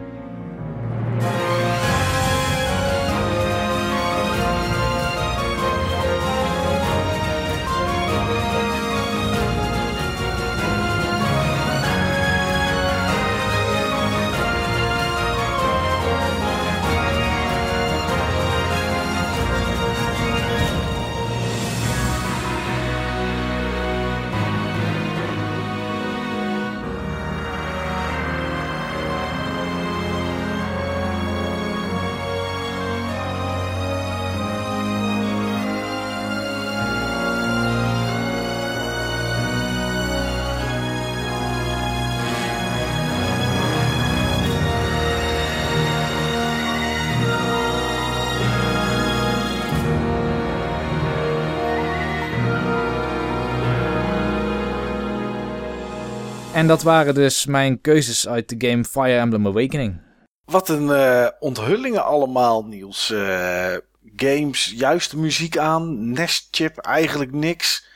[56.69, 60.01] Dat waren dus mijn keuzes uit de game Fire Emblem Awakening.
[60.45, 63.09] Wat een uh, onthullingen allemaal, Niels.
[63.09, 63.75] Uh,
[64.15, 66.11] games, juist muziek aan.
[66.11, 67.87] Nestchip, eigenlijk niks.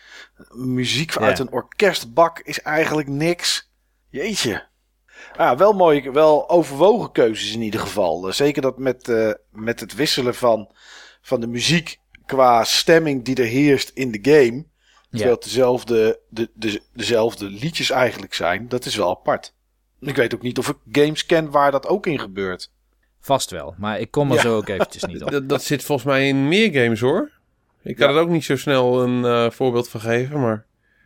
[0.53, 3.71] Muziek uit een orkestbak is eigenlijk niks.
[4.09, 4.67] Jeetje.
[5.35, 8.27] Ah, wel mooi, wel overwogen keuzes in ieder geval.
[8.27, 9.07] Uh, zeker dat met,
[9.51, 10.71] met het wisselen van,
[11.21, 14.65] van de muziek qua stemming die er heerst in de game.
[15.17, 18.69] Terwijl het dezelfde, de, de, dezelfde liedjes eigenlijk zijn.
[18.69, 19.53] Dat is wel apart.
[19.99, 22.71] Ik weet ook niet of ik games ken waar dat ook in gebeurt.
[23.19, 24.41] Vast wel, maar ik kom er ja.
[24.41, 25.31] zo ook eventjes niet op.
[25.31, 27.31] Dat, dat, zit volgens mij in meer games hoor.
[27.81, 28.15] Ik kan ja.
[28.15, 30.65] er ook niet zo snel een uh, voorbeeld van geven, maar...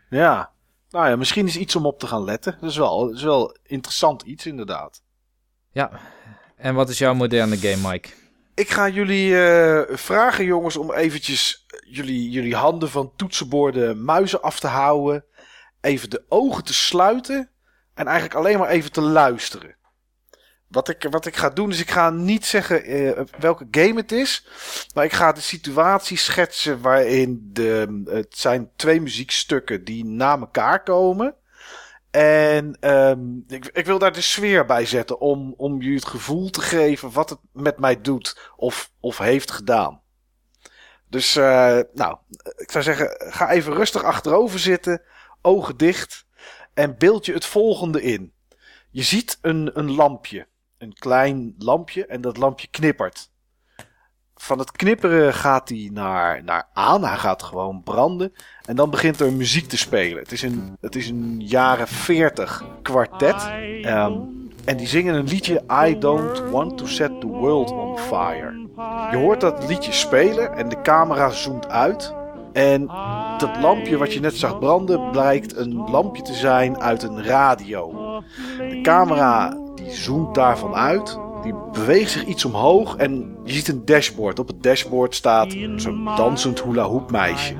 [0.09, 0.51] Ja,
[0.89, 2.57] nou ja, misschien is iets om op te gaan letten.
[2.61, 5.01] Dat is wel, dat is wel interessant iets inderdaad.
[5.71, 5.91] Ja,
[6.55, 8.09] en wat is jouw moderne game, Mike?
[8.53, 14.59] Ik ga jullie uh, vragen, jongens, om eventjes jullie, jullie handen van toetsenborden, muizen af
[14.59, 15.25] te houden.
[15.81, 17.49] Even de ogen te sluiten.
[17.93, 19.75] En eigenlijk alleen maar even te luisteren.
[20.67, 24.11] Wat ik, wat ik ga doen is, ik ga niet zeggen uh, welke game het
[24.11, 24.47] is.
[24.93, 30.83] Maar ik ga de situatie schetsen waarin de, het zijn twee muziekstukken die na elkaar
[30.83, 31.35] komen.
[32.11, 36.49] En um, ik, ik, wil daar de sfeer bij zetten om, om je het gevoel
[36.49, 40.01] te geven wat het met mij doet of, of heeft gedaan.
[41.09, 42.17] Dus uh, nou,
[42.55, 45.01] ik zou zeggen, ga even rustig achterover zitten,
[45.41, 46.25] ogen dicht
[46.73, 48.33] en beeld je het volgende in.
[48.89, 50.47] Je ziet een, een lampje,
[50.77, 53.31] een klein lampje en dat lampje knippert.
[54.35, 57.03] van het knipperen gaat hij naar, naar aan.
[57.03, 58.33] Hij gaat gewoon branden.
[58.65, 60.19] En dan begint er muziek te spelen.
[60.19, 63.49] Het is een, het is een jaren 40 kwartet.
[63.81, 64.36] Ehm,
[64.67, 68.67] en die zingen een liedje I don't want to set the world on fire.
[69.11, 72.13] Je hoort dat liedje spelen en de camera zoomt uit.
[72.53, 72.85] En
[73.37, 77.93] dat lampje wat je net zag branden blijkt een lampje te zijn uit een radio.
[78.57, 81.19] De camera die zoomt daarvan uit.
[81.43, 84.39] Die beweegt zich iets omhoog en je ziet een dashboard.
[84.39, 87.55] Op het dashboard staat zo'n dansend hula hoop meisje.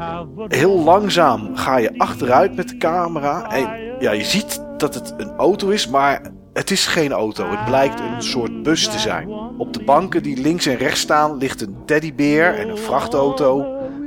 [0.48, 3.52] Heel langzaam ga je achteruit met de camera.
[3.52, 7.50] En ja, je ziet dat het een auto is, maar het is geen auto.
[7.50, 9.30] Het blijkt een soort bus te zijn.
[9.58, 13.66] Op de banken die links en rechts staan ligt een teddybeer en een vrachtauto.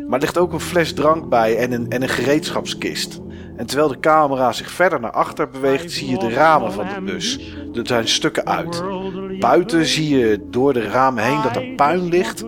[0.09, 3.20] Maar ligt ook een fles drank bij en een, en een gereedschapskist.
[3.56, 7.01] En terwijl de camera zich verder naar achter beweegt, zie je de ramen van de
[7.01, 7.55] bus.
[7.74, 8.82] Er zijn stukken uit.
[9.40, 12.44] Buiten zie je door de ramen heen dat er puin ligt.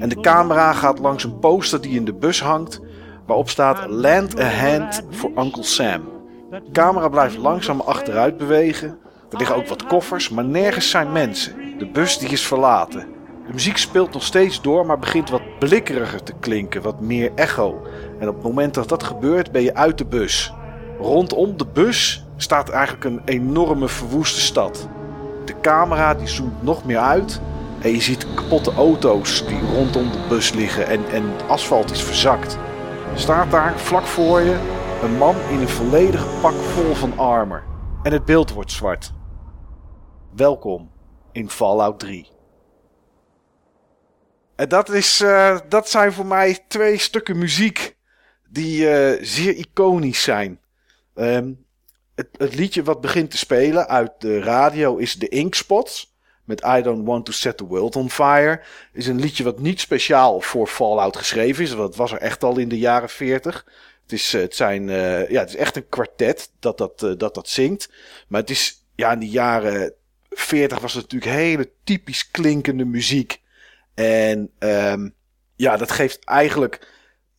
[0.00, 2.80] En de camera gaat langs een poster die in de bus hangt,
[3.26, 6.00] waarop staat Land a Hand for Uncle Sam.
[6.50, 8.98] De camera blijft langzaam achteruit bewegen.
[9.30, 11.78] Er liggen ook wat koffers, maar nergens zijn mensen.
[11.78, 13.06] De bus die is verlaten.
[13.46, 17.82] De muziek speelt nog steeds door, maar begint wat blikkeriger te klinken, wat meer echo.
[18.18, 20.52] En op het moment dat dat gebeurt, ben je uit de bus.
[20.98, 24.88] Rondom de bus staat eigenlijk een enorme verwoeste stad.
[25.44, 27.40] De camera die zoomt nog meer uit
[27.80, 32.58] en je ziet kapotte auto's die rondom de bus liggen en, en asfalt is verzakt.
[33.14, 34.58] Staat daar vlak voor je
[35.02, 37.62] een man in een volledig pak vol van armor.
[38.02, 39.12] En het beeld wordt zwart.
[40.40, 40.90] Welkom
[41.32, 42.28] in Fallout 3.
[44.56, 47.96] En dat, is, uh, dat zijn voor mij twee stukken muziek
[48.48, 50.60] die uh, zeer iconisch zijn.
[51.14, 51.64] Um,
[52.14, 56.14] het, het, liedje wat begint te spelen uit de radio is The Inkspots.
[56.44, 58.62] Met I Don't Want to Set the World on Fire.
[58.92, 61.72] Is een liedje wat niet speciaal voor Fallout geschreven is.
[61.72, 63.64] Want het was er echt al in de jaren 40.
[64.02, 64.88] Het is, het zijn,
[65.28, 67.90] ja, het is echt een kwartet dat dat, dat dat zingt.
[68.28, 69.94] Maar het is, ja, in de jaren
[70.30, 73.40] 40 was natuurlijk hele typisch klinkende muziek.
[73.94, 75.14] En um,
[75.56, 76.88] ja, dat geeft eigenlijk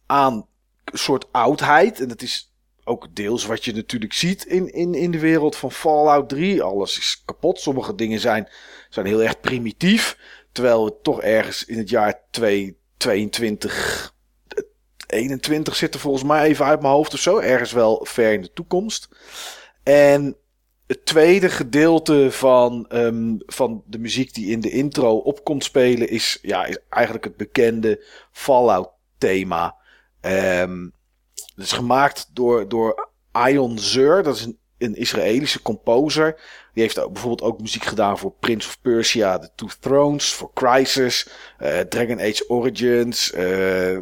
[0.05, 0.47] aan
[0.85, 1.99] een soort oudheid.
[1.99, 2.53] En dat is
[2.83, 6.63] ook deels wat je natuurlijk ziet in, in, in de wereld van Fallout 3.
[6.63, 7.59] Alles is kapot.
[7.59, 8.49] Sommige dingen zijn,
[8.89, 10.17] zijn heel erg primitief.
[10.51, 14.13] Terwijl we toch ergens in het jaar 2022,
[15.07, 17.37] 21 zitten volgens mij even uit mijn hoofd of zo.
[17.37, 19.09] Ergens wel ver in de toekomst.
[19.83, 20.35] En
[20.91, 26.09] het tweede gedeelte van, um, van de muziek die in de intro op komt spelen
[26.09, 29.75] is, ja, is eigenlijk het bekende Fallout thema.
[30.21, 30.93] Um,
[31.55, 33.09] het is gemaakt door, door
[33.47, 36.39] Ion Zur, dat is een, een Israëlische composer.
[36.73, 40.51] Die heeft ook, bijvoorbeeld ook muziek gedaan voor Prince of Persia, The Two Thrones, voor
[40.53, 41.29] Crisis,
[41.61, 43.99] uh, Dragon Age Origins, uh,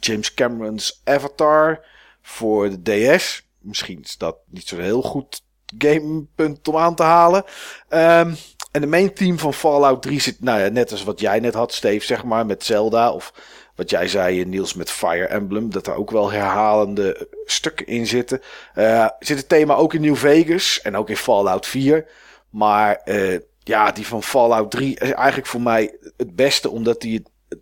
[0.00, 1.84] James Cameron's Avatar,
[2.22, 3.48] voor de DS.
[3.58, 5.48] Misschien is dat niet zo'n heel goed
[5.78, 7.44] gamepunt om aan te halen.
[7.88, 8.36] Um,
[8.70, 11.54] en de main theme van Fallout 3 zit, nou ja, net als wat jij net
[11.54, 13.12] had, Steve, zeg maar, met Zelda.
[13.12, 13.32] Of
[13.74, 15.70] wat jij zei, Niels, met Fire Emblem.
[15.70, 18.40] Dat er ook wel herhalende stukken in zitten.
[18.74, 22.06] Uh, zit het thema ook in New Vegas en ook in Fallout 4.
[22.50, 27.18] Maar uh, ja, die van Fallout 3 is eigenlijk voor mij het beste, omdat die
[27.18, 27.58] het,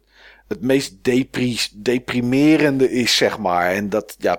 [0.49, 3.71] het meest depri deprimerende is, zeg maar.
[3.71, 4.33] En dat, ja,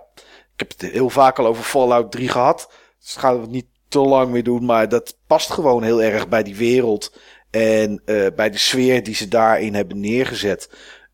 [0.54, 2.70] ik heb het heel vaak al over Fallout 3 gehad.
[3.00, 6.28] Dus gaan we het niet te lang meer doen, maar dat past gewoon heel erg
[6.28, 7.14] bij die wereld.
[7.50, 10.70] En uh, bij de sfeer die ze daarin hebben neergezet.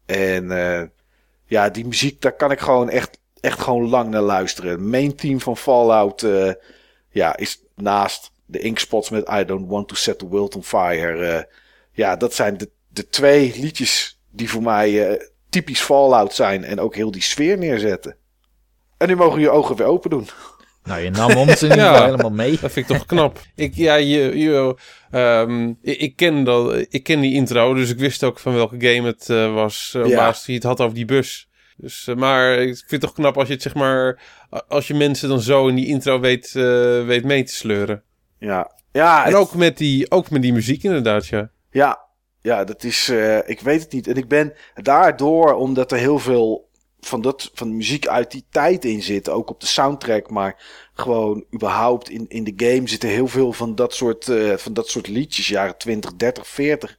[0.06, 0.82] En uh,
[1.45, 4.90] ja, die muziek, daar kan ik gewoon echt, echt gewoon lang naar luisteren.
[4.90, 6.52] main team van Fallout uh,
[7.10, 11.49] ja, is naast de Inkspots met I Don't Want to Set the World on Fire.
[11.91, 16.64] Ja, dat zijn de, de twee liedjes die voor mij typisch Fallout zijn.
[16.64, 18.16] En ook heel die sfeer neerzetten.
[18.98, 20.28] En nu mogen je ogen weer open doen.
[20.86, 22.57] Nou, je nam ons in ieder geval helemaal mee.
[22.62, 23.40] Dat vind ik toch knap.
[23.56, 24.76] ik, ja, je, je,
[25.12, 28.76] um, ik, ik, ken dat, ik ken die intro, dus ik wist ook van welke
[28.80, 29.94] game het uh, was.
[29.98, 30.16] Uh, ja.
[30.16, 31.49] Waar het had over die bus.
[31.78, 34.22] Dus, uh, maar ik vind het toch knap als je het zeg maar...
[34.68, 36.52] Als je mensen dan zo in die intro weet,
[37.06, 38.03] weet mee te sleuren.
[38.40, 38.72] Ja.
[38.91, 39.40] ja en het...
[39.40, 41.49] ook, met die, ook met die muziek inderdaad, ja.
[41.72, 42.06] Ja,
[42.45, 44.07] ja, dat is, uh, ik weet het niet.
[44.07, 46.64] En ik ben daardoor, omdat er heel veel
[47.06, 49.30] van, dat, van de muziek uit die tijd in zit.
[49.30, 50.64] Ook op de soundtrack, maar
[50.94, 54.90] gewoon überhaupt in, in de game zitten heel veel van dat soort, uh, van dat
[54.90, 56.98] soort liedjes, jaren 20, 30, 40.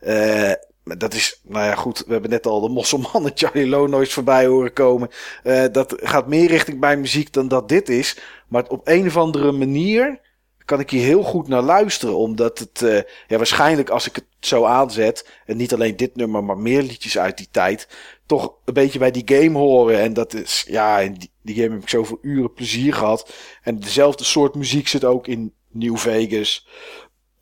[0.00, 0.52] Uh,
[0.84, 2.02] dat is, nou ja, goed.
[2.06, 5.08] We hebben net al de Mosselman en Charlie Lonois voorbij horen komen.
[5.44, 8.18] Uh, dat gaat meer richting bij muziek dan dat dit is.
[8.48, 10.20] Maar op een of andere manier
[10.64, 12.16] kan ik hier heel goed naar luisteren.
[12.16, 16.44] Omdat het, uh, ja, waarschijnlijk als ik het zo aanzet, en niet alleen dit nummer,
[16.44, 17.88] maar meer liedjes uit die tijd,
[18.30, 20.00] toch een beetje bij die game horen.
[20.00, 23.32] En dat is, ja, in die, game heb ik zoveel uren plezier gehad.
[23.62, 26.66] En dezelfde soort muziek zit ook in New Vegas.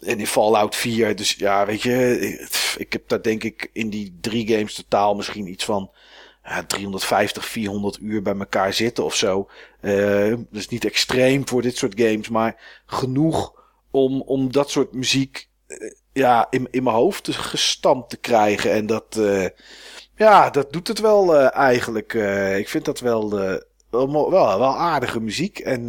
[0.01, 1.17] En in Fallout 4.
[1.17, 5.47] Dus ja, weet je, ik heb daar denk ik in die drie games totaal misschien
[5.47, 5.91] iets van
[6.45, 9.49] ja, 350, 400 uur bij elkaar zitten of zo.
[9.83, 13.53] Uh, dus niet extreem voor dit soort games, maar genoeg
[13.91, 18.73] om, om dat soort muziek uh, ja, in, in mijn hoofd gestampt te krijgen.
[18.73, 19.47] En dat, uh,
[20.19, 22.13] ja, dat doet het wel eigenlijk.
[22.57, 23.31] ik vind dat wel,
[23.91, 25.59] wel, wel, wel aardige muziek.
[25.59, 25.87] En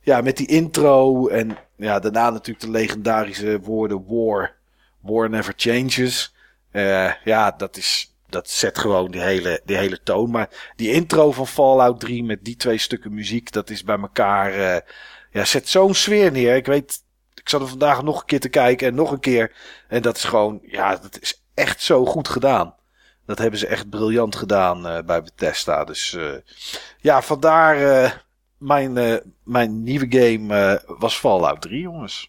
[0.00, 4.54] ja, met die intro en ja, daarna natuurlijk de legendarische woorden War,
[5.00, 6.34] War Never Changes.
[7.24, 10.30] ja, dat is dat zet gewoon die hele, die hele toon.
[10.30, 14.82] Maar die intro van Fallout 3 met die twee stukken muziek, dat is bij elkaar.
[15.30, 16.56] Ja, zet zo'n sfeer neer.
[16.56, 17.02] Ik weet,
[17.34, 19.52] ik zat er vandaag nog een keer te kijken en nog een keer.
[19.88, 22.74] En dat is gewoon, ja, dat is echt zo goed gedaan.
[23.28, 25.84] Dat hebben ze echt briljant gedaan uh, bij Bethesda.
[25.84, 26.32] Dus uh,
[27.00, 27.76] ja, vandaar
[28.58, 32.28] mijn, mijn nieuwe game was Fallout 3, jongens.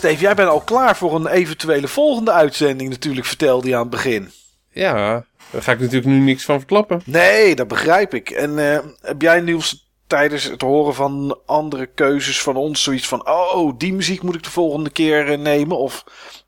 [0.00, 3.90] Steve, jij bent al klaar voor een eventuele volgende uitzending natuurlijk, vertelde je aan het
[3.90, 4.30] begin.
[4.70, 7.00] Ja, daar ga ik natuurlijk nu niks van verklappen.
[7.04, 8.30] Nee, dat begrijp ik.
[8.30, 13.28] En uh, heb jij nieuws tijdens het horen van andere keuzes van ons zoiets van...
[13.28, 15.78] oh, die muziek moet ik de volgende keer uh, nemen?
[15.78, 16.04] Of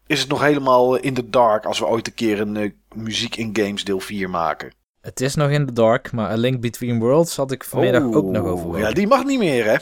[0.07, 3.37] is het nog helemaal in the dark als we ooit een keer een uh, muziek
[3.37, 4.73] in games deel 4 maken?
[5.01, 8.17] Het is nog in the dark, maar A Link Between Worlds had ik vanmiddag oh,
[8.17, 8.79] ook nog over.
[8.79, 9.77] Ja, die mag niet meer, hè?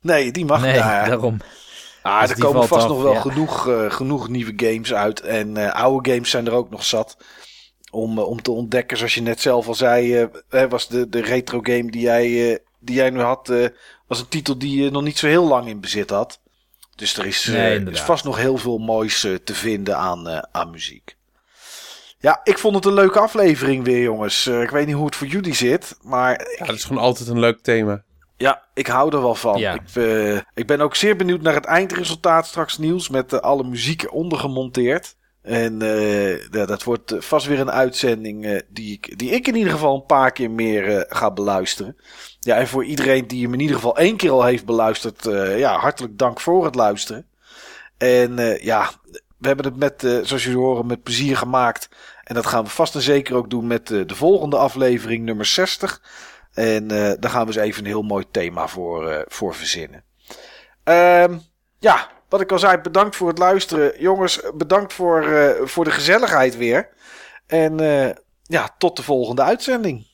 [0.00, 1.08] Nee, die mag nee, daar.
[1.08, 1.40] daarom.
[2.02, 5.20] Ah, dus er komen vast nog wel genoeg, uh, genoeg nieuwe games uit.
[5.20, 7.16] En uh, oude games zijn er ook nog zat.
[7.90, 10.28] Om, uh, om te ontdekken, zoals je net zelf al zei,
[10.68, 13.52] was de, de retro game die jij, die jij nu had,
[14.06, 16.40] was een titel die je nog niet zo heel lang in bezit had.
[16.96, 21.16] Dus er is, nee, is vast nog heel veel moois te vinden aan, aan muziek.
[22.18, 24.46] Ja, ik vond het een leuke aflevering weer, jongens.
[24.46, 26.30] ik weet niet hoe het voor jullie zit, maar...
[26.58, 28.04] Ja, het is gewoon altijd een leuk thema.
[28.40, 29.56] Ja, ik hou er wel van.
[29.56, 33.64] Ik, uh, ik, ben ook zeer benieuwd naar het eindresultaat straks nieuws met uh, alle
[33.64, 35.16] muziek ondergemonteerd.
[35.42, 39.72] En uh, ja, dat wordt vast weer een uitzending die, ik, die ik in ieder
[39.72, 41.96] geval een paar keer meer ga beluisteren.
[42.40, 45.24] Ja, en voor iedereen die hem in ieder geval één keer al heeft beluisterd,
[45.56, 47.26] ja, hartelijk dank voor het luisteren.
[47.98, 48.90] En ja,
[49.36, 51.88] we hebben het met, zoals jullie horen, met plezier gemaakt.
[52.24, 56.00] En dat gaan we vast en zeker ook doen met de volgende aflevering, nummer 60.
[56.60, 60.04] En uh, daar gaan we eens even een heel mooi thema voor, uh, voor verzinnen.
[60.84, 61.42] Um,
[61.78, 64.00] ja, wat ik al zei, bedankt voor het luisteren.
[64.00, 66.88] Jongens, bedankt voor, uh, voor de gezelligheid weer.
[67.46, 67.78] En
[68.42, 70.06] ja, tot de volgende uitzending.